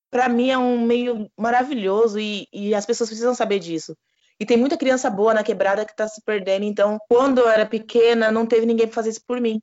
Para 0.09 0.29
mim 0.29 0.49
é 0.49 0.57
um 0.57 0.79
meio 0.85 1.29
maravilhoso 1.37 2.19
e, 2.19 2.47
e 2.53 2.73
as 2.73 2.85
pessoas 2.85 3.09
precisam 3.09 3.35
saber 3.35 3.59
disso. 3.59 3.97
E 4.39 4.45
tem 4.45 4.57
muita 4.57 4.77
criança 4.77 5.09
boa 5.09 5.33
na 5.33 5.43
quebrada 5.43 5.85
que 5.85 5.91
está 5.91 6.07
se 6.07 6.21
perdendo. 6.21 6.63
Então, 6.63 6.97
quando 7.07 7.39
eu 7.39 7.49
era 7.49 7.65
pequena, 7.65 8.31
não 8.31 8.45
teve 8.45 8.65
ninguém 8.65 8.87
para 8.87 8.95
fazer 8.95 9.09
isso 9.11 9.23
por 9.25 9.39
mim. 9.39 9.61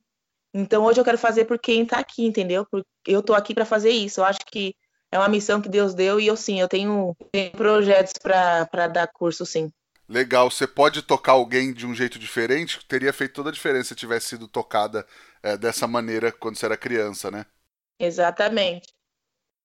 Então, 0.54 0.84
hoje 0.84 1.00
eu 1.00 1.04
quero 1.04 1.18
fazer 1.18 1.44
por 1.44 1.58
quem 1.58 1.82
está 1.82 1.98
aqui, 1.98 2.24
entendeu? 2.24 2.66
Porque 2.70 2.86
eu 3.06 3.20
estou 3.20 3.36
aqui 3.36 3.54
para 3.54 3.64
fazer 3.64 3.90
isso. 3.90 4.20
Eu 4.20 4.24
acho 4.24 4.40
que 4.46 4.74
é 5.10 5.18
uma 5.18 5.28
missão 5.28 5.60
que 5.60 5.68
Deus 5.68 5.94
deu 5.94 6.18
e 6.18 6.26
eu 6.26 6.36
sim, 6.36 6.60
eu 6.60 6.68
tenho, 6.68 7.14
tenho 7.30 7.50
projetos 7.52 8.14
para 8.14 8.88
dar 8.88 9.06
curso, 9.08 9.44
sim. 9.44 9.70
Legal. 10.08 10.50
Você 10.50 10.66
pode 10.66 11.02
tocar 11.02 11.32
alguém 11.32 11.72
de 11.72 11.86
um 11.86 11.94
jeito 11.94 12.18
diferente? 12.18 12.84
Teria 12.86 13.12
feito 13.12 13.34
toda 13.34 13.50
a 13.50 13.52
diferença 13.52 13.88
se 13.88 13.94
tivesse 13.94 14.28
sido 14.28 14.48
tocada 14.48 15.06
é, 15.42 15.56
dessa 15.56 15.86
maneira 15.86 16.32
quando 16.32 16.56
você 16.56 16.66
era 16.66 16.76
criança, 16.76 17.30
né? 17.30 17.46
Exatamente. 17.98 18.88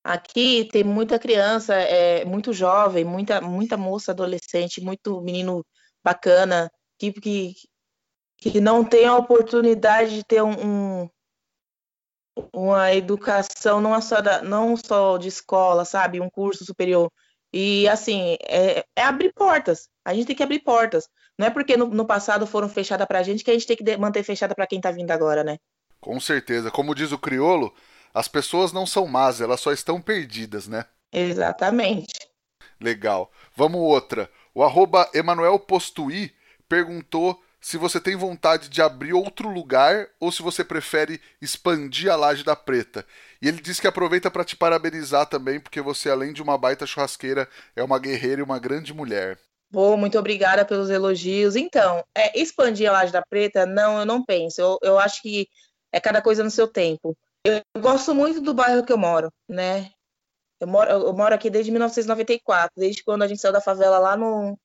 Aqui 0.07 0.69
tem 0.71 0.85
muita 0.85 1.19
criança, 1.19 1.75
é, 1.75 2.23
muito 2.23 2.53
jovem, 2.53 3.03
muita, 3.03 3.41
muita 3.41 3.75
moça 3.75 4.13
adolescente, 4.13 4.79
muito 4.79 5.19
menino 5.19 5.65
bacana, 6.01 6.71
que, 6.97 7.11
que, 7.11 7.53
que 8.37 8.61
não 8.61 8.85
tem 8.85 9.05
a 9.05 9.17
oportunidade 9.17 10.15
de 10.15 10.23
ter 10.23 10.41
um, 10.41 10.53
um 11.03 11.09
uma 12.53 12.93
educação 12.93 13.81
não 13.81 13.99
só, 13.99 14.21
da, 14.21 14.41
não 14.41 14.77
só 14.77 15.17
de 15.17 15.27
escola, 15.27 15.83
sabe? 15.83 16.21
Um 16.21 16.29
curso 16.29 16.63
superior. 16.63 17.11
E, 17.51 17.85
assim, 17.89 18.37
é, 18.47 18.85
é, 18.95 19.03
abrir 19.03 19.33
portas. 19.33 19.89
A 20.05 20.13
gente 20.13 20.27
tem 20.27 20.35
que 20.37 20.43
abrir 20.43 20.59
portas. 20.59 21.09
Não 21.37 21.47
é 21.47 21.49
porque 21.49 21.75
no, 21.75 21.87
no 21.87 22.07
passado 22.07 22.47
foram 22.47 22.69
fechadas 22.69 23.05
para 23.07 23.19
a 23.19 23.23
gente 23.23 23.43
que 23.43 23.51
a 23.51 23.53
gente 23.53 23.67
tem 23.67 23.75
que 23.75 23.97
manter 23.97 24.23
fechada 24.23 24.55
para 24.55 24.67
quem 24.67 24.79
está 24.79 24.89
vindo 24.89 25.11
agora, 25.11 25.43
né? 25.43 25.57
Com 25.99 26.17
certeza. 26.17 26.71
Como 26.71 26.95
diz 26.95 27.11
o 27.11 27.19
criolo, 27.19 27.73
as 28.13 28.27
pessoas 28.27 28.71
não 28.71 28.85
são 28.85 29.07
más, 29.07 29.41
elas 29.41 29.59
só 29.59 29.71
estão 29.71 30.01
perdidas, 30.01 30.67
né? 30.67 30.85
Exatamente. 31.11 32.13
Legal. 32.79 33.31
Vamos 33.55 33.81
outra. 33.81 34.29
O 34.53 34.63
arroba 34.63 35.09
Emanuel 35.13 35.59
Postui 35.59 36.33
perguntou 36.67 37.41
se 37.59 37.77
você 37.77 37.99
tem 37.99 38.15
vontade 38.15 38.69
de 38.69 38.81
abrir 38.81 39.13
outro 39.13 39.49
lugar 39.49 40.07
ou 40.19 40.31
se 40.31 40.41
você 40.41 40.63
prefere 40.63 41.19
expandir 41.41 42.11
a 42.11 42.15
laje 42.15 42.43
da 42.43 42.55
preta. 42.55 43.05
E 43.41 43.47
ele 43.47 43.61
disse 43.61 43.81
que 43.81 43.87
aproveita 43.87 44.31
para 44.31 44.45
te 44.45 44.55
parabenizar 44.55 45.25
também, 45.25 45.59
porque 45.59 45.81
você, 45.81 46.09
além 46.09 46.33
de 46.33 46.41
uma 46.41 46.57
baita 46.57 46.85
churrasqueira, 46.85 47.47
é 47.75 47.83
uma 47.83 47.99
guerreira 47.99 48.41
e 48.41 48.43
uma 48.43 48.59
grande 48.59 48.93
mulher. 48.93 49.37
Bom, 49.69 49.97
muito 49.97 50.17
obrigada 50.17 50.63
pelos 50.63 50.89
elogios. 50.89 51.55
Então, 51.55 52.03
é, 52.15 52.39
expandir 52.39 52.89
a 52.89 52.93
laje 52.93 53.11
da 53.11 53.21
preta, 53.21 53.65
não, 53.65 53.99
eu 53.99 54.05
não 54.05 54.23
penso. 54.23 54.61
Eu, 54.61 54.79
eu 54.81 54.99
acho 54.99 55.21
que 55.21 55.49
é 55.91 55.99
cada 55.99 56.21
coisa 56.21 56.43
no 56.43 56.51
seu 56.51 56.67
tempo. 56.67 57.17
Eu 57.47 57.81
gosto 57.81 58.13
muito 58.13 58.41
do 58.41 58.53
bairro 58.53 58.83
que 58.83 58.91
eu 58.91 58.97
moro, 58.97 59.31
né? 59.47 59.89
Eu 60.59 60.67
moro, 60.67 60.89
eu 60.89 61.13
moro 61.13 61.33
aqui 61.33 61.49
desde 61.49 61.71
1994, 61.71 62.73
desde 62.75 63.03
quando 63.05 63.23
a 63.23 63.27
gente 63.27 63.39
saiu 63.39 63.53
da 63.53 63.61
favela 63.61 63.97
lá 63.99 64.17
no, 64.17 64.59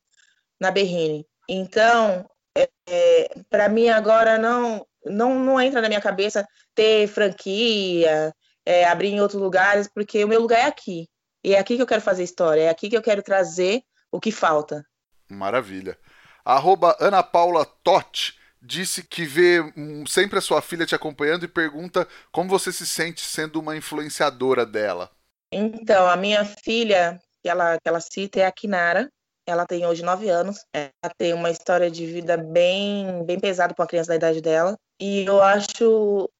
na 0.60 0.68
Berrine. 0.68 1.24
Então, 1.48 2.28
é, 2.58 2.68
é, 2.88 3.28
para 3.48 3.68
mim 3.68 3.88
agora 3.88 4.36
não, 4.36 4.84
não, 5.04 5.38
não 5.38 5.60
entra 5.60 5.80
na 5.80 5.86
minha 5.86 6.00
cabeça 6.00 6.44
ter 6.74 7.06
franquia, 7.06 8.34
é, 8.66 8.84
abrir 8.84 9.10
em 9.10 9.20
outros 9.20 9.40
lugares, 9.40 9.86
porque 9.86 10.24
o 10.24 10.28
meu 10.28 10.40
lugar 10.40 10.58
é 10.58 10.66
aqui. 10.66 11.08
E 11.44 11.54
é 11.54 11.60
aqui 11.60 11.76
que 11.76 11.82
eu 11.82 11.86
quero 11.86 12.02
fazer 12.02 12.24
história, 12.24 12.62
é 12.62 12.68
aqui 12.68 12.90
que 12.90 12.96
eu 12.96 13.02
quero 13.02 13.22
trazer 13.22 13.82
o 14.10 14.18
que 14.18 14.32
falta. 14.32 14.84
Maravilha. 15.30 15.96
Arroba 16.44 16.96
Ana 16.98 17.22
Paula 17.22 17.64
Totti 17.64 18.41
disse 18.62 19.02
que 19.02 19.24
vê 19.24 19.60
sempre 20.08 20.38
a 20.38 20.42
sua 20.42 20.62
filha 20.62 20.86
te 20.86 20.94
acompanhando 20.94 21.44
e 21.44 21.48
pergunta 21.48 22.06
como 22.30 22.48
você 22.48 22.72
se 22.72 22.86
sente 22.86 23.20
sendo 23.22 23.58
uma 23.58 23.76
influenciadora 23.76 24.64
dela. 24.64 25.10
Então, 25.50 26.08
a 26.08 26.16
minha 26.16 26.44
filha, 26.44 27.20
que 27.42 27.48
ela, 27.48 27.78
que 27.78 27.88
ela 27.88 28.00
cita, 28.00 28.40
é 28.40 28.46
a 28.46 28.52
Kinara. 28.52 29.10
Ela 29.44 29.66
tem 29.66 29.84
hoje 29.84 30.04
nove 30.04 30.30
anos. 30.30 30.64
Ela 30.72 31.12
tem 31.18 31.34
uma 31.34 31.50
história 31.50 31.90
de 31.90 32.06
vida 32.06 32.36
bem, 32.36 33.24
bem 33.26 33.40
pesada 33.40 33.74
para 33.74 33.82
uma 33.82 33.88
criança 33.88 34.08
da 34.10 34.16
idade 34.16 34.40
dela. 34.40 34.78
E 35.00 35.24
eu 35.24 35.42
acho 35.42 36.30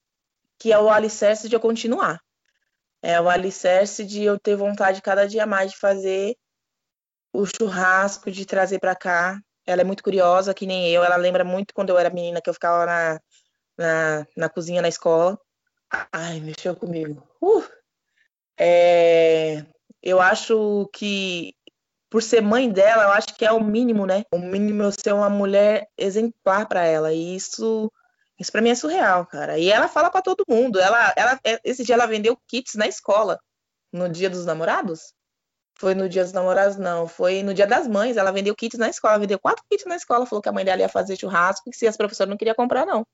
que 0.59 0.73
é 0.73 0.79
o 0.79 0.89
alicerce 0.89 1.49
de 1.49 1.57
eu 1.57 1.61
continuar. 1.61 2.21
É 3.03 3.21
o 3.21 3.29
alicerce 3.29 4.05
de 4.05 4.23
eu 4.23 4.39
ter 4.39 4.55
vontade 4.55 5.03
cada 5.03 5.27
dia 5.27 5.45
mais 5.45 5.73
de 5.73 5.79
fazer 5.79 6.37
o 7.33 7.45
churrasco, 7.45 8.31
de 8.31 8.47
trazer 8.47 8.79
para 8.79 8.95
cá 8.95 9.41
ela 9.67 9.83
é 9.83 9.85
muito 9.85 10.03
curiosa, 10.03 10.55
que 10.55 10.67
nem 10.67 10.89
eu. 10.91 11.05
Ela 11.05 11.17
lembra 11.17 11.45
muito 11.45 11.75
quando 11.75 11.91
eu 11.91 11.99
era 11.99 12.11
menina, 12.11 12.41
que 12.41 12.51
eu 12.51 12.55
ficava 12.55 12.87
na, 12.87 13.21
na, 13.77 14.27
na 14.37 14.49
cozinha 14.49 14.83
na 14.83 14.89
escola. 14.89 15.39
Ai, 16.13 16.41
mexeu 16.41 16.75
comigo. 16.75 17.23
Uh! 17.41 17.63
É, 18.59 19.65
eu 20.03 20.21
acho 20.21 20.89
que, 20.93 21.55
por 22.11 22.23
ser 22.23 22.41
mãe 22.41 22.71
dela, 22.71 23.05
eu 23.05 23.11
acho 23.11 23.35
que 23.35 23.45
é 23.45 23.53
o 23.53 23.63
mínimo, 23.63 24.07
né? 24.07 24.25
O 24.33 24.39
mínimo 24.39 24.83
eu 24.83 24.93
ser 24.93 25.13
uma 25.13 25.31
mulher 25.31 25.89
exemplar 25.97 26.67
para 26.67 26.85
ela. 26.85 27.13
E 27.13 27.37
isso, 27.37 27.91
isso 28.39 28.51
para 28.51 28.61
mim 28.61 28.71
é 28.71 28.75
surreal, 28.75 29.27
cara. 29.27 29.59
E 29.59 29.71
ela 29.71 29.89
fala 29.89 30.11
para 30.11 30.23
todo 30.23 30.45
mundo. 30.49 30.79
Ela, 30.81 31.13
ela, 31.17 31.41
esse 31.65 31.85
dia 31.85 31.95
ela 31.95 32.07
vendeu 32.07 32.39
kits 32.49 32.75
na 32.75 32.87
escola, 32.87 33.39
no 33.93 34.09
Dia 34.09 34.31
dos 34.31 34.47
Namorados. 34.47 35.15
Foi 35.75 35.95
no 35.95 36.09
dia 36.09 36.23
dos 36.23 36.33
namorados, 36.33 36.77
não. 36.77 37.07
Foi 37.07 37.43
no 37.43 37.53
dia 37.53 37.67
das 37.67 37.89
mães. 37.89 38.17
Ela 38.17 38.31
vendeu 38.31 38.55
kits 38.55 38.79
na 38.79 38.89
escola, 38.89 39.19
vendeu 39.19 39.39
quatro 39.39 39.65
kits 39.71 39.85
na 39.87 39.97
escola. 39.97 40.27
Falou 40.27 40.43
que 40.43 40.49
a 40.49 40.53
mãe 40.53 40.65
dela 40.65 40.81
ia 40.81 40.89
fazer 40.89 41.17
churrasco 41.17 41.69
e 41.69 41.75
se 41.75 41.87
as 41.87 41.97
professoras 41.97 42.31
não 42.31 42.37
queriam 42.37 42.55
comprar, 42.55 42.87
não. 42.87 43.07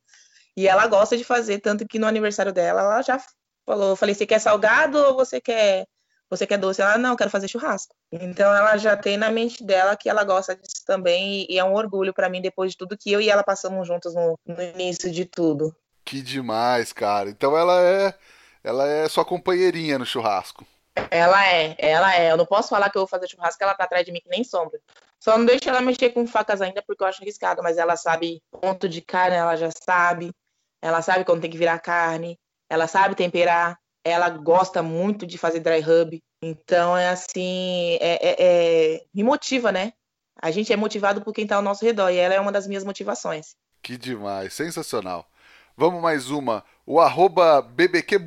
E 0.56 0.66
ela 0.66 0.86
gosta 0.86 1.16
de 1.16 1.24
fazer, 1.24 1.60
tanto 1.60 1.86
que 1.86 1.98
no 1.98 2.06
aniversário 2.06 2.52
dela, 2.52 2.82
ela 2.82 3.02
já 3.02 3.20
falou: 3.64 3.94
falei, 3.94 4.14
você 4.14 4.26
quer 4.26 4.40
salgado 4.40 4.98
ou 4.98 5.14
você 5.14 5.40
quer, 5.40 5.86
você 6.28 6.46
quer 6.46 6.58
doce? 6.58 6.82
Ela, 6.82 6.98
não, 6.98 7.14
quero 7.16 7.30
fazer 7.30 7.48
churrasco. 7.48 7.94
Então 8.10 8.52
ela 8.52 8.76
já 8.76 8.96
tem 8.96 9.16
na 9.16 9.30
mente 9.30 9.64
dela 9.64 9.96
que 9.96 10.08
ela 10.08 10.24
gosta 10.24 10.56
disso 10.56 10.84
também. 10.84 11.46
E 11.48 11.58
é 11.58 11.64
um 11.64 11.74
orgulho 11.74 12.12
para 12.12 12.28
mim, 12.28 12.42
depois 12.42 12.72
de 12.72 12.76
tudo 12.76 12.98
que 12.98 13.12
eu 13.12 13.20
e 13.20 13.30
ela 13.30 13.44
passamos 13.44 13.86
juntos 13.86 14.14
no, 14.14 14.38
no 14.44 14.62
início 14.62 15.10
de 15.10 15.24
tudo. 15.24 15.74
Que 16.04 16.20
demais, 16.20 16.92
cara. 16.92 17.30
Então 17.30 17.56
ela 17.56 17.80
é. 17.80 18.14
Ela 18.64 18.86
é 18.86 19.08
sua 19.08 19.24
companheirinha 19.24 19.98
no 19.98 20.04
churrasco. 20.04 20.66
Ela 21.10 21.46
é, 21.46 21.76
ela 21.78 22.14
é. 22.14 22.30
Eu 22.30 22.36
não 22.36 22.46
posso 22.46 22.68
falar 22.68 22.90
que 22.90 22.96
eu 22.96 23.02
vou 23.02 23.08
fazer 23.08 23.28
churrasco, 23.28 23.62
ela 23.62 23.74
tá 23.74 23.84
atrás 23.84 24.04
de 24.04 24.12
mim 24.12 24.20
que 24.20 24.28
nem 24.28 24.44
sombra. 24.44 24.80
Só 25.20 25.36
não 25.36 25.44
deixa 25.44 25.70
ela 25.70 25.80
mexer 25.80 26.10
com 26.10 26.26
facas 26.26 26.60
ainda 26.60 26.82
porque 26.86 27.02
eu 27.02 27.06
acho 27.06 27.22
arriscado, 27.22 27.62
mas 27.62 27.76
ela 27.76 27.96
sabe 27.96 28.42
ponto 28.50 28.88
de 28.88 29.00
carne, 29.00 29.36
ela 29.36 29.56
já 29.56 29.70
sabe. 29.70 30.32
Ela 30.80 31.02
sabe 31.02 31.24
quando 31.24 31.40
tem 31.40 31.50
que 31.50 31.58
virar 31.58 31.78
carne, 31.80 32.38
ela 32.70 32.86
sabe 32.86 33.16
temperar, 33.16 33.78
ela 34.04 34.28
gosta 34.30 34.82
muito 34.82 35.26
de 35.26 35.36
fazer 35.36 35.60
dry 35.60 35.80
rub. 35.80 36.22
Então 36.42 36.96
é 36.96 37.08
assim, 37.08 37.98
é, 38.00 38.28
é, 38.28 38.36
é, 38.38 39.04
me 39.12 39.24
motiva, 39.24 39.72
né? 39.72 39.92
A 40.40 40.52
gente 40.52 40.72
é 40.72 40.76
motivado 40.76 41.20
por 41.20 41.32
quem 41.32 41.42
está 41.42 41.56
ao 41.56 41.62
nosso 41.62 41.84
redor 41.84 42.10
e 42.10 42.16
ela 42.16 42.34
é 42.34 42.40
uma 42.40 42.52
das 42.52 42.66
minhas 42.66 42.84
motivações. 42.84 43.56
Que 43.82 43.96
demais, 43.96 44.54
sensacional. 44.54 45.26
Vamos 45.76 46.00
mais 46.00 46.30
uma. 46.30 46.64
O 46.90 46.98
arroba 47.00 47.60
BBQ 47.60 48.18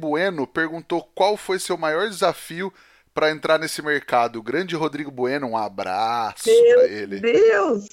perguntou 0.54 1.10
qual 1.16 1.36
foi 1.36 1.58
seu 1.58 1.76
maior 1.76 2.08
desafio 2.08 2.72
para 3.12 3.32
entrar 3.32 3.58
nesse 3.58 3.82
mercado. 3.82 4.38
O 4.38 4.44
grande 4.44 4.76
Rodrigo 4.76 5.10
Bueno, 5.10 5.48
um 5.48 5.58
abraço 5.58 6.44
para 6.44 6.88
ele. 6.88 7.20
Meu 7.20 7.34
Deus! 7.34 7.90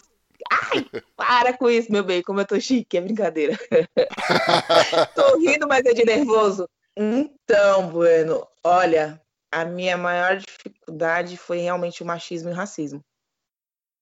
Ai, 0.53 0.87
para 1.17 1.57
com 1.57 1.71
isso, 1.71 1.91
meu 1.91 2.05
bem, 2.05 2.21
como 2.21 2.41
eu 2.41 2.45
tô 2.45 2.61
chique, 2.61 2.99
é 2.99 3.01
brincadeira. 3.01 3.59
tô 5.17 5.39
rindo, 5.39 5.67
mas 5.67 5.87
é 5.87 5.95
de 5.95 6.05
nervoso. 6.05 6.69
Então, 6.95 7.89
Bueno, 7.89 8.47
olha, 8.63 9.19
a 9.51 9.65
minha 9.65 9.97
maior 9.97 10.37
dificuldade 10.37 11.39
foi 11.39 11.61
realmente 11.61 12.03
o 12.03 12.07
machismo 12.07 12.51
e 12.51 12.53
o 12.53 12.57
racismo. 12.57 13.03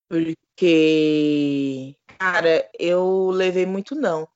Porque, 0.08 1.94
cara, 2.18 2.68
eu 2.76 3.30
levei 3.30 3.66
muito 3.66 3.94
não. 3.94 4.26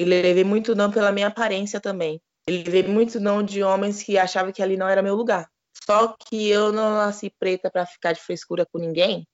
E 0.00 0.04
levei 0.04 0.44
muito 0.44 0.74
não 0.74 0.90
pela 0.90 1.12
minha 1.12 1.26
aparência 1.26 1.78
também. 1.78 2.22
Eu 2.46 2.54
levei 2.54 2.82
muito 2.82 3.20
não 3.20 3.42
de 3.42 3.62
homens 3.62 4.02
que 4.02 4.16
achavam 4.16 4.50
que 4.50 4.62
ali 4.62 4.74
não 4.74 4.88
era 4.88 5.02
meu 5.02 5.14
lugar. 5.14 5.46
Só 5.84 6.16
que 6.18 6.48
eu 6.48 6.72
não 6.72 6.94
nasci 6.94 7.28
preta 7.38 7.70
para 7.70 7.84
ficar 7.84 8.14
de 8.14 8.20
frescura 8.22 8.64
com 8.64 8.78
ninguém. 8.78 9.28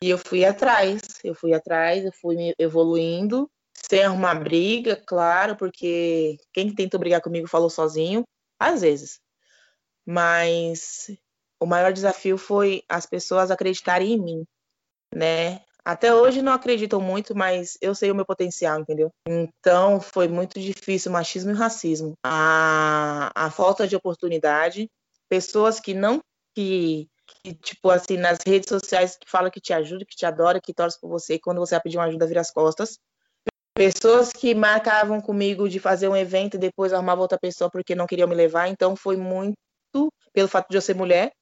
E 0.00 0.08
eu 0.08 0.16
fui 0.16 0.44
atrás, 0.44 1.02
eu 1.24 1.34
fui 1.34 1.52
atrás, 1.52 2.04
eu 2.04 2.12
fui 2.12 2.54
evoluindo, 2.56 3.50
sem 3.74 4.04
arrumar 4.04 4.36
briga, 4.36 4.94
claro, 4.94 5.56
porque 5.56 6.36
quem 6.52 6.72
tentou 6.72 7.00
brigar 7.00 7.20
comigo 7.20 7.48
falou 7.48 7.68
sozinho, 7.68 8.22
às 8.60 8.82
vezes. 8.82 9.18
Mas 10.06 11.10
o 11.58 11.66
maior 11.66 11.92
desafio 11.92 12.38
foi 12.38 12.84
as 12.88 13.06
pessoas 13.06 13.50
acreditarem 13.50 14.12
em 14.12 14.22
mim, 14.22 14.46
né? 15.12 15.62
Até 15.84 16.14
hoje 16.14 16.42
não 16.42 16.52
acreditam 16.52 17.00
muito, 17.00 17.34
mas 17.34 17.76
eu 17.80 17.94
sei 17.94 18.10
o 18.10 18.14
meu 18.14 18.24
potencial, 18.24 18.80
entendeu? 18.80 19.10
Então 19.26 20.00
foi 20.00 20.28
muito 20.28 20.60
difícil 20.60 21.10
machismo 21.10 21.50
e 21.50 21.54
racismo. 21.54 22.14
A, 22.24 23.32
a 23.34 23.50
falta 23.50 23.86
de 23.86 23.96
oportunidade, 23.96 24.88
pessoas 25.28 25.80
que 25.80 25.92
não 25.92 26.20
que, 26.54 27.08
que, 27.42 27.54
tipo 27.54 27.90
assim, 27.90 28.16
nas 28.16 28.38
redes 28.46 28.68
sociais 28.68 29.16
que 29.16 29.28
fala 29.28 29.50
que 29.50 29.60
te 29.60 29.72
ajuda, 29.72 30.04
que 30.04 30.14
te 30.14 30.26
adora, 30.26 30.60
que 30.60 30.72
torce 30.72 31.00
por 31.00 31.08
você, 31.08 31.34
e 31.34 31.40
quando 31.40 31.58
você 31.58 31.74
vai 31.74 31.82
pedir 31.82 31.96
uma 31.96 32.04
ajuda, 32.04 32.26
vira 32.26 32.40
as 32.40 32.50
costas. 32.50 32.98
Pessoas 33.74 34.32
que 34.32 34.54
marcavam 34.54 35.20
comigo 35.20 35.68
de 35.68 35.80
fazer 35.80 36.06
um 36.08 36.16
evento 36.16 36.54
e 36.54 36.60
depois 36.60 36.92
arrumava 36.92 37.22
outra 37.22 37.38
pessoa 37.38 37.70
porque 37.70 37.94
não 37.94 38.06
queriam 38.06 38.28
me 38.28 38.34
levar, 38.34 38.68
então 38.68 38.94
foi 38.94 39.16
muito, 39.16 39.56
pelo 40.32 40.48
fato 40.48 40.68
de 40.68 40.76
eu 40.76 40.82
ser 40.82 40.94
mulher, 40.94 41.32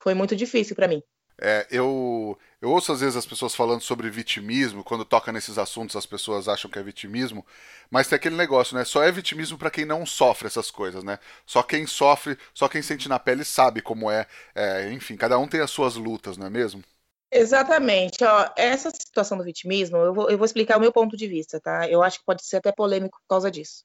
foi 0.00 0.14
muito 0.14 0.36
difícil 0.36 0.76
para 0.76 0.86
mim. 0.86 1.02
É, 1.40 1.66
eu, 1.70 2.36
eu 2.60 2.70
ouço 2.70 2.92
às 2.92 3.00
vezes 3.00 3.16
as 3.16 3.26
pessoas 3.26 3.54
falando 3.54 3.80
sobre 3.80 4.10
vitimismo, 4.10 4.82
quando 4.82 5.04
toca 5.04 5.30
nesses 5.32 5.56
assuntos 5.56 5.94
as 5.94 6.04
pessoas 6.06 6.48
acham 6.48 6.70
que 6.70 6.78
é 6.78 6.82
vitimismo, 6.82 7.46
mas 7.90 8.08
tem 8.08 8.16
aquele 8.16 8.36
negócio, 8.36 8.76
né? 8.76 8.84
Só 8.84 9.02
é 9.04 9.12
vitimismo 9.12 9.56
para 9.56 9.70
quem 9.70 9.84
não 9.84 10.04
sofre 10.04 10.48
essas 10.48 10.70
coisas, 10.70 11.04
né? 11.04 11.18
Só 11.46 11.62
quem 11.62 11.86
sofre, 11.86 12.36
só 12.52 12.68
quem 12.68 12.82
sente 12.82 13.08
na 13.08 13.18
pele 13.18 13.44
sabe 13.44 13.80
como 13.80 14.10
é. 14.10 14.26
é 14.54 14.90
enfim, 14.92 15.16
cada 15.16 15.38
um 15.38 15.46
tem 15.48 15.60
as 15.60 15.70
suas 15.70 15.94
lutas, 15.96 16.36
não 16.36 16.46
é 16.46 16.50
mesmo? 16.50 16.82
Exatamente. 17.30 18.24
Ó, 18.24 18.50
essa 18.56 18.90
situação 18.90 19.36
do 19.38 19.44
vitimismo, 19.44 19.96
eu 19.98 20.14
vou, 20.14 20.30
eu 20.30 20.38
vou 20.38 20.44
explicar 20.46 20.76
o 20.78 20.80
meu 20.80 20.92
ponto 20.92 21.16
de 21.16 21.26
vista, 21.28 21.60
tá? 21.60 21.88
Eu 21.88 22.02
acho 22.02 22.18
que 22.20 22.24
pode 22.24 22.44
ser 22.44 22.56
até 22.56 22.72
polêmico 22.72 23.18
por 23.20 23.28
causa 23.28 23.50
disso. 23.50 23.84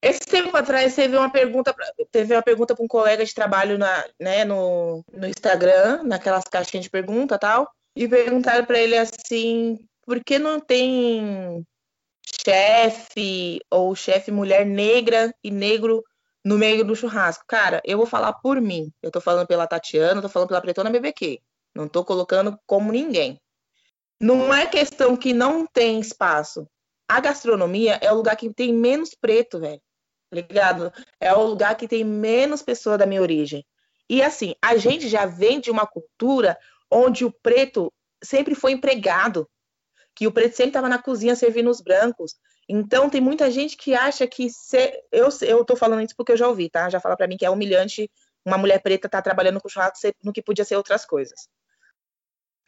Esse 0.00 0.20
tempo 0.20 0.56
atrás 0.56 0.94
teve 0.94 1.16
uma 1.16 1.30
pergunta, 1.30 1.74
teve 2.12 2.32
uma 2.32 2.42
pergunta 2.42 2.74
para 2.74 2.84
um 2.84 2.88
colega 2.88 3.24
de 3.24 3.34
trabalho 3.34 3.76
na, 3.76 4.04
né, 4.18 4.44
no, 4.44 5.04
no 5.12 5.26
Instagram, 5.26 6.04
naquelas 6.04 6.44
caixinhas 6.44 6.84
de 6.84 6.90
pergunta 6.90 7.36
tal, 7.36 7.68
e 7.96 8.06
perguntaram 8.06 8.64
para 8.64 8.78
ele 8.78 8.96
assim, 8.96 9.76
por 10.02 10.22
que 10.22 10.38
não 10.38 10.60
tem 10.60 11.66
chefe 12.44 13.60
ou 13.68 13.94
chefe 13.96 14.30
mulher 14.30 14.64
negra 14.64 15.34
e 15.42 15.50
negro 15.50 16.04
no 16.44 16.56
meio 16.56 16.84
do 16.84 16.94
churrasco? 16.94 17.44
Cara, 17.48 17.82
eu 17.84 17.98
vou 17.98 18.06
falar 18.06 18.34
por 18.34 18.60
mim. 18.60 18.92
Eu 19.02 19.10
tô 19.10 19.20
falando 19.20 19.48
pela 19.48 19.66
Tatiana, 19.66 20.22
tô 20.22 20.28
falando 20.28 20.48
pela 20.48 20.60
Pretona 20.60 20.90
BBQ. 20.90 21.40
Não 21.74 21.88
tô 21.88 22.04
colocando 22.04 22.56
como 22.66 22.92
ninguém. 22.92 23.40
Não 24.20 24.54
é 24.54 24.64
questão 24.66 25.16
que 25.16 25.32
não 25.32 25.66
tem 25.66 25.98
espaço. 25.98 26.68
A 27.08 27.20
gastronomia 27.20 27.98
é 28.00 28.12
o 28.12 28.16
lugar 28.16 28.36
que 28.36 28.52
tem 28.52 28.72
menos 28.72 29.10
preto, 29.20 29.58
velho 29.58 29.80
ligado? 30.32 30.92
É 31.20 31.32
o 31.32 31.42
lugar 31.42 31.76
que 31.76 31.88
tem 31.88 32.04
menos 32.04 32.62
pessoas 32.62 32.98
da 32.98 33.06
minha 33.06 33.22
origem. 33.22 33.64
E 34.08 34.22
assim, 34.22 34.54
a 34.62 34.76
gente 34.76 35.08
já 35.08 35.26
vem 35.26 35.60
de 35.60 35.70
uma 35.70 35.86
cultura 35.86 36.58
onde 36.90 37.24
o 37.24 37.32
preto 37.32 37.92
sempre 38.22 38.54
foi 38.54 38.72
empregado, 38.72 39.48
que 40.14 40.26
o 40.26 40.32
preto 40.32 40.56
sempre 40.56 40.70
estava 40.70 40.88
na 40.88 41.00
cozinha 41.00 41.36
servindo 41.36 41.70
os 41.70 41.80
brancos. 41.80 42.34
Então 42.68 43.08
tem 43.08 43.20
muita 43.20 43.50
gente 43.50 43.76
que 43.76 43.94
acha 43.94 44.26
que 44.26 44.48
eu 45.12 45.28
eu 45.42 45.64
tô 45.64 45.76
falando 45.76 46.02
isso 46.02 46.14
porque 46.16 46.32
eu 46.32 46.36
já 46.36 46.48
ouvi, 46.48 46.68
tá? 46.68 46.90
Já 46.90 47.00
fala 47.00 47.16
para 47.16 47.26
mim 47.26 47.36
que 47.36 47.46
é 47.46 47.50
humilhante 47.50 48.10
uma 48.44 48.58
mulher 48.58 48.80
preta 48.80 49.06
estar 49.06 49.18
tá 49.18 49.22
trabalhando 49.22 49.60
com 49.60 49.68
churrasco 49.68 49.98
no 50.22 50.32
que 50.32 50.42
podia 50.42 50.64
ser 50.64 50.76
outras 50.76 51.04
coisas. 51.04 51.48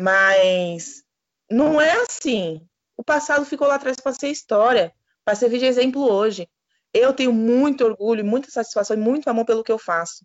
Mas 0.01 1.03
não 1.51 1.81
é 1.81 1.93
assim. 2.03 2.67
O 2.97 3.05
passado 3.05 3.45
ficou 3.45 3.67
lá 3.67 3.75
atrás 3.77 3.97
para 3.99 4.13
ser 4.13 4.29
história, 4.29 4.95
para 5.25 5.35
servir 5.35 5.59
de 5.59 5.67
exemplo 5.67 6.03
hoje. 6.03 6.49
Eu 6.93 7.13
tenho 7.13 7.33
muito 7.33 7.85
orgulho, 7.85 8.25
muita 8.25 8.51
satisfação 8.51 8.97
e 8.97 9.01
muito 9.01 9.29
amor 9.29 9.45
pelo 9.45 9.63
que 9.63 9.73
eu 9.73 9.79
faço. 9.79 10.25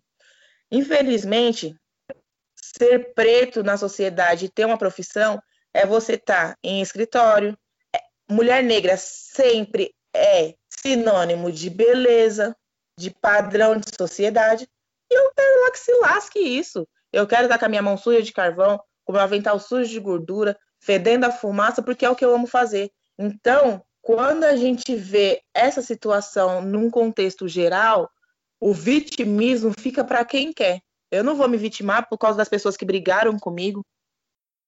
Infelizmente, 0.70 1.76
ser 2.78 3.14
preto 3.14 3.62
na 3.62 3.76
sociedade 3.76 4.46
e 4.46 4.48
ter 4.48 4.64
uma 4.64 4.78
profissão 4.78 5.40
é 5.72 5.86
você 5.86 6.14
estar 6.14 6.50
tá 6.50 6.58
em 6.62 6.82
escritório. 6.82 7.56
É, 7.94 8.00
mulher 8.28 8.62
negra 8.62 8.96
sempre 8.96 9.94
é 10.14 10.54
sinônimo 10.68 11.52
de 11.52 11.70
beleza, 11.70 12.56
de 12.98 13.10
padrão 13.10 13.78
de 13.78 13.86
sociedade. 13.96 14.68
E 15.10 15.14
eu 15.14 15.32
quero 15.34 15.62
lá 15.62 15.70
que 15.70 15.78
se 15.78 15.92
lasque 16.00 16.38
isso. 16.38 16.88
Eu 17.12 17.26
quero 17.26 17.44
estar 17.44 17.58
com 17.58 17.64
a 17.64 17.68
minha 17.68 17.82
mão 17.82 17.96
suja 17.96 18.22
de 18.22 18.32
carvão, 18.32 18.78
com 19.04 19.12
o 19.12 19.14
meu 19.14 19.22
avental 19.22 19.58
sujo 19.58 19.90
de 19.90 20.00
gordura, 20.00 20.58
fedendo 20.80 21.24
a 21.24 21.30
fumaça, 21.30 21.82
porque 21.82 22.04
é 22.04 22.10
o 22.10 22.16
que 22.16 22.24
eu 22.24 22.34
amo 22.34 22.46
fazer. 22.46 22.90
Então, 23.18 23.84
quando 24.06 24.44
a 24.44 24.54
gente 24.54 24.94
vê 24.94 25.42
essa 25.52 25.82
situação 25.82 26.62
num 26.62 26.88
contexto 26.88 27.48
geral, 27.48 28.08
o 28.60 28.72
vitimismo 28.72 29.72
fica 29.76 30.04
para 30.04 30.24
quem 30.24 30.52
quer. 30.52 30.80
Eu 31.10 31.24
não 31.24 31.34
vou 31.34 31.48
me 31.48 31.56
vitimar 31.56 32.08
por 32.08 32.16
causa 32.16 32.38
das 32.38 32.48
pessoas 32.48 32.76
que 32.76 32.84
brigaram 32.84 33.36
comigo 33.36 33.84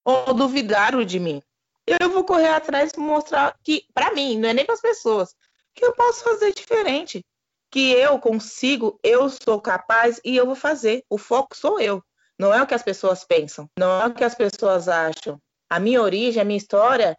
ou 0.03 0.33
duvidaram 0.33 1.05
de 1.05 1.21
mim. 1.21 1.41
Eu 1.87 2.09
vou 2.09 2.25
correr 2.25 2.49
atrás 2.49 2.91
e 2.91 2.99
mostrar 2.99 3.57
que, 3.63 3.85
para 3.93 4.13
mim, 4.13 4.37
não 4.37 4.49
é 4.49 4.53
nem 4.53 4.65
para 4.65 4.75
as 4.75 4.81
pessoas, 4.81 5.33
que 5.73 5.85
eu 5.85 5.93
posso 5.93 6.21
fazer 6.21 6.53
diferente. 6.53 7.23
Que 7.71 7.91
eu 7.91 8.19
consigo, 8.19 8.99
eu 9.01 9.29
sou 9.29 9.61
capaz 9.61 10.19
e 10.25 10.35
eu 10.35 10.45
vou 10.45 10.55
fazer. 10.55 11.05
O 11.09 11.17
foco 11.17 11.55
sou 11.55 11.79
eu. 11.79 12.03
Não 12.37 12.53
é 12.53 12.61
o 12.61 12.67
que 12.67 12.73
as 12.73 12.83
pessoas 12.83 13.23
pensam, 13.23 13.69
não 13.79 14.01
é 14.01 14.07
o 14.07 14.13
que 14.13 14.23
as 14.25 14.35
pessoas 14.35 14.89
acham. 14.89 15.41
A 15.69 15.79
minha 15.79 16.01
origem, 16.01 16.41
a 16.41 16.45
minha 16.45 16.57
história 16.57 17.17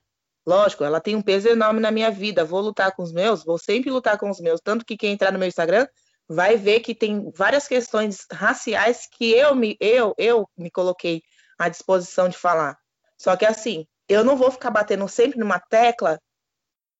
Lógico, 0.50 0.82
ela 0.82 1.00
tem 1.00 1.14
um 1.14 1.22
peso 1.22 1.48
enorme 1.48 1.78
na 1.78 1.92
minha 1.92 2.10
vida. 2.10 2.44
Vou 2.44 2.60
lutar 2.60 2.90
com 2.90 3.04
os 3.04 3.12
meus, 3.12 3.44
vou 3.44 3.56
sempre 3.56 3.88
lutar 3.88 4.18
com 4.18 4.28
os 4.28 4.40
meus. 4.40 4.60
Tanto 4.60 4.84
que 4.84 4.96
quem 4.96 5.12
entrar 5.12 5.30
no 5.30 5.38
meu 5.38 5.46
Instagram 5.46 5.86
vai 6.28 6.56
ver 6.56 6.80
que 6.80 6.92
tem 6.92 7.30
várias 7.36 7.68
questões 7.68 8.26
raciais 8.32 9.06
que 9.12 9.30
eu 9.30 9.54
me, 9.54 9.76
eu, 9.78 10.12
eu 10.18 10.48
me 10.58 10.68
coloquei 10.68 11.22
à 11.56 11.68
disposição 11.68 12.28
de 12.28 12.36
falar. 12.36 12.76
Só 13.16 13.36
que 13.36 13.46
assim, 13.46 13.86
eu 14.08 14.24
não 14.24 14.36
vou 14.36 14.50
ficar 14.50 14.72
batendo 14.72 15.06
sempre 15.06 15.38
numa 15.38 15.60
tecla 15.60 16.18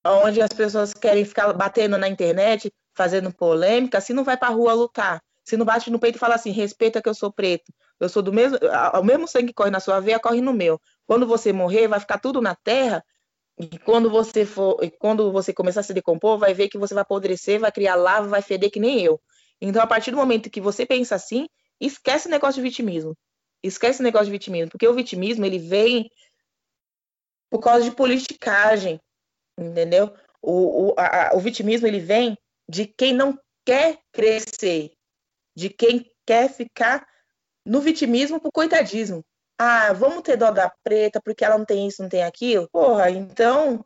onde 0.07 0.41
as 0.41 0.53
pessoas 0.53 0.95
querem 0.95 1.25
ficar 1.25 1.53
batendo 1.53 1.99
na 1.99 2.07
internet, 2.07 2.73
fazendo 2.95 3.35
polêmica, 3.35 4.01
se 4.01 4.13
não 4.13 4.23
vai 4.23 4.37
para 4.37 4.47
a 4.47 4.53
rua 4.53 4.75
lutar. 4.75 5.21
Se 5.45 5.57
não 5.57 5.67
bate 5.67 5.91
no 5.91 5.99
peito 5.99 6.15
e 6.15 6.21
fala 6.21 6.37
assim, 6.37 6.53
respeita 6.53 7.03
que 7.03 7.09
eu 7.09 7.15
sou 7.15 7.33
preto. 7.33 7.73
Eu 7.99 8.09
sou 8.09 8.23
do 8.23 8.33
mesmo, 8.33 8.59
o 8.95 9.03
mesmo 9.03 9.27
sangue 9.27 9.49
que 9.49 9.55
corre 9.55 9.73
na 9.73 9.81
sua 9.81 9.99
veia, 9.99 10.21
corre 10.21 10.41
no 10.41 10.53
meu. 10.53 10.81
Quando 11.05 11.27
você 11.27 11.53
morrer, 11.53 11.89
vai 11.89 11.99
ficar 11.99 12.21
tudo 12.21 12.41
na 12.41 12.55
terra 12.55 13.03
e 13.61 13.79
quando 13.81 14.09
você 14.09 14.47
for, 14.47 14.79
quando 14.99 15.31
você 15.31 15.53
começar 15.53 15.81
a 15.81 15.83
se 15.83 15.93
decompor, 15.93 16.39
vai 16.39 16.55
ver 16.55 16.69
que 16.69 16.79
você 16.79 16.95
vai 16.95 17.03
apodrecer, 17.03 17.61
vai 17.61 17.71
criar 17.71 17.95
lava, 17.95 18.27
vai 18.27 18.41
feder 18.41 18.71
que 18.71 18.81
nem 18.81 19.03
eu. 19.03 19.21
Então, 19.61 19.83
a 19.83 19.87
partir 19.87 20.11
do 20.11 20.17
momento 20.17 20.49
que 20.49 20.63
você 20.63 20.87
pensa 20.87 21.15
assim, 21.15 21.47
esquece 21.79 22.27
o 22.27 22.31
negócio 22.31 22.63
de 22.63 22.69
vitimismo. 22.69 23.15
Esquece 23.63 24.01
o 24.01 24.03
negócio 24.03 24.27
de 24.27 24.33
vitimismo, 24.33 24.71
porque 24.71 24.89
o 24.89 24.95
vitimismo 24.95 25.45
ele 25.45 25.59
vem 25.59 26.11
por 27.51 27.61
causa 27.61 27.85
de 27.85 27.95
politicagem, 27.95 28.99
entendeu? 29.59 30.15
O, 30.41 30.93
o, 30.93 30.95
a, 30.97 31.33
o 31.35 31.41
vitimismo 31.41 31.87
ele 31.87 32.01
vem 32.01 32.39
de 32.67 32.87
quem 32.87 33.13
não 33.13 33.39
quer 33.67 33.99
crescer, 34.11 34.93
de 35.55 35.69
quem 35.69 36.11
quer 36.25 36.49
ficar 36.49 37.07
no 37.67 37.83
vitimismo 37.83 38.41
pro 38.41 38.51
coitadismo. 38.51 39.23
Ah, 39.63 39.93
vamos 39.93 40.23
ter 40.23 40.39
dó 40.39 40.51
da 40.51 40.73
preta 40.83 41.21
porque 41.21 41.45
ela 41.45 41.59
não 41.59 41.67
tem 41.67 41.87
isso, 41.87 42.01
não 42.01 42.09
tem 42.09 42.23
aquilo. 42.23 42.67
Porra, 42.73 43.11
então, 43.11 43.85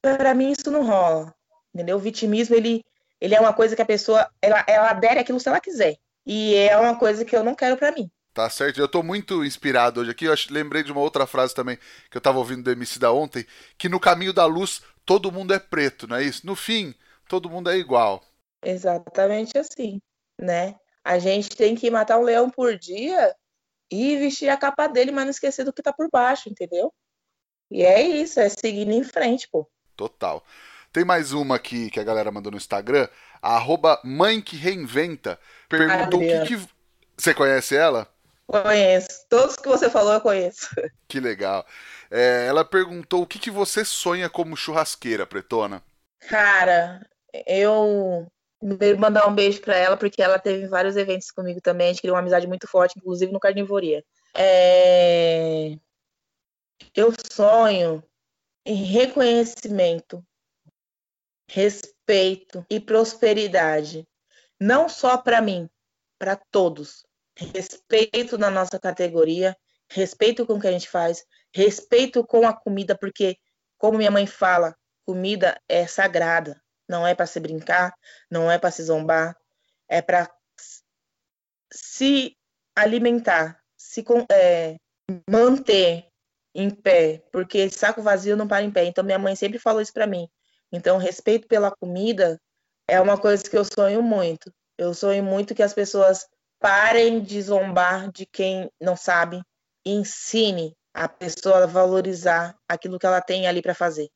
para 0.00 0.32
mim 0.36 0.52
isso 0.52 0.70
não 0.70 0.86
rola. 0.86 1.34
Entendeu? 1.74 1.96
O 1.96 1.98
vitimismo, 1.98 2.54
ele, 2.54 2.84
ele 3.20 3.34
é 3.34 3.40
uma 3.40 3.52
coisa 3.52 3.74
que 3.74 3.82
a 3.82 3.84
pessoa, 3.86 4.30
ela, 4.40 4.64
ela 4.68 4.90
adere 4.90 5.18
aquilo 5.18 5.40
se 5.40 5.48
ela 5.48 5.58
quiser. 5.58 5.96
E 6.24 6.54
é 6.54 6.76
uma 6.76 6.96
coisa 6.96 7.24
que 7.24 7.34
eu 7.34 7.42
não 7.42 7.56
quero 7.56 7.76
para 7.76 7.90
mim. 7.90 8.08
Tá 8.32 8.48
certo. 8.48 8.78
Eu 8.78 8.86
tô 8.86 9.02
muito 9.02 9.44
inspirado 9.44 10.00
hoje 10.00 10.12
aqui. 10.12 10.26
Eu 10.26 10.34
lembrei 10.48 10.84
de 10.84 10.92
uma 10.92 11.00
outra 11.00 11.26
frase 11.26 11.52
também 11.52 11.76
que 12.08 12.16
eu 12.16 12.20
tava 12.20 12.38
ouvindo 12.38 12.62
do 12.62 12.70
MC 12.70 13.00
da 13.00 13.10
ontem, 13.10 13.44
que 13.76 13.88
no 13.88 13.98
caminho 13.98 14.32
da 14.32 14.46
luz 14.46 14.80
todo 15.04 15.32
mundo 15.32 15.52
é 15.52 15.58
preto, 15.58 16.06
não 16.06 16.18
é 16.18 16.22
isso? 16.22 16.46
No 16.46 16.54
fim, 16.54 16.94
todo 17.28 17.50
mundo 17.50 17.68
é 17.68 17.76
igual. 17.76 18.22
Exatamente 18.62 19.58
assim, 19.58 20.00
né? 20.40 20.76
A 21.02 21.18
gente 21.18 21.48
tem 21.48 21.74
que 21.74 21.90
matar 21.90 22.16
um 22.16 22.22
leão 22.22 22.48
por 22.48 22.78
dia 22.78 23.34
e 23.90 24.16
vestir 24.16 24.48
a 24.48 24.56
capa 24.56 24.86
dele, 24.86 25.10
mas 25.10 25.24
não 25.24 25.30
esquecer 25.30 25.64
do 25.64 25.72
que 25.72 25.82
tá 25.82 25.92
por 25.92 26.08
baixo, 26.10 26.48
entendeu? 26.48 26.92
E 27.70 27.82
é 27.82 28.02
isso, 28.02 28.40
é 28.40 28.48
seguindo 28.48 28.92
em 28.92 29.04
frente, 29.04 29.48
pô. 29.50 29.68
Total. 29.96 30.44
Tem 30.92 31.04
mais 31.04 31.32
uma 31.32 31.56
aqui 31.56 31.90
que 31.90 32.00
a 32.00 32.04
galera 32.04 32.32
mandou 32.32 32.50
no 32.50 32.58
Instagram, 32.58 33.08
a 33.40 33.54
arroba 33.54 34.00
mãe 34.02 34.40
que 34.40 34.56
reinventa. 34.56 35.38
Perguntou 35.68 36.20
o 36.20 36.22
que, 36.22 36.56
que. 36.56 36.68
Você 37.16 37.32
conhece 37.32 37.76
ela? 37.76 38.08
Conheço. 38.46 39.26
Todos 39.28 39.54
que 39.54 39.68
você 39.68 39.88
falou 39.88 40.14
eu 40.14 40.20
conheço. 40.20 40.68
Que 41.06 41.20
legal. 41.20 41.66
É, 42.10 42.46
ela 42.46 42.64
perguntou 42.64 43.22
o 43.22 43.26
que, 43.26 43.38
que 43.38 43.50
você 43.50 43.84
sonha 43.84 44.28
como 44.28 44.56
churrasqueira, 44.56 45.26
Pretona? 45.26 45.82
Cara, 46.28 47.04
eu 47.46 48.26
Primeiro 48.60 49.00
mandar 49.00 49.26
um 49.26 49.34
beijo 49.34 49.62
para 49.62 49.74
ela, 49.74 49.96
porque 49.96 50.22
ela 50.22 50.38
teve 50.38 50.66
vários 50.68 50.94
eventos 50.94 51.30
comigo 51.30 51.62
também. 51.62 51.86
A 51.86 51.92
gente 51.92 52.02
criou 52.02 52.14
uma 52.14 52.20
amizade 52.20 52.46
muito 52.46 52.68
forte, 52.68 52.98
inclusive 52.98 53.32
no 53.32 53.40
Carnivoria. 53.40 54.04
É... 54.34 55.78
Eu 56.94 57.10
sonho 57.32 58.04
em 58.66 58.74
reconhecimento, 58.74 60.22
respeito 61.48 62.64
e 62.68 62.78
prosperidade. 62.78 64.06
Não 64.60 64.90
só 64.90 65.16
para 65.16 65.40
mim, 65.40 65.68
para 66.18 66.36
todos. 66.36 67.06
Respeito 67.34 68.36
na 68.36 68.50
nossa 68.50 68.78
categoria, 68.78 69.56
respeito 69.88 70.44
com 70.44 70.54
o 70.54 70.60
que 70.60 70.68
a 70.68 70.72
gente 70.72 70.90
faz, 70.90 71.24
respeito 71.54 72.22
com 72.22 72.46
a 72.46 72.52
comida, 72.52 72.94
porque, 72.94 73.38
como 73.78 73.96
minha 73.96 74.10
mãe 74.10 74.26
fala, 74.26 74.76
comida 75.06 75.58
é 75.66 75.86
sagrada 75.86 76.60
não 76.90 77.06
é 77.06 77.14
para 77.14 77.24
se 77.24 77.38
brincar, 77.38 77.94
não 78.28 78.50
é 78.50 78.58
para 78.58 78.70
se 78.72 78.82
zombar, 78.82 79.36
é 79.88 80.02
para 80.02 80.28
se 81.72 82.36
alimentar, 82.74 83.62
se 83.76 84.04
é, 84.30 84.76
manter 85.30 86.08
em 86.52 86.68
pé, 86.68 87.22
porque 87.30 87.70
saco 87.70 88.02
vazio 88.02 88.36
não 88.36 88.48
para 88.48 88.64
em 88.64 88.70
pé. 88.72 88.84
Então 88.84 89.04
minha 89.04 89.18
mãe 89.18 89.36
sempre 89.36 89.58
falou 89.58 89.80
isso 89.80 89.92
para 89.92 90.06
mim. 90.06 90.28
Então 90.72 90.98
respeito 90.98 91.46
pela 91.46 91.70
comida 91.70 92.40
é 92.88 93.00
uma 93.00 93.16
coisa 93.16 93.42
que 93.48 93.56
eu 93.56 93.64
sonho 93.64 94.02
muito. 94.02 94.52
Eu 94.76 94.92
sonho 94.92 95.22
muito 95.22 95.54
que 95.54 95.62
as 95.62 95.72
pessoas 95.72 96.26
parem 96.58 97.22
de 97.22 97.40
zombar 97.40 98.10
de 98.10 98.26
quem 98.26 98.68
não 98.80 98.96
sabe 98.96 99.40
e 99.86 99.92
ensine 99.92 100.74
a 100.92 101.08
pessoa 101.08 101.62
a 101.62 101.66
valorizar 101.66 102.56
aquilo 102.68 102.98
que 102.98 103.06
ela 103.06 103.20
tem 103.20 103.46
ali 103.46 103.62
para 103.62 103.74
fazer. 103.74 104.08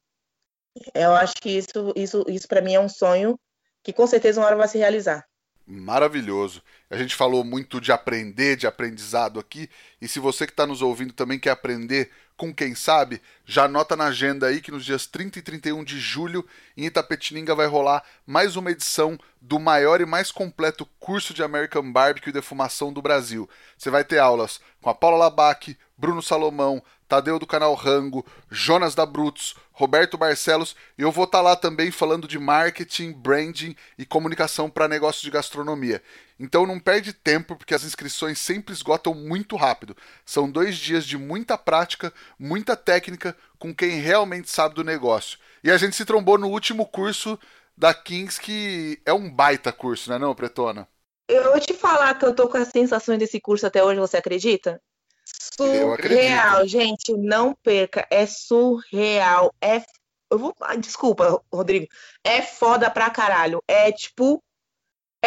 Eu 0.94 1.14
acho 1.14 1.34
que 1.34 1.50
isso, 1.50 1.92
isso, 1.94 2.24
isso 2.28 2.48
para 2.48 2.60
mim 2.60 2.74
é 2.74 2.80
um 2.80 2.88
sonho 2.88 3.38
que 3.82 3.92
com 3.92 4.06
certeza 4.06 4.40
uma 4.40 4.46
hora 4.46 4.56
vai 4.56 4.68
se 4.68 4.78
realizar. 4.78 5.24
Maravilhoso. 5.66 6.62
A 6.90 6.96
gente 6.96 7.14
falou 7.14 7.42
muito 7.42 7.80
de 7.80 7.90
aprender, 7.90 8.56
de 8.56 8.66
aprendizado 8.66 9.40
aqui. 9.40 9.70
E 10.00 10.06
se 10.06 10.20
você 10.20 10.46
que 10.46 10.52
está 10.52 10.66
nos 10.66 10.82
ouvindo 10.82 11.14
também 11.14 11.38
quer 11.38 11.50
aprender 11.50 12.10
com 12.36 12.52
quem 12.52 12.74
sabe, 12.74 13.22
já 13.46 13.64
anota 13.64 13.96
na 13.96 14.06
agenda 14.06 14.46
aí 14.46 14.60
que 14.60 14.70
nos 14.70 14.84
dias 14.84 15.06
30 15.06 15.38
e 15.38 15.42
31 15.42 15.82
de 15.82 15.98
julho, 15.98 16.44
em 16.76 16.84
Itapetininga, 16.84 17.54
vai 17.54 17.66
rolar 17.66 18.04
mais 18.26 18.56
uma 18.56 18.72
edição 18.72 19.18
do 19.40 19.58
maior 19.58 20.00
e 20.02 20.06
mais 20.06 20.30
completo 20.30 20.84
curso 20.98 21.32
de 21.32 21.42
American 21.42 21.90
Barbecue 21.90 22.30
e 22.30 22.32
defumação 22.32 22.92
do 22.92 23.00
Brasil. 23.00 23.48
Você 23.78 23.88
vai 23.88 24.04
ter 24.04 24.18
aulas 24.18 24.60
com 24.82 24.90
a 24.90 24.94
Paula 24.94 25.16
Labac, 25.16 25.78
Bruno 25.96 26.20
Salomão, 26.20 26.82
Tadeu 27.08 27.38
do 27.38 27.46
canal 27.46 27.74
Rango, 27.74 28.24
Jonas 28.50 28.94
da 28.94 29.04
Brutos, 29.04 29.54
Roberto 29.72 30.16
Barcelos, 30.16 30.74
e 30.96 31.02
eu 31.02 31.10
vou 31.10 31.24
estar 31.24 31.38
tá 31.38 31.42
lá 31.42 31.56
também 31.56 31.90
falando 31.90 32.28
de 32.28 32.38
marketing, 32.38 33.12
branding 33.12 33.76
e 33.98 34.06
comunicação 34.06 34.70
para 34.70 34.88
negócios 34.88 35.22
de 35.22 35.30
gastronomia. 35.30 36.02
Então 36.38 36.66
não 36.66 36.80
perde 36.80 37.12
tempo, 37.12 37.56
porque 37.56 37.74
as 37.74 37.84
inscrições 37.84 38.38
sempre 38.38 38.72
esgotam 38.72 39.14
muito 39.14 39.56
rápido. 39.56 39.96
São 40.24 40.50
dois 40.50 40.76
dias 40.76 41.04
de 41.04 41.16
muita 41.16 41.56
prática, 41.56 42.12
muita 42.38 42.76
técnica 42.76 43.36
com 43.58 43.74
quem 43.74 44.00
realmente 44.00 44.50
sabe 44.50 44.74
do 44.74 44.84
negócio. 44.84 45.38
E 45.62 45.70
a 45.70 45.76
gente 45.76 45.96
se 45.96 46.04
trombou 46.04 46.38
no 46.38 46.48
último 46.48 46.86
curso 46.86 47.38
da 47.76 47.92
Kings, 47.92 48.40
que 48.40 49.00
é 49.04 49.12
um 49.12 49.30
baita 49.30 49.72
curso, 49.72 50.10
né 50.10 50.18
não, 50.18 50.34
Pretona? 50.34 50.88
Eu 51.28 51.58
te 51.58 51.72
falar 51.74 52.14
que 52.18 52.24
eu 52.26 52.34
tô 52.34 52.48
com 52.48 52.58
as 52.58 52.68
sensações 52.68 53.18
desse 53.18 53.40
curso 53.40 53.66
até 53.66 53.82
hoje, 53.82 53.98
você 53.98 54.18
acredita? 54.18 54.80
Surreal, 55.24 56.66
gente, 56.66 57.12
não 57.16 57.54
perca. 57.54 58.06
É 58.10 58.26
surreal. 58.26 59.54
É. 59.60 59.82
Eu 60.30 60.38
vou. 60.38 60.54
desculpa, 60.78 61.42
Rodrigo. 61.52 61.86
É 62.22 62.42
foda 62.42 62.90
pra 62.90 63.10
caralho. 63.10 63.62
É 63.66 63.90
tipo. 63.90 64.42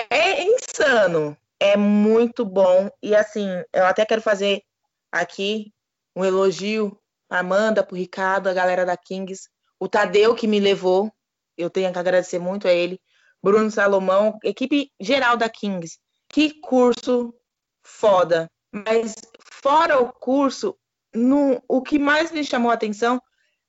É 0.10 0.43
insano. 0.43 1.36
É 1.60 1.76
muito 1.76 2.45
bom. 2.45 2.89
E 3.02 3.16
assim, 3.16 3.48
eu 3.74 3.86
até 3.86 4.06
quero 4.06 4.22
fazer 4.22 4.62
aqui 5.12 5.74
um 6.16 6.24
elogio 6.24 6.98
pra 7.28 7.39
Amanda, 7.39 7.84
pro 7.84 7.95
Ricardo, 7.95 8.48
a 8.48 8.54
galera 8.54 8.86
da 8.86 8.95
Kings. 8.95 9.50
O 9.80 9.88
Tadeu 9.88 10.36
que 10.36 10.48
me 10.48 10.60
levou. 10.60 11.12
Eu 11.58 11.70
tenho 11.70 11.91
que 11.91 11.98
agradecer 11.98 12.38
muito 12.38 12.68
a 12.68 12.72
ele. 12.72 13.00
Bruno 13.41 13.72
Salomão, 13.72 14.38
equipe 14.43 14.91
geral 15.00 15.38
da 15.38 15.50
Kings. 15.50 15.98
Que 16.30 16.60
curso 16.60 17.34
foda. 17.84 18.48
Mas 18.72 19.16
fora 19.62 19.99
o 19.99 20.12
curso, 20.12 20.78
no, 21.14 21.62
o 21.68 21.82
que 21.82 21.97
mais 21.97 22.32
me 22.32 22.43
chamou 22.43 22.72
a 22.72 22.76
atenção 22.76 23.22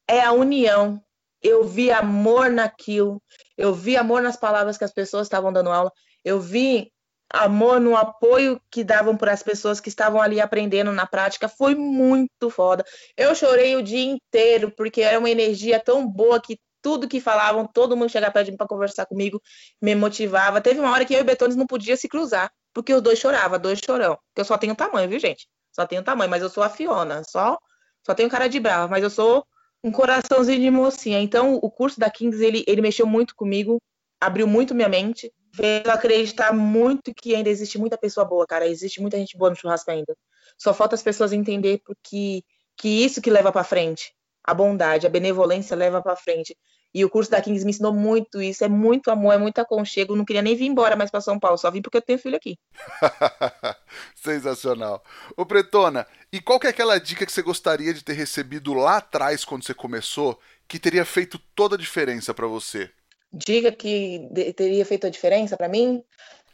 é 0.06 0.20
a 0.20 0.32
união. 0.32 1.02
Eu 1.42 1.64
vi 1.64 1.90
amor 1.90 2.50
naquilo, 2.50 3.22
eu 3.56 3.72
vi 3.72 3.96
amor 3.96 4.20
nas 4.20 4.36
palavras 4.36 4.76
que 4.76 4.84
as 4.84 4.92
pessoas 4.92 5.26
estavam 5.26 5.52
dando 5.52 5.70
aula, 5.70 5.92
eu 6.24 6.40
vi 6.40 6.92
amor 7.30 7.80
no 7.80 7.96
apoio 7.96 8.60
que 8.70 8.82
davam 8.82 9.16
para 9.16 9.32
as 9.32 9.42
pessoas 9.42 9.80
que 9.80 9.88
estavam 9.88 10.20
ali 10.20 10.40
aprendendo 10.40 10.90
na 10.90 11.06
prática. 11.06 11.48
Foi 11.48 11.74
muito 11.74 12.50
foda. 12.50 12.84
Eu 13.16 13.34
chorei 13.34 13.76
o 13.76 13.82
dia 13.82 14.02
inteiro, 14.02 14.72
porque 14.76 15.02
era 15.02 15.18
uma 15.18 15.30
energia 15.30 15.78
tão 15.78 16.06
boa 16.06 16.40
que 16.40 16.58
tudo 16.82 17.08
que 17.08 17.20
falavam, 17.20 17.66
todo 17.66 17.96
mundo 17.96 18.10
chegava 18.10 18.32
perto 18.32 18.46
de 18.46 18.52
mim 18.52 18.56
para 18.56 18.66
conversar 18.66 19.06
comigo, 19.06 19.40
me 19.80 19.94
motivava. 19.94 20.60
Teve 20.60 20.80
uma 20.80 20.90
hora 20.90 21.04
que 21.04 21.14
eu 21.14 21.20
e 21.20 21.24
Betones 21.24 21.56
não 21.56 21.66
podia 21.66 21.96
se 21.96 22.08
cruzar, 22.08 22.50
porque 22.72 22.94
os 22.94 23.02
dois 23.02 23.18
choravam, 23.18 23.58
dois 23.58 23.78
chorão. 23.84 24.16
Porque 24.28 24.40
eu 24.40 24.44
só 24.44 24.56
tenho 24.56 24.74
tamanho, 24.74 25.08
viu, 25.08 25.18
gente? 25.18 25.46
Só 25.78 25.86
tenho 25.86 26.02
tamanho, 26.02 26.30
mas 26.30 26.42
eu 26.42 26.50
sou 26.50 26.62
a 26.62 26.68
Fiona, 26.68 27.22
só 27.24 27.56
só 28.04 28.14
tenho 28.14 28.30
cara 28.30 28.48
de 28.48 28.58
brava, 28.58 28.88
mas 28.88 29.02
eu 29.02 29.10
sou 29.10 29.44
um 29.84 29.92
coraçãozinho 29.92 30.58
de 30.58 30.70
mocinha. 30.70 31.20
Então, 31.20 31.54
o 31.56 31.70
curso 31.70 32.00
da 32.00 32.10
Kings, 32.10 32.42
ele, 32.42 32.64
ele 32.66 32.80
mexeu 32.80 33.06
muito 33.06 33.34
comigo, 33.36 33.80
abriu 34.20 34.46
muito 34.46 34.74
minha 34.74 34.88
mente, 34.88 35.30
fez 35.54 35.84
eu 35.84 35.92
acreditar 35.92 36.52
muito 36.52 37.12
que 37.14 37.34
ainda 37.34 37.50
existe 37.50 37.78
muita 37.78 37.98
pessoa 37.98 38.24
boa, 38.24 38.46
cara. 38.46 38.66
Existe 38.66 39.00
muita 39.00 39.18
gente 39.18 39.36
boa 39.36 39.50
no 39.50 39.56
churrasco 39.56 39.90
ainda. 39.90 40.16
Só 40.56 40.72
falta 40.72 40.94
as 40.94 41.02
pessoas 41.02 41.32
entender 41.32 41.80
porque 41.84 42.42
que 42.76 43.04
isso 43.04 43.20
que 43.20 43.30
leva 43.30 43.52
para 43.52 43.62
frente. 43.62 44.12
A 44.42 44.54
bondade, 44.54 45.06
a 45.06 45.10
benevolência 45.10 45.76
leva 45.76 46.00
para 46.02 46.16
frente. 46.16 46.56
E 46.94 47.04
o 47.04 47.10
curso 47.10 47.30
da 47.30 47.40
Kings 47.40 47.64
me 47.64 47.70
ensinou 47.70 47.92
muito 47.92 48.40
isso. 48.40 48.64
É 48.64 48.68
muito 48.68 49.10
amor, 49.10 49.34
é 49.34 49.38
muito 49.38 49.58
aconchego. 49.58 50.16
Não 50.16 50.24
queria 50.24 50.42
nem 50.42 50.56
vir 50.56 50.66
embora 50.66 50.96
mais 50.96 51.10
para 51.10 51.20
São 51.20 51.38
Paulo, 51.38 51.58
só 51.58 51.70
vim 51.70 51.82
porque 51.82 51.98
eu 51.98 52.02
tenho 52.02 52.18
filho 52.18 52.36
aqui. 52.36 52.58
Sensacional. 54.16 55.02
Ô 55.36 55.44
Pretona, 55.44 56.06
e 56.32 56.40
qual 56.40 56.58
que 56.58 56.66
é 56.66 56.70
aquela 56.70 56.98
dica 56.98 57.26
que 57.26 57.32
você 57.32 57.42
gostaria 57.42 57.92
de 57.92 58.02
ter 58.02 58.14
recebido 58.14 58.72
lá 58.72 58.96
atrás 58.96 59.44
quando 59.44 59.64
você 59.64 59.74
começou, 59.74 60.38
que 60.66 60.78
teria 60.78 61.04
feito 61.04 61.38
toda 61.54 61.74
a 61.74 61.78
diferença 61.78 62.32
para 62.32 62.46
você? 62.46 62.90
Dica 63.32 63.70
que 63.70 64.28
teria 64.56 64.84
feito 64.86 65.06
a 65.06 65.10
diferença 65.10 65.56
para 65.56 65.68
mim? 65.68 66.02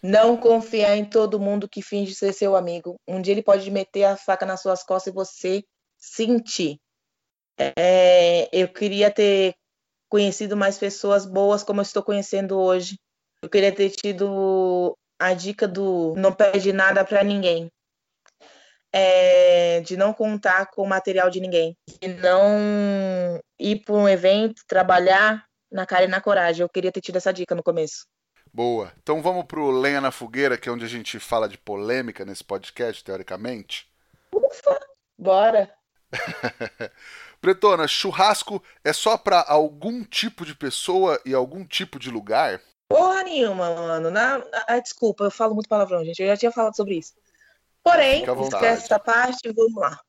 Não 0.03 0.37
confiar 0.37 0.97
em 0.97 1.05
todo 1.05 1.41
mundo 1.41 1.69
que 1.69 1.81
finge 1.81 2.15
ser 2.15 2.33
seu 2.33 2.57
amigo. 2.57 2.97
Um 3.07 3.23
dia 3.23 3.33
ele 3.33 3.43
pode 3.43 3.71
meter 3.71 4.05
a 4.05 4.17
faca 4.17 4.45
nas 4.45 4.61
suas 4.61 4.83
costas 4.83 5.13
e 5.13 5.15
você 5.15 5.65
sentir. 5.97 6.79
É, 7.57 8.49
eu 8.53 8.69
queria 8.69 9.11
ter 9.11 9.55
conhecido 10.15 10.57
mais 10.57 10.79
pessoas 10.79 11.27
boas 11.27 11.65
como 11.65 11.81
eu 11.81 11.83
estou 11.83 12.01
conhecendo 12.01 12.57
hoje. 12.57 13.01
Eu 13.43 13.51
queria 13.51 13.73
ter 13.73 13.91
tido 13.91 14.97
a 15.19 15.35
dica 15.35 15.67
do 15.67 16.15
não 16.17 16.33
pede 16.33 16.73
nada 16.73 17.05
para 17.05 17.25
ninguém. 17.25 17.67
É, 18.93 19.81
de 19.81 19.97
não 19.97 20.15
contar 20.15 20.67
com 20.67 20.83
o 20.85 20.89
material 20.89 21.29
de 21.31 21.41
ninguém. 21.41 21.77
De 22.01 22.07
não 22.15 23.41
ir 23.59 23.81
para 23.85 23.97
um 23.97 24.09
evento, 24.09 24.63
trabalhar 24.69 25.45
na 25.69 25.85
cara 25.85 26.05
e 26.05 26.09
na 26.09 26.21
coragem. 26.21 26.63
Eu 26.63 26.69
queria 26.69 26.93
ter 26.93 27.01
tido 27.01 27.17
essa 27.17 27.33
dica 27.33 27.57
no 27.57 27.63
começo. 27.65 28.07
Boa. 28.53 28.93
Então 29.03 29.21
vamos 29.21 29.47
pro 29.47 29.69
Lenha 29.73 30.01
na 30.01 30.13
Fogueira, 30.13 30.57
que 30.57 30.69
é 30.69 30.73
onde 30.73 30.85
a 30.85 30.89
gente 30.89 31.19
fala 31.19 31.49
de 31.49 31.59
polêmica 31.59 32.25
nesse 32.25 32.45
podcast, 32.45 33.03
teoricamente. 33.03 33.93
Ufa, 34.33 34.79
bora. 35.19 35.75
Pretona, 37.45 37.87
churrasco 37.87 38.63
é 38.83 38.91
só 38.91 39.19
para 39.19 39.45
algum 39.47 40.03
tipo 40.03 40.47
de 40.47 40.55
pessoa 40.55 41.21
e 41.27 41.35
algum 41.35 41.63
tipo 41.63 41.99
de 41.99 42.11
lugar? 42.11 42.59
Porra 42.89 43.23
nenhuma, 43.23 43.75
mano. 43.75 44.11
Na, 44.11 44.39
na, 44.39 44.45
ah, 44.67 44.81
desculpa, 44.81 45.25
eu 45.25 45.31
falo 45.31 45.53
muito 45.53 45.69
palavrão, 45.69 46.03
gente. 46.03 46.23
Eu 46.23 46.29
já 46.29 46.39
tinha 46.39 46.51
falado 46.51 46.75
sobre 46.75 46.97
isso. 46.97 47.13
Porém, 47.83 48.25
esquece 48.25 48.85
essa 48.85 48.99
parte, 48.99 49.53
vamos 49.53 49.75
lá. 49.75 50.01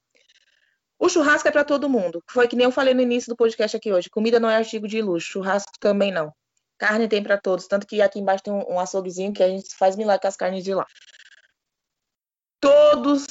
O 0.97 1.09
churrasco 1.09 1.45
é 1.49 1.51
para 1.51 1.65
todo 1.65 1.89
mundo. 1.89 2.23
Foi 2.25 2.47
que 2.47 2.55
nem 2.55 2.63
eu 2.63 2.71
falei 2.71 2.93
no 2.93 3.01
início 3.01 3.27
do 3.27 3.35
podcast 3.35 3.75
aqui 3.75 3.91
hoje. 3.91 4.09
Comida 4.09 4.39
não 4.39 4.49
é 4.49 4.55
artigo 4.55 4.87
de 4.87 5.01
luxo, 5.01 5.33
churrasco 5.33 5.73
também 5.77 6.13
não. 6.13 6.33
Carne 6.77 7.05
tem 7.05 7.21
para 7.21 7.37
todos, 7.37 7.67
tanto 7.67 7.85
que 7.85 8.01
aqui 8.01 8.17
embaixo 8.17 8.45
tem 8.45 8.53
um, 8.53 8.75
um 8.75 8.79
açouguezinho 8.79 9.33
que 9.33 9.43
a 9.43 9.49
gente 9.49 9.75
faz 9.75 9.97
milagre 9.97 10.21
com 10.21 10.27
as 10.29 10.37
carnes 10.37 10.63
de 10.63 10.73
lá. 10.73 10.87
Todos 12.61 13.27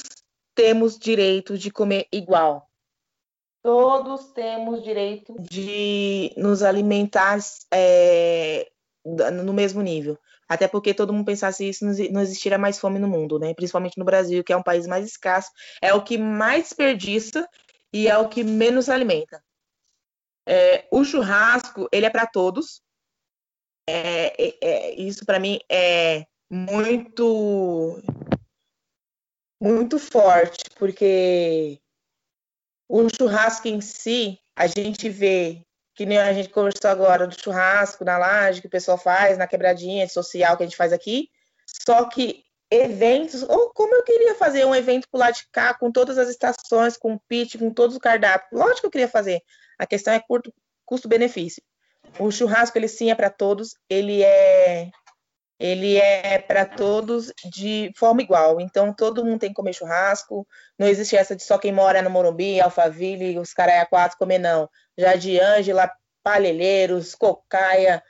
temos 0.53 0.95
direito 0.95 1.57
de 1.57 1.71
comer 1.71 2.07
igual. 2.11 2.69
Todos 3.65 4.25
temos 4.25 4.83
direito 4.83 5.35
de 5.39 6.31
nos 6.37 6.61
alimentar 6.61 7.39
é, 7.73 8.69
no 9.03 9.51
mesmo 9.51 9.81
nível. 9.81 10.19
Até 10.47 10.67
porque 10.67 10.93
todo 10.93 11.11
mundo 11.11 11.25
pensasse 11.25 11.67
isso, 11.67 11.83
não 11.83 12.21
existiria 12.21 12.59
mais 12.59 12.77
fome 12.77 12.99
no 12.99 13.07
mundo, 13.07 13.39
né? 13.39 13.55
Principalmente 13.55 13.97
no 13.97 14.05
Brasil, 14.05 14.43
que 14.43 14.53
é 14.53 14.55
um 14.55 14.61
país 14.61 14.85
mais 14.85 15.07
escasso, 15.07 15.49
é 15.81 15.91
o 15.95 16.03
que 16.03 16.15
mais 16.15 16.65
desperdiça 16.65 17.49
e 17.91 18.07
é 18.07 18.15
o 18.15 18.29
que 18.29 18.43
menos 18.43 18.87
alimenta. 18.87 19.43
É, 20.47 20.87
o 20.91 21.03
churrasco, 21.03 21.89
ele 21.91 22.05
é 22.05 22.09
para 22.11 22.27
todos. 22.27 22.83
É, 23.89 24.43
é, 24.43 24.57
é 24.61 24.93
isso 24.93 25.25
para 25.25 25.39
mim 25.39 25.59
é 25.71 26.27
muito 26.51 27.99
muito 29.59 29.97
forte, 29.97 30.65
porque 30.77 31.81
o 32.87 33.07
churrasco 33.09 33.67
em 33.67 33.81
si, 33.81 34.39
a 34.55 34.67
gente 34.67 35.09
vê 35.09 35.61
que 35.95 36.05
nem 36.05 36.17
a 36.17 36.33
gente 36.33 36.49
conversou 36.49 36.91
agora 36.91 37.25
do 37.25 37.39
churrasco 37.39 38.03
na 38.03 38.17
laje 38.17 38.61
que 38.61 38.67
o 38.67 38.69
pessoal 38.69 38.97
faz, 38.97 39.37
na 39.37 39.47
quebradinha 39.47 40.07
social 40.09 40.57
que 40.57 40.63
a 40.63 40.65
gente 40.65 40.77
faz 40.77 40.91
aqui. 40.91 41.29
Só 41.65 42.05
que 42.09 42.43
eventos, 42.69 43.43
ou 43.43 43.71
como 43.73 43.95
eu 43.95 44.03
queria 44.03 44.35
fazer 44.35 44.65
um 44.65 44.75
evento 44.75 45.07
por 45.09 45.17
lá 45.17 45.31
de 45.31 45.47
cá, 45.51 45.73
com 45.73 45.91
todas 45.91 46.17
as 46.17 46.27
estações, 46.29 46.97
com 46.97 47.17
pitch, 47.29 47.57
com 47.57 47.71
todos 47.71 47.95
os 47.95 48.01
cardápios. 48.01 48.51
Lógico 48.51 48.81
que 48.81 48.87
eu 48.87 48.91
queria 48.91 49.07
fazer. 49.07 49.41
A 49.79 49.85
questão 49.85 50.13
é 50.13 50.19
curto 50.19 50.53
custo-benefício. 50.85 51.63
O 52.19 52.31
churrasco, 52.31 52.77
ele 52.77 52.87
sim 52.87 53.09
é 53.09 53.15
para 53.15 53.29
todos, 53.29 53.75
ele 53.89 54.21
é 54.21 54.89
ele 55.59 55.97
é 55.97 56.37
para 56.39 56.65
todos 56.65 57.31
de 57.51 57.91
forma 57.95 58.21
igual. 58.21 58.59
Então, 58.59 58.93
todo 58.93 59.23
mundo 59.23 59.39
tem 59.39 59.49
que 59.49 59.55
comer 59.55 59.73
churrasco. 59.73 60.45
Não 60.77 60.87
existe 60.87 61.15
essa 61.15 61.35
de 61.35 61.43
só 61.43 61.57
quem 61.57 61.71
mora 61.71 62.01
no 62.01 62.09
Morumbi, 62.09 62.59
Alphaville, 62.59 63.39
os 63.39 63.53
Caraia 63.53 63.85
quatro 63.85 64.17
comer, 64.17 64.39
não. 64.39 64.69
Jardim 64.97 65.37
Ângela, 65.37 65.89
Palhelheiros, 66.23 67.15
Cocaia, 67.15 68.03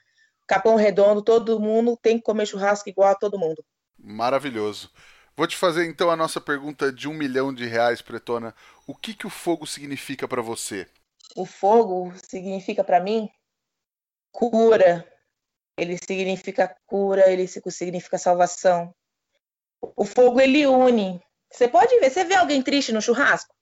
Capão 0.48 0.76
Redondo, 0.76 1.22
todo 1.22 1.60
mundo 1.60 1.98
tem 2.02 2.18
que 2.18 2.24
comer 2.24 2.46
churrasco 2.46 2.90
igual 2.90 3.10
a 3.10 3.16
todo 3.16 3.40
mundo. 3.40 3.64
Maravilhoso. 3.98 4.92
Vou 5.36 5.46
te 5.46 5.58
fazer 5.58 5.86
então 5.86 6.10
a 6.10 6.16
nossa 6.16 6.40
pergunta 6.40 6.92
de 6.92 7.10
um 7.10 7.14
milhão 7.14 7.54
de 7.54 7.66
reais, 7.66 8.02
Pretona. 8.02 8.56
O 8.88 8.96
que, 8.96 9.14
que 9.14 9.28
o 9.28 9.30
fogo 9.30 9.68
significa 9.68 10.28
para 10.28 10.42
você? 10.42 10.88
O 11.36 11.46
fogo 11.46 12.14
significa 12.30 12.84
para 12.84 13.02
mim 13.02 13.30
cura, 14.32 15.06
ele 15.78 15.98
significa 15.98 16.76
cura, 16.86 17.30
ele 17.30 17.48
significa 17.48 18.18
salvação. 18.18 18.94
O 19.96 20.06
fogo 20.06 20.40
ele 20.40 20.66
une. 20.66 21.22
Você 21.52 21.68
pode 21.68 22.00
ver, 22.00 22.10
você 22.10 22.24
vê 22.24 22.36
alguém 22.36 22.62
triste 22.62 22.92
no 22.92 23.02
churrasco? 23.02 23.54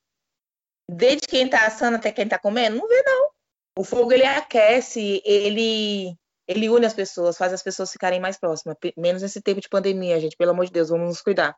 Desde 0.89 1.27
quem 1.27 1.49
tá 1.49 1.65
assando 1.65 1.97
até 1.97 2.11
quem 2.11 2.27
tá 2.27 2.37
comendo? 2.37 2.77
Não 2.77 2.87
vê 2.87 3.01
não. 3.03 3.29
O 3.77 3.83
fogo 3.83 4.13
ele 4.13 4.25
aquece, 4.25 5.21
ele 5.25 6.15
ele 6.47 6.69
une 6.69 6.85
as 6.85 6.93
pessoas, 6.93 7.37
faz 7.37 7.53
as 7.53 7.63
pessoas 7.63 7.91
ficarem 7.91 8.19
mais 8.19 8.37
próximas, 8.37 8.75
menos 8.97 9.21
nesse 9.21 9.41
tempo 9.41 9.61
de 9.61 9.69
pandemia, 9.69 10.19
gente, 10.19 10.35
pelo 10.35 10.51
amor 10.51 10.65
de 10.65 10.71
Deus, 10.71 10.89
vamos 10.89 11.07
nos 11.07 11.21
cuidar. 11.21 11.55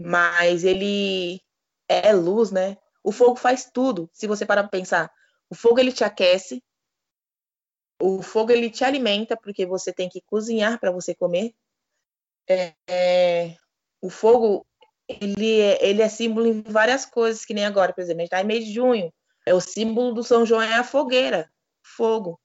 Mas 0.00 0.64
ele 0.64 1.40
é 1.86 2.12
luz, 2.12 2.50
né? 2.50 2.78
O 3.04 3.12
fogo 3.12 3.36
faz 3.36 3.68
tudo, 3.72 4.08
se 4.12 4.26
você 4.26 4.46
parar 4.46 4.62
para 4.62 4.70
pensar. 4.70 5.10
O 5.50 5.54
fogo 5.54 5.78
ele 5.78 5.92
te 5.92 6.02
aquece, 6.02 6.62
o 8.00 8.22
fogo 8.22 8.50
ele 8.50 8.70
te 8.70 8.84
alimenta 8.84 9.36
porque 9.36 9.66
você 9.66 9.92
tem 9.92 10.08
que 10.08 10.20
cozinhar 10.22 10.78
para 10.80 10.90
você 10.90 11.14
comer. 11.14 11.54
É, 12.48 12.74
é, 12.88 13.56
o 14.00 14.08
fogo 14.08 14.66
ele 15.06 15.60
é, 15.60 15.86
ele 15.86 16.02
é 16.02 16.08
símbolo 16.08 16.46
em 16.46 16.62
várias 16.62 17.04
coisas, 17.04 17.44
que 17.44 17.54
nem 17.54 17.64
agora, 17.64 17.92
por 17.92 18.00
exemplo, 18.00 18.20
a 18.20 18.22
gente 18.22 18.28
está 18.28 18.40
em 18.40 18.46
mês 18.46 18.64
de 18.64 18.72
junho. 18.72 19.12
É 19.44 19.54
o 19.54 19.60
símbolo 19.60 20.14
do 20.14 20.22
São 20.22 20.46
João 20.46 20.62
é 20.62 20.74
a 20.74 20.84
fogueira, 20.84 21.50
fogo. 21.82 22.40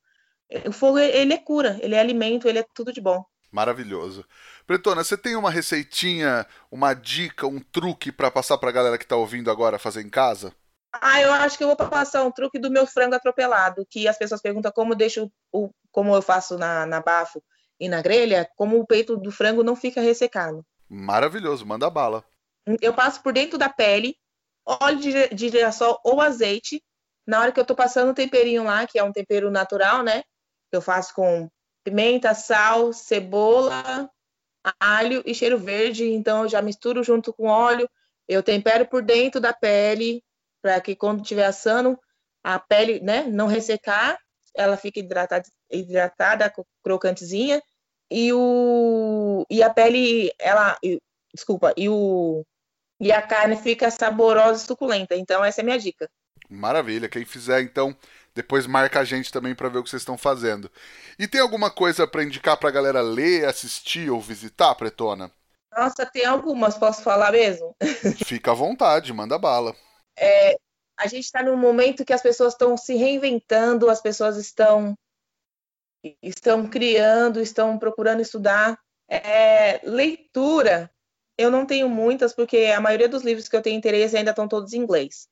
O 0.65 0.71
fogo 0.71 0.99
ele 0.99 1.33
é 1.33 1.37
cura, 1.37 1.79
ele 1.81 1.95
é 1.95 1.99
alimento, 1.99 2.47
ele 2.47 2.59
é 2.59 2.65
tudo 2.73 2.93
de 2.93 3.01
bom. 3.01 3.23
Maravilhoso. 3.51 4.25
Bretona, 4.67 5.03
você 5.03 5.17
tem 5.17 5.35
uma 5.35 5.49
receitinha, 5.49 6.45
uma 6.69 6.93
dica, 6.93 7.47
um 7.47 7.59
truque 7.59 8.11
para 8.11 8.29
passar 8.29 8.57
para 8.57 8.69
a 8.69 8.73
galera 8.73 8.97
que 8.97 9.05
está 9.05 9.15
ouvindo 9.15 9.49
agora 9.49 9.79
fazer 9.79 10.01
em 10.01 10.09
casa? 10.09 10.53
Ah, 11.01 11.21
eu 11.21 11.31
acho 11.31 11.57
que 11.57 11.63
eu 11.63 11.67
vou 11.67 11.75
passar 11.75 12.23
um 12.23 12.31
truque 12.31 12.59
do 12.59 12.71
meu 12.71 12.85
frango 12.85 13.15
atropelado, 13.15 13.85
que 13.89 14.07
as 14.07 14.17
pessoas 14.17 14.41
perguntam 14.41 14.71
como 14.71 14.95
deixo 14.95 15.31
o, 15.51 15.69
como 15.91 16.15
eu 16.15 16.21
faço 16.21 16.57
na, 16.57 16.85
na 16.85 17.01
bafo 17.01 17.43
e 17.79 17.89
na 17.89 18.01
grelha, 18.01 18.49
como 18.55 18.79
o 18.79 18.85
peito 18.85 19.17
do 19.17 19.31
frango 19.31 19.63
não 19.63 19.75
fica 19.75 20.01
ressecado. 20.01 20.65
Maravilhoso, 20.89 21.65
manda 21.65 21.89
bala. 21.89 22.23
Eu 22.81 22.93
passo 22.93 23.21
por 23.21 23.33
dentro 23.33 23.57
da 23.57 23.69
pele, 23.69 24.17
óleo 24.65 24.99
de, 24.99 25.29
de 25.29 25.49
girassol 25.49 25.99
ou 26.03 26.21
azeite. 26.21 26.83
Na 27.27 27.39
hora 27.39 27.51
que 27.51 27.59
eu 27.59 27.65
tô 27.65 27.75
passando 27.75 28.11
o 28.11 28.15
temperinho 28.15 28.63
lá, 28.63 28.87
que 28.87 28.97
é 28.97 29.03
um 29.03 29.11
tempero 29.11 29.51
natural, 29.51 30.03
né? 30.03 30.23
Eu 30.71 30.81
faço 30.81 31.13
com 31.13 31.49
pimenta, 31.83 32.33
sal, 32.33 32.93
cebola, 32.93 34.09
alho 34.79 35.21
e 35.25 35.33
cheiro 35.33 35.57
verde. 35.57 36.05
Então 36.11 36.43
eu 36.43 36.49
já 36.49 36.61
misturo 36.61 37.03
junto 37.03 37.33
com 37.33 37.47
óleo. 37.47 37.89
Eu 38.27 38.41
tempero 38.41 38.87
por 38.87 39.03
dentro 39.03 39.39
da 39.39 39.53
pele, 39.53 40.23
para 40.65 40.81
que 40.81 40.95
quando 40.95 41.21
estiver 41.21 41.45
assando, 41.45 41.95
a 42.43 42.57
pele 42.57 42.99
né, 42.99 43.23
não 43.25 43.45
ressecar, 43.45 44.17
ela 44.55 44.75
fica 44.75 44.99
hidratada, 44.99 45.45
hidratada 45.69 46.51
crocantezinha, 46.83 47.61
e, 48.09 48.33
o, 48.33 49.45
e 49.47 49.61
a 49.61 49.69
pele, 49.69 50.33
ela, 50.39 50.75
desculpa, 51.31 51.71
e, 51.77 51.87
o, 51.87 52.43
e 52.99 53.11
a 53.11 53.21
carne 53.21 53.55
fica 53.57 53.91
saborosa 53.91 54.63
e 54.63 54.65
suculenta. 54.65 55.15
Então, 55.15 55.45
essa 55.45 55.61
é 55.61 55.63
a 55.63 55.65
minha 55.65 55.77
dica. 55.77 56.09
Maravilha. 56.49 57.07
Quem 57.07 57.25
fizer, 57.25 57.61
então, 57.61 57.95
depois 58.33 58.65
marca 58.65 59.01
a 59.01 59.05
gente 59.05 59.31
também 59.31 59.53
para 59.53 59.69
ver 59.69 59.77
o 59.77 59.83
que 59.83 59.89
vocês 59.91 60.01
estão 60.01 60.17
fazendo. 60.17 60.71
E 61.19 61.27
tem 61.27 61.41
alguma 61.41 61.69
coisa 61.69 62.07
para 62.07 62.23
indicar 62.23 62.57
para 62.57 62.69
a 62.69 62.73
galera 62.73 63.01
ler, 63.01 63.45
assistir 63.45 64.09
ou 64.09 64.19
visitar, 64.19 64.73
Pretona? 64.73 65.29
Nossa, 65.77 66.07
tem 66.07 66.25
algumas, 66.25 66.75
posso 66.75 67.03
falar 67.03 67.31
mesmo? 67.33 67.75
Fica 68.25 68.49
à 68.49 68.55
vontade, 68.55 69.13
manda 69.13 69.37
bala 69.37 69.75
é, 70.17 70.57
a 70.97 71.07
gente 71.07 71.25
está 71.25 71.43
num 71.43 71.57
momento 71.57 72.05
que 72.05 72.13
as 72.13 72.21
pessoas 72.21 72.53
estão 72.53 72.77
se 72.77 72.95
reinventando, 72.95 73.89
as 73.89 74.01
pessoas 74.01 74.37
estão 74.37 74.97
estão 76.21 76.67
criando, 76.67 77.41
estão 77.41 77.79
procurando 77.79 78.21
estudar. 78.21 78.77
É, 79.09 79.81
leitura, 79.83 80.91
eu 81.37 81.49
não 81.49 81.65
tenho 81.65 81.89
muitas, 81.89 82.33
porque 82.33 82.71
a 82.75 82.79
maioria 82.79 83.09
dos 83.09 83.23
livros 83.23 83.47
que 83.47 83.55
eu 83.55 83.61
tenho 83.61 83.77
interesse 83.77 84.15
ainda 84.15 84.29
estão 84.29 84.47
todos 84.47 84.73
em 84.73 84.79
inglês. 84.79 85.27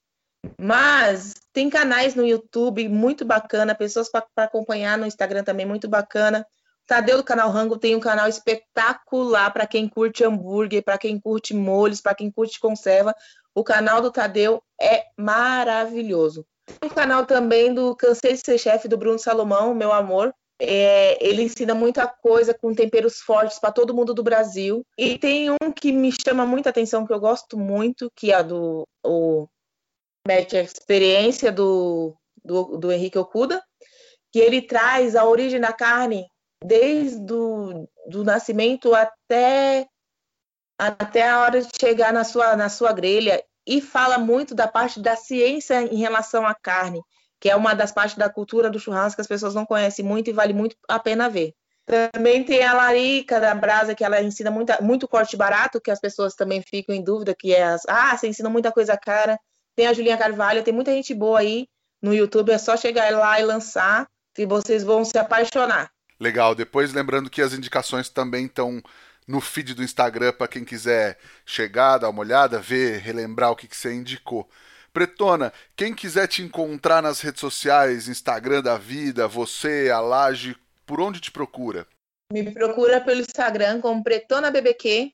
Mas 0.59 1.34
tem 1.53 1.69
canais 1.69 2.15
no 2.15 2.25
YouTube 2.25 2.89
muito 2.89 3.23
bacana, 3.23 3.75
pessoas 3.75 4.09
para 4.09 4.25
acompanhar 4.38 4.97
no 4.97 5.05
Instagram 5.05 5.43
também 5.43 5.65
muito 5.65 5.88
bacana. 5.88 6.45
Tadeu 6.86 7.17
do 7.17 7.23
canal 7.23 7.49
Rango 7.49 7.77
tem 7.77 7.95
um 7.95 7.99
canal 7.99 8.27
espetacular 8.27 9.51
para 9.51 9.65
quem 9.65 9.88
curte 9.88 10.23
hambúrguer, 10.23 10.84
para 10.84 10.97
quem 10.97 11.17
curte 11.17 11.53
molhos, 11.53 12.01
para 12.01 12.13
quem 12.13 12.29
curte 12.29 12.59
conserva. 12.59 13.15
O 13.56 13.64
canal 13.64 14.01
do 14.01 14.12
Tadeu 14.12 14.62
é 14.80 15.06
maravilhoso. 15.18 16.45
Tem 16.66 16.89
um 16.89 16.93
canal 16.93 17.26
também 17.26 17.74
do 17.74 17.95
Cansei 17.95 18.34
de 18.34 18.39
Ser 18.39 18.58
Chefe, 18.58 18.88
do 18.88 18.97
Bruno 18.97 19.20
Salomão, 19.20 19.74
meu 19.74 19.91
amor. 19.91 20.34
É, 20.60 21.18
ele 21.24 21.43
ensina 21.43 21.76
muita 21.76 22.08
coisa 22.08 22.54
com 22.54 22.74
temperos 22.74 23.20
fortes 23.20 23.60
para 23.60 23.72
todo 23.72 23.93
mundo 23.93 24.14
do 24.14 24.24
Brasil. 24.24 24.86
E 24.97 25.18
tem 25.18 25.49
um 25.51 25.72
que 25.76 25.91
me 25.91 26.12
chama 26.12 26.45
muita 26.45 26.70
atenção, 26.70 27.06
que 27.06 27.14
eu 27.14 27.20
gosto 27.20 27.58
muito, 27.58 28.10
que 28.16 28.32
é 28.32 28.41
do 28.41 28.88
o 29.06 29.47
Match 30.28 30.54
Experiência 30.54 31.51
do, 31.51 32.16
do, 32.43 32.78
do 32.78 32.91
Henrique 32.91 33.18
Okuda, 33.18 33.62
que 34.32 34.39
ele 34.39 34.62
traz 34.62 35.16
a 35.16 35.26
origem 35.26 35.60
da 35.60 35.74
carne 35.74 36.26
desde 36.64 37.34
o 37.34 37.88
do 38.08 38.24
nascimento 38.24 38.93
até 38.93 39.86
até 40.88 41.29
a 41.29 41.39
hora 41.39 41.61
de 41.61 41.69
chegar 41.79 42.11
na 42.13 42.23
sua, 42.23 42.55
na 42.55 42.69
sua 42.69 42.91
grelha 42.91 43.43
e 43.65 43.81
fala 43.81 44.17
muito 44.17 44.53
da 44.53 44.67
parte 44.67 44.99
da 44.99 45.15
ciência 45.15 45.81
em 45.81 45.97
relação 45.97 46.45
à 46.45 46.53
carne, 46.53 47.01
que 47.39 47.49
é 47.49 47.55
uma 47.55 47.73
das 47.73 47.91
partes 47.91 48.17
da 48.17 48.29
cultura 48.29 48.69
do 48.69 48.79
churrasco 48.79 49.15
que 49.15 49.21
as 49.21 49.27
pessoas 49.27 49.55
não 49.55 49.65
conhecem 49.65 50.03
muito 50.03 50.29
e 50.29 50.34
vale 50.34 50.53
muito 50.53 50.75
a 50.88 50.99
pena 50.99 51.29
ver. 51.29 51.53
Também 51.86 52.43
tem 52.43 52.63
a 52.63 52.73
Larica 52.73 53.39
da 53.39 53.53
Brasa, 53.53 53.93
que 53.93 54.03
ela 54.03 54.21
ensina 54.21 54.49
muita, 54.49 54.81
muito 54.81 55.07
corte 55.07 55.36
barato, 55.36 55.81
que 55.81 55.91
as 55.91 55.99
pessoas 55.99 56.34
também 56.34 56.61
ficam 56.61 56.95
em 56.95 57.03
dúvida, 57.03 57.36
que 57.38 57.53
é 57.53 57.63
as, 57.63 57.81
ah, 57.88 58.15
você 58.15 58.27
ensina 58.27 58.49
muita 58.49 58.71
coisa 58.71 58.97
cara. 58.97 59.38
Tem 59.75 59.88
a 59.88 59.93
Julinha 59.93 60.17
Carvalho, 60.17 60.63
tem 60.63 60.73
muita 60.73 60.91
gente 60.91 61.13
boa 61.13 61.39
aí 61.39 61.67
no 62.01 62.13
YouTube, 62.13 62.51
é 62.51 62.57
só 62.57 62.77
chegar 62.77 63.11
lá 63.11 63.39
e 63.39 63.43
lançar, 63.43 64.07
que 64.34 64.45
vocês 64.45 64.84
vão 64.84 65.03
se 65.03 65.17
apaixonar. 65.17 65.89
Legal, 66.19 66.55
depois 66.55 66.93
lembrando 66.93 67.29
que 67.29 67.41
as 67.41 67.53
indicações 67.53 68.07
também 68.07 68.45
estão 68.45 68.81
no 69.28 69.41
feed 69.41 69.74
do 69.74 69.84
Instagram 69.84 70.34
para 70.34 70.47
quem 70.47 70.63
quiser 70.63 71.17
chegar, 71.45 71.97
dar 71.97 72.09
uma 72.09 72.21
olhada, 72.21 72.59
ver, 72.59 72.99
relembrar 72.99 73.51
o 73.51 73.55
que, 73.55 73.67
que 73.67 73.76
você 73.76 73.93
indicou. 73.93 74.49
Pretona, 74.91 75.51
quem 75.76 75.93
quiser 75.93 76.28
te 76.28 76.43
encontrar 76.43 77.01
nas 77.01 77.19
redes 77.19 77.39
sociais, 77.39 78.07
Instagram 78.07 78.61
da 78.61 78.78
vida, 78.78 79.28
você, 79.28 79.89
a 79.89 79.99
Laje, 79.99 80.55
por 80.86 81.01
onde 81.01 81.19
te 81.19 81.32
procura? 81.32 81.88
Me 82.32 82.51
procura 82.51 83.01
pelo 83.01 83.21
Instagram 83.21 83.82
como 83.82 84.03
Pretona 84.03 84.51
BBQ 84.51 85.11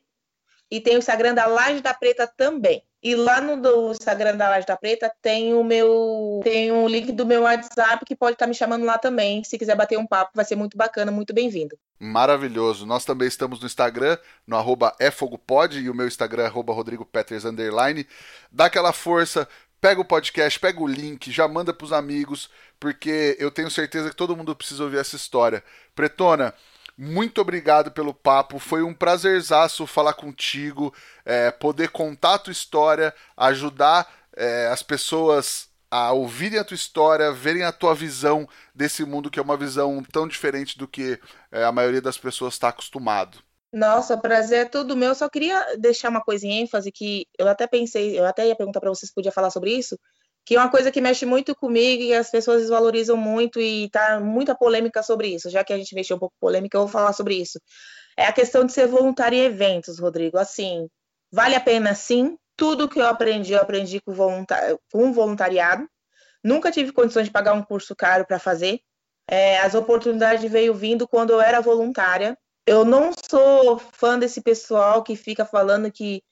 e 0.69 0.81
tem 0.81 0.95
o 0.95 0.99
Instagram 0.99 1.33
da 1.33 1.45
Laje 1.45 1.81
da 1.81 1.93
Preta 1.93 2.27
também. 2.27 2.83
E 3.01 3.15
lá 3.15 3.39
no 3.39 3.61
do 3.61 3.91
Instagram 3.91 4.35
da 4.35 4.49
Laje 4.49 4.67
da 4.67 4.75
Preta 4.75 5.09
tem 5.21 5.53
o 5.53 5.63
meu 5.63 6.41
tem 6.43 6.69
o 6.69 6.85
link 6.87 7.13
do 7.13 7.25
meu 7.25 7.43
WhatsApp 7.43 8.03
que 8.05 8.15
pode 8.15 8.33
estar 8.33 8.45
me 8.45 8.53
chamando 8.53 8.85
lá 8.85 8.97
também. 8.97 9.41
Se 9.43 9.57
quiser 9.57 9.75
bater 9.75 9.97
um 9.97 10.05
papo, 10.05 10.31
vai 10.35 10.43
ser 10.43 10.55
muito 10.55 10.77
bacana, 10.77 11.09
muito 11.09 11.33
bem-vindo. 11.33 11.77
Maravilhoso. 11.97 12.85
Nós 12.85 13.05
também 13.05 13.27
estamos 13.27 13.59
no 13.59 13.65
Instagram, 13.65 14.17
no 14.45 14.57
arroba 14.57 14.93
efogopod, 14.99 15.79
e 15.79 15.89
o 15.89 15.95
meu 15.95 16.07
Instagram 16.07 16.43
é 16.43 16.45
arroba 16.47 16.73
rodrigopeters, 16.73 17.45
underline. 17.45 18.05
Dá 18.51 18.65
aquela 18.65 18.91
força, 18.91 19.47
pega 19.79 20.01
o 20.01 20.05
podcast, 20.05 20.59
pega 20.59 20.81
o 20.81 20.87
link, 20.87 21.31
já 21.31 21.47
manda 21.47 21.73
pros 21.73 21.93
amigos, 21.93 22.49
porque 22.79 23.37
eu 23.39 23.49
tenho 23.49 23.71
certeza 23.71 24.09
que 24.09 24.15
todo 24.15 24.35
mundo 24.35 24.55
precisa 24.55 24.83
ouvir 24.83 24.97
essa 24.97 25.15
história. 25.15 25.63
Pretona, 25.95 26.53
muito 27.01 27.39
obrigado 27.39 27.91
pelo 27.91 28.13
papo. 28.13 28.59
Foi 28.59 28.83
um 28.83 28.93
prazerzaço 28.93 29.87
falar 29.87 30.13
contigo, 30.13 30.93
é, 31.23 31.49
poder 31.49 31.91
contar 31.91 32.33
a 32.33 32.39
tua 32.39 32.51
história, 32.51 33.15
ajudar 33.37 34.05
é, 34.35 34.67
as 34.67 34.83
pessoas 34.83 35.69
a 35.89 36.11
ouvirem 36.11 36.59
a 36.59 36.63
tua 36.63 36.75
história, 36.75 37.31
verem 37.31 37.63
a 37.63 37.71
tua 37.71 37.95
visão 37.95 38.45
desse 38.75 39.05
mundo 39.05 39.31
que 39.31 39.39
é 39.39 39.41
uma 39.41 39.55
visão 39.55 40.03
tão 40.11 40.27
diferente 40.27 40.77
do 40.77 40.89
que 40.89 41.17
é, 41.53 41.63
a 41.63 41.71
maioria 41.71 42.01
das 42.01 42.17
pessoas 42.17 42.55
está 42.55 42.67
acostumado. 42.67 43.39
Nossa, 43.71 44.17
prazer 44.17 44.65
é 44.65 44.69
tudo 44.69 44.97
meu. 44.97 45.15
Só 45.15 45.29
queria 45.29 45.77
deixar 45.77 46.09
uma 46.09 46.21
coisa 46.21 46.45
em 46.45 46.63
ênfase 46.63 46.91
que 46.91 47.25
eu 47.37 47.47
até 47.47 47.65
pensei, 47.65 48.19
eu 48.19 48.25
até 48.25 48.45
ia 48.45 48.57
perguntar 48.57 48.81
para 48.81 48.89
vocês 48.89 49.07
se 49.07 49.15
podia 49.15 49.31
falar 49.31 49.51
sobre 49.51 49.71
isso, 49.71 49.97
que 50.45 50.55
é 50.55 50.59
uma 50.59 50.69
coisa 50.69 50.91
que 50.91 51.01
mexe 51.01 51.25
muito 51.25 51.55
comigo 51.55 52.01
e 52.01 52.13
as 52.13 52.29
pessoas 52.31 52.61
desvalorizam 52.61 53.15
muito 53.15 53.59
e 53.59 53.89
tá 53.89 54.19
muita 54.19 54.55
polêmica 54.55 55.03
sobre 55.03 55.27
isso. 55.27 55.49
Já 55.49 55.63
que 55.63 55.73
a 55.73 55.77
gente 55.77 55.93
mexeu 55.93 56.17
um 56.17 56.19
pouco 56.19 56.35
polêmica, 56.39 56.77
eu 56.77 56.81
vou 56.81 56.89
falar 56.89 57.13
sobre 57.13 57.35
isso. 57.35 57.59
É 58.17 58.25
a 58.25 58.33
questão 58.33 58.65
de 58.65 58.73
ser 58.73 58.87
voluntário 58.87 59.37
em 59.37 59.43
eventos, 59.43 59.99
Rodrigo. 59.99 60.37
Assim, 60.37 60.87
vale 61.31 61.55
a 61.55 61.61
pena 61.61 61.93
sim. 61.93 62.37
Tudo 62.57 62.89
que 62.89 62.99
eu 62.99 63.05
aprendi, 63.05 63.53
eu 63.53 63.61
aprendi 63.61 64.01
com, 64.01 64.11
voluntar 64.11 64.75
com 64.91 65.13
voluntariado. 65.13 65.87
Nunca 66.43 66.71
tive 66.71 66.91
condições 66.91 67.25
de 67.25 67.31
pagar 67.31 67.53
um 67.53 67.63
curso 67.63 67.95
caro 67.95 68.25
para 68.25 68.39
fazer. 68.39 68.79
É, 69.29 69.59
as 69.59 69.75
oportunidades 69.75 70.51
veio 70.51 70.73
vindo 70.73 71.07
quando 71.07 71.31
eu 71.31 71.39
era 71.39 71.61
voluntária. 71.61 72.37
Eu 72.65 72.83
não 72.83 73.11
sou 73.29 73.77
fã 73.77 74.17
desse 74.17 74.41
pessoal 74.41 75.03
que 75.03 75.15
fica 75.15 75.45
falando 75.45 75.91
que 75.91 76.23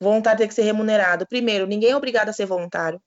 voluntário 0.00 0.38
tem 0.38 0.48
que 0.48 0.54
ser 0.54 0.62
remunerado. 0.62 1.26
Primeiro, 1.26 1.66
ninguém 1.66 1.90
é 1.90 1.96
obrigado 1.96 2.30
a 2.30 2.32
ser 2.32 2.46
voluntário. 2.46 3.00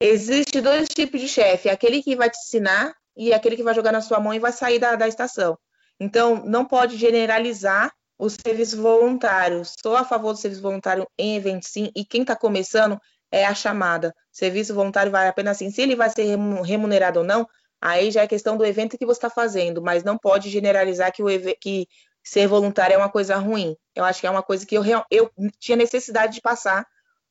Existe 0.00 0.60
dois 0.60 0.88
tipos 0.88 1.20
de 1.20 1.28
chefe, 1.28 1.70
aquele 1.70 2.02
que 2.02 2.14
vai 2.14 2.28
te 2.28 2.38
ensinar 2.38 2.94
e 3.16 3.32
aquele 3.32 3.56
que 3.56 3.62
vai 3.62 3.74
jogar 3.74 3.92
na 3.92 4.02
sua 4.02 4.20
mão 4.20 4.34
e 4.34 4.38
vai 4.38 4.52
sair 4.52 4.78
da, 4.78 4.94
da 4.94 5.08
estação. 5.08 5.58
Então, 5.98 6.44
não 6.44 6.66
pode 6.66 6.98
generalizar 6.98 7.90
o 8.18 8.28
serviço 8.28 8.80
voluntário. 8.80 9.62
Sou 9.64 9.96
a 9.96 10.04
favor 10.04 10.32
do 10.32 10.38
serviço 10.38 10.62
voluntário 10.62 11.06
em 11.18 11.36
eventos, 11.36 11.70
sim, 11.70 11.90
e 11.96 12.04
quem 12.04 12.22
está 12.22 12.36
começando 12.36 13.00
é 13.32 13.46
a 13.46 13.54
chamada. 13.54 14.14
Serviço 14.30 14.74
voluntário 14.74 15.10
vai 15.10 15.28
apenas 15.28 15.56
assim. 15.56 15.70
Se 15.70 15.80
ele 15.80 15.96
vai 15.96 16.10
ser 16.10 16.36
remunerado 16.64 17.20
ou 17.20 17.24
não, 17.24 17.48
aí 17.80 18.10
já 18.10 18.22
é 18.22 18.26
questão 18.26 18.56
do 18.56 18.64
evento 18.66 18.98
que 18.98 19.06
você 19.06 19.18
está 19.18 19.30
fazendo, 19.30 19.82
mas 19.82 20.04
não 20.04 20.18
pode 20.18 20.50
generalizar 20.50 21.10
que, 21.12 21.22
o 21.22 21.26
que 21.58 21.86
ser 22.22 22.46
voluntário 22.46 22.94
é 22.94 22.98
uma 22.98 23.10
coisa 23.10 23.36
ruim. 23.36 23.74
Eu 23.94 24.04
acho 24.04 24.20
que 24.20 24.26
é 24.26 24.30
uma 24.30 24.42
coisa 24.42 24.66
que 24.66 24.74
eu, 24.74 24.82
eu 25.10 25.30
tinha 25.58 25.76
necessidade 25.76 26.34
de 26.34 26.40
passar 26.42 26.86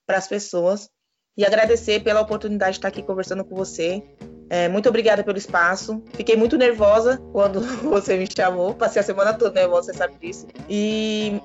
para 0.06 0.18
as 0.18 0.28
pessoas 0.28 0.90
e 1.38 1.46
agradecer 1.46 2.02
pela 2.02 2.22
oportunidade 2.22 2.74
de 2.74 2.78
estar 2.78 2.88
aqui 2.88 3.04
conversando 3.04 3.44
com 3.44 3.56
você. 3.56 4.04
É, 4.50 4.70
muito 4.70 4.88
obrigada 4.88 5.24
pelo 5.24 5.38
espaço. 5.38 6.04
Fiquei 6.14 6.36
muito 6.36 6.58
nervosa 6.58 7.18
quando 7.32 7.62
você 7.84 8.18
me 8.18 8.28
chamou. 8.28 8.74
Passei 8.74 9.02
a 9.02 9.04
semana 9.04 9.34
toda 9.34 9.60
nervosa, 9.60 9.92
você 9.92 9.98
sabe 9.98 10.16
disso. 10.20 10.48
E 10.70 11.42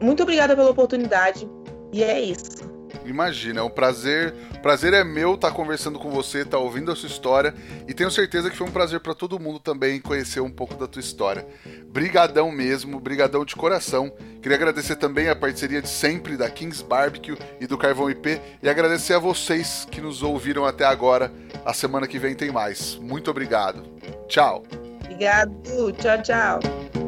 muito 0.00 0.22
obrigada 0.22 0.54
pela 0.54 0.70
oportunidade. 0.70 1.48
E 1.92 2.02
é 2.02 2.20
isso. 2.20 2.73
Imagina, 3.04 3.60
é 3.60 3.62
um 3.62 3.70
prazer. 3.70 4.34
Prazer 4.62 4.92
é 4.92 5.04
meu 5.04 5.34
estar 5.34 5.50
conversando 5.50 5.98
com 5.98 6.10
você, 6.10 6.40
estar 6.40 6.58
ouvindo 6.58 6.90
a 6.90 6.96
sua 6.96 7.08
história 7.08 7.54
e 7.86 7.94
tenho 7.94 8.10
certeza 8.10 8.50
que 8.50 8.56
foi 8.56 8.66
um 8.66 8.72
prazer 8.72 9.00
para 9.00 9.14
todo 9.14 9.38
mundo 9.38 9.58
também 9.58 10.00
conhecer 10.00 10.40
um 10.40 10.50
pouco 10.50 10.74
da 10.74 10.86
tua 10.86 11.00
história. 11.00 11.46
Brigadão 11.86 12.50
mesmo, 12.50 12.98
brigadão 12.98 13.44
de 13.44 13.54
coração. 13.54 14.12
Queria 14.42 14.56
agradecer 14.56 14.96
também 14.96 15.28
a 15.28 15.36
parceria 15.36 15.80
de 15.80 15.88
sempre 15.88 16.36
da 16.36 16.50
Kings 16.50 16.84
Barbecue 16.84 17.38
e 17.60 17.66
do 17.66 17.78
Carvão 17.78 18.10
IP 18.10 18.40
e 18.62 18.68
agradecer 18.68 19.14
a 19.14 19.18
vocês 19.18 19.86
que 19.90 20.00
nos 20.00 20.22
ouviram 20.22 20.64
até 20.64 20.84
agora. 20.84 21.32
A 21.64 21.72
semana 21.72 22.06
que 22.06 22.18
vem 22.18 22.34
tem 22.34 22.50
mais. 22.50 22.96
Muito 22.96 23.30
obrigado. 23.30 23.82
Tchau. 24.28 24.64
Obrigado. 25.02 25.92
Tchau, 25.92 26.22
tchau. 26.22 27.03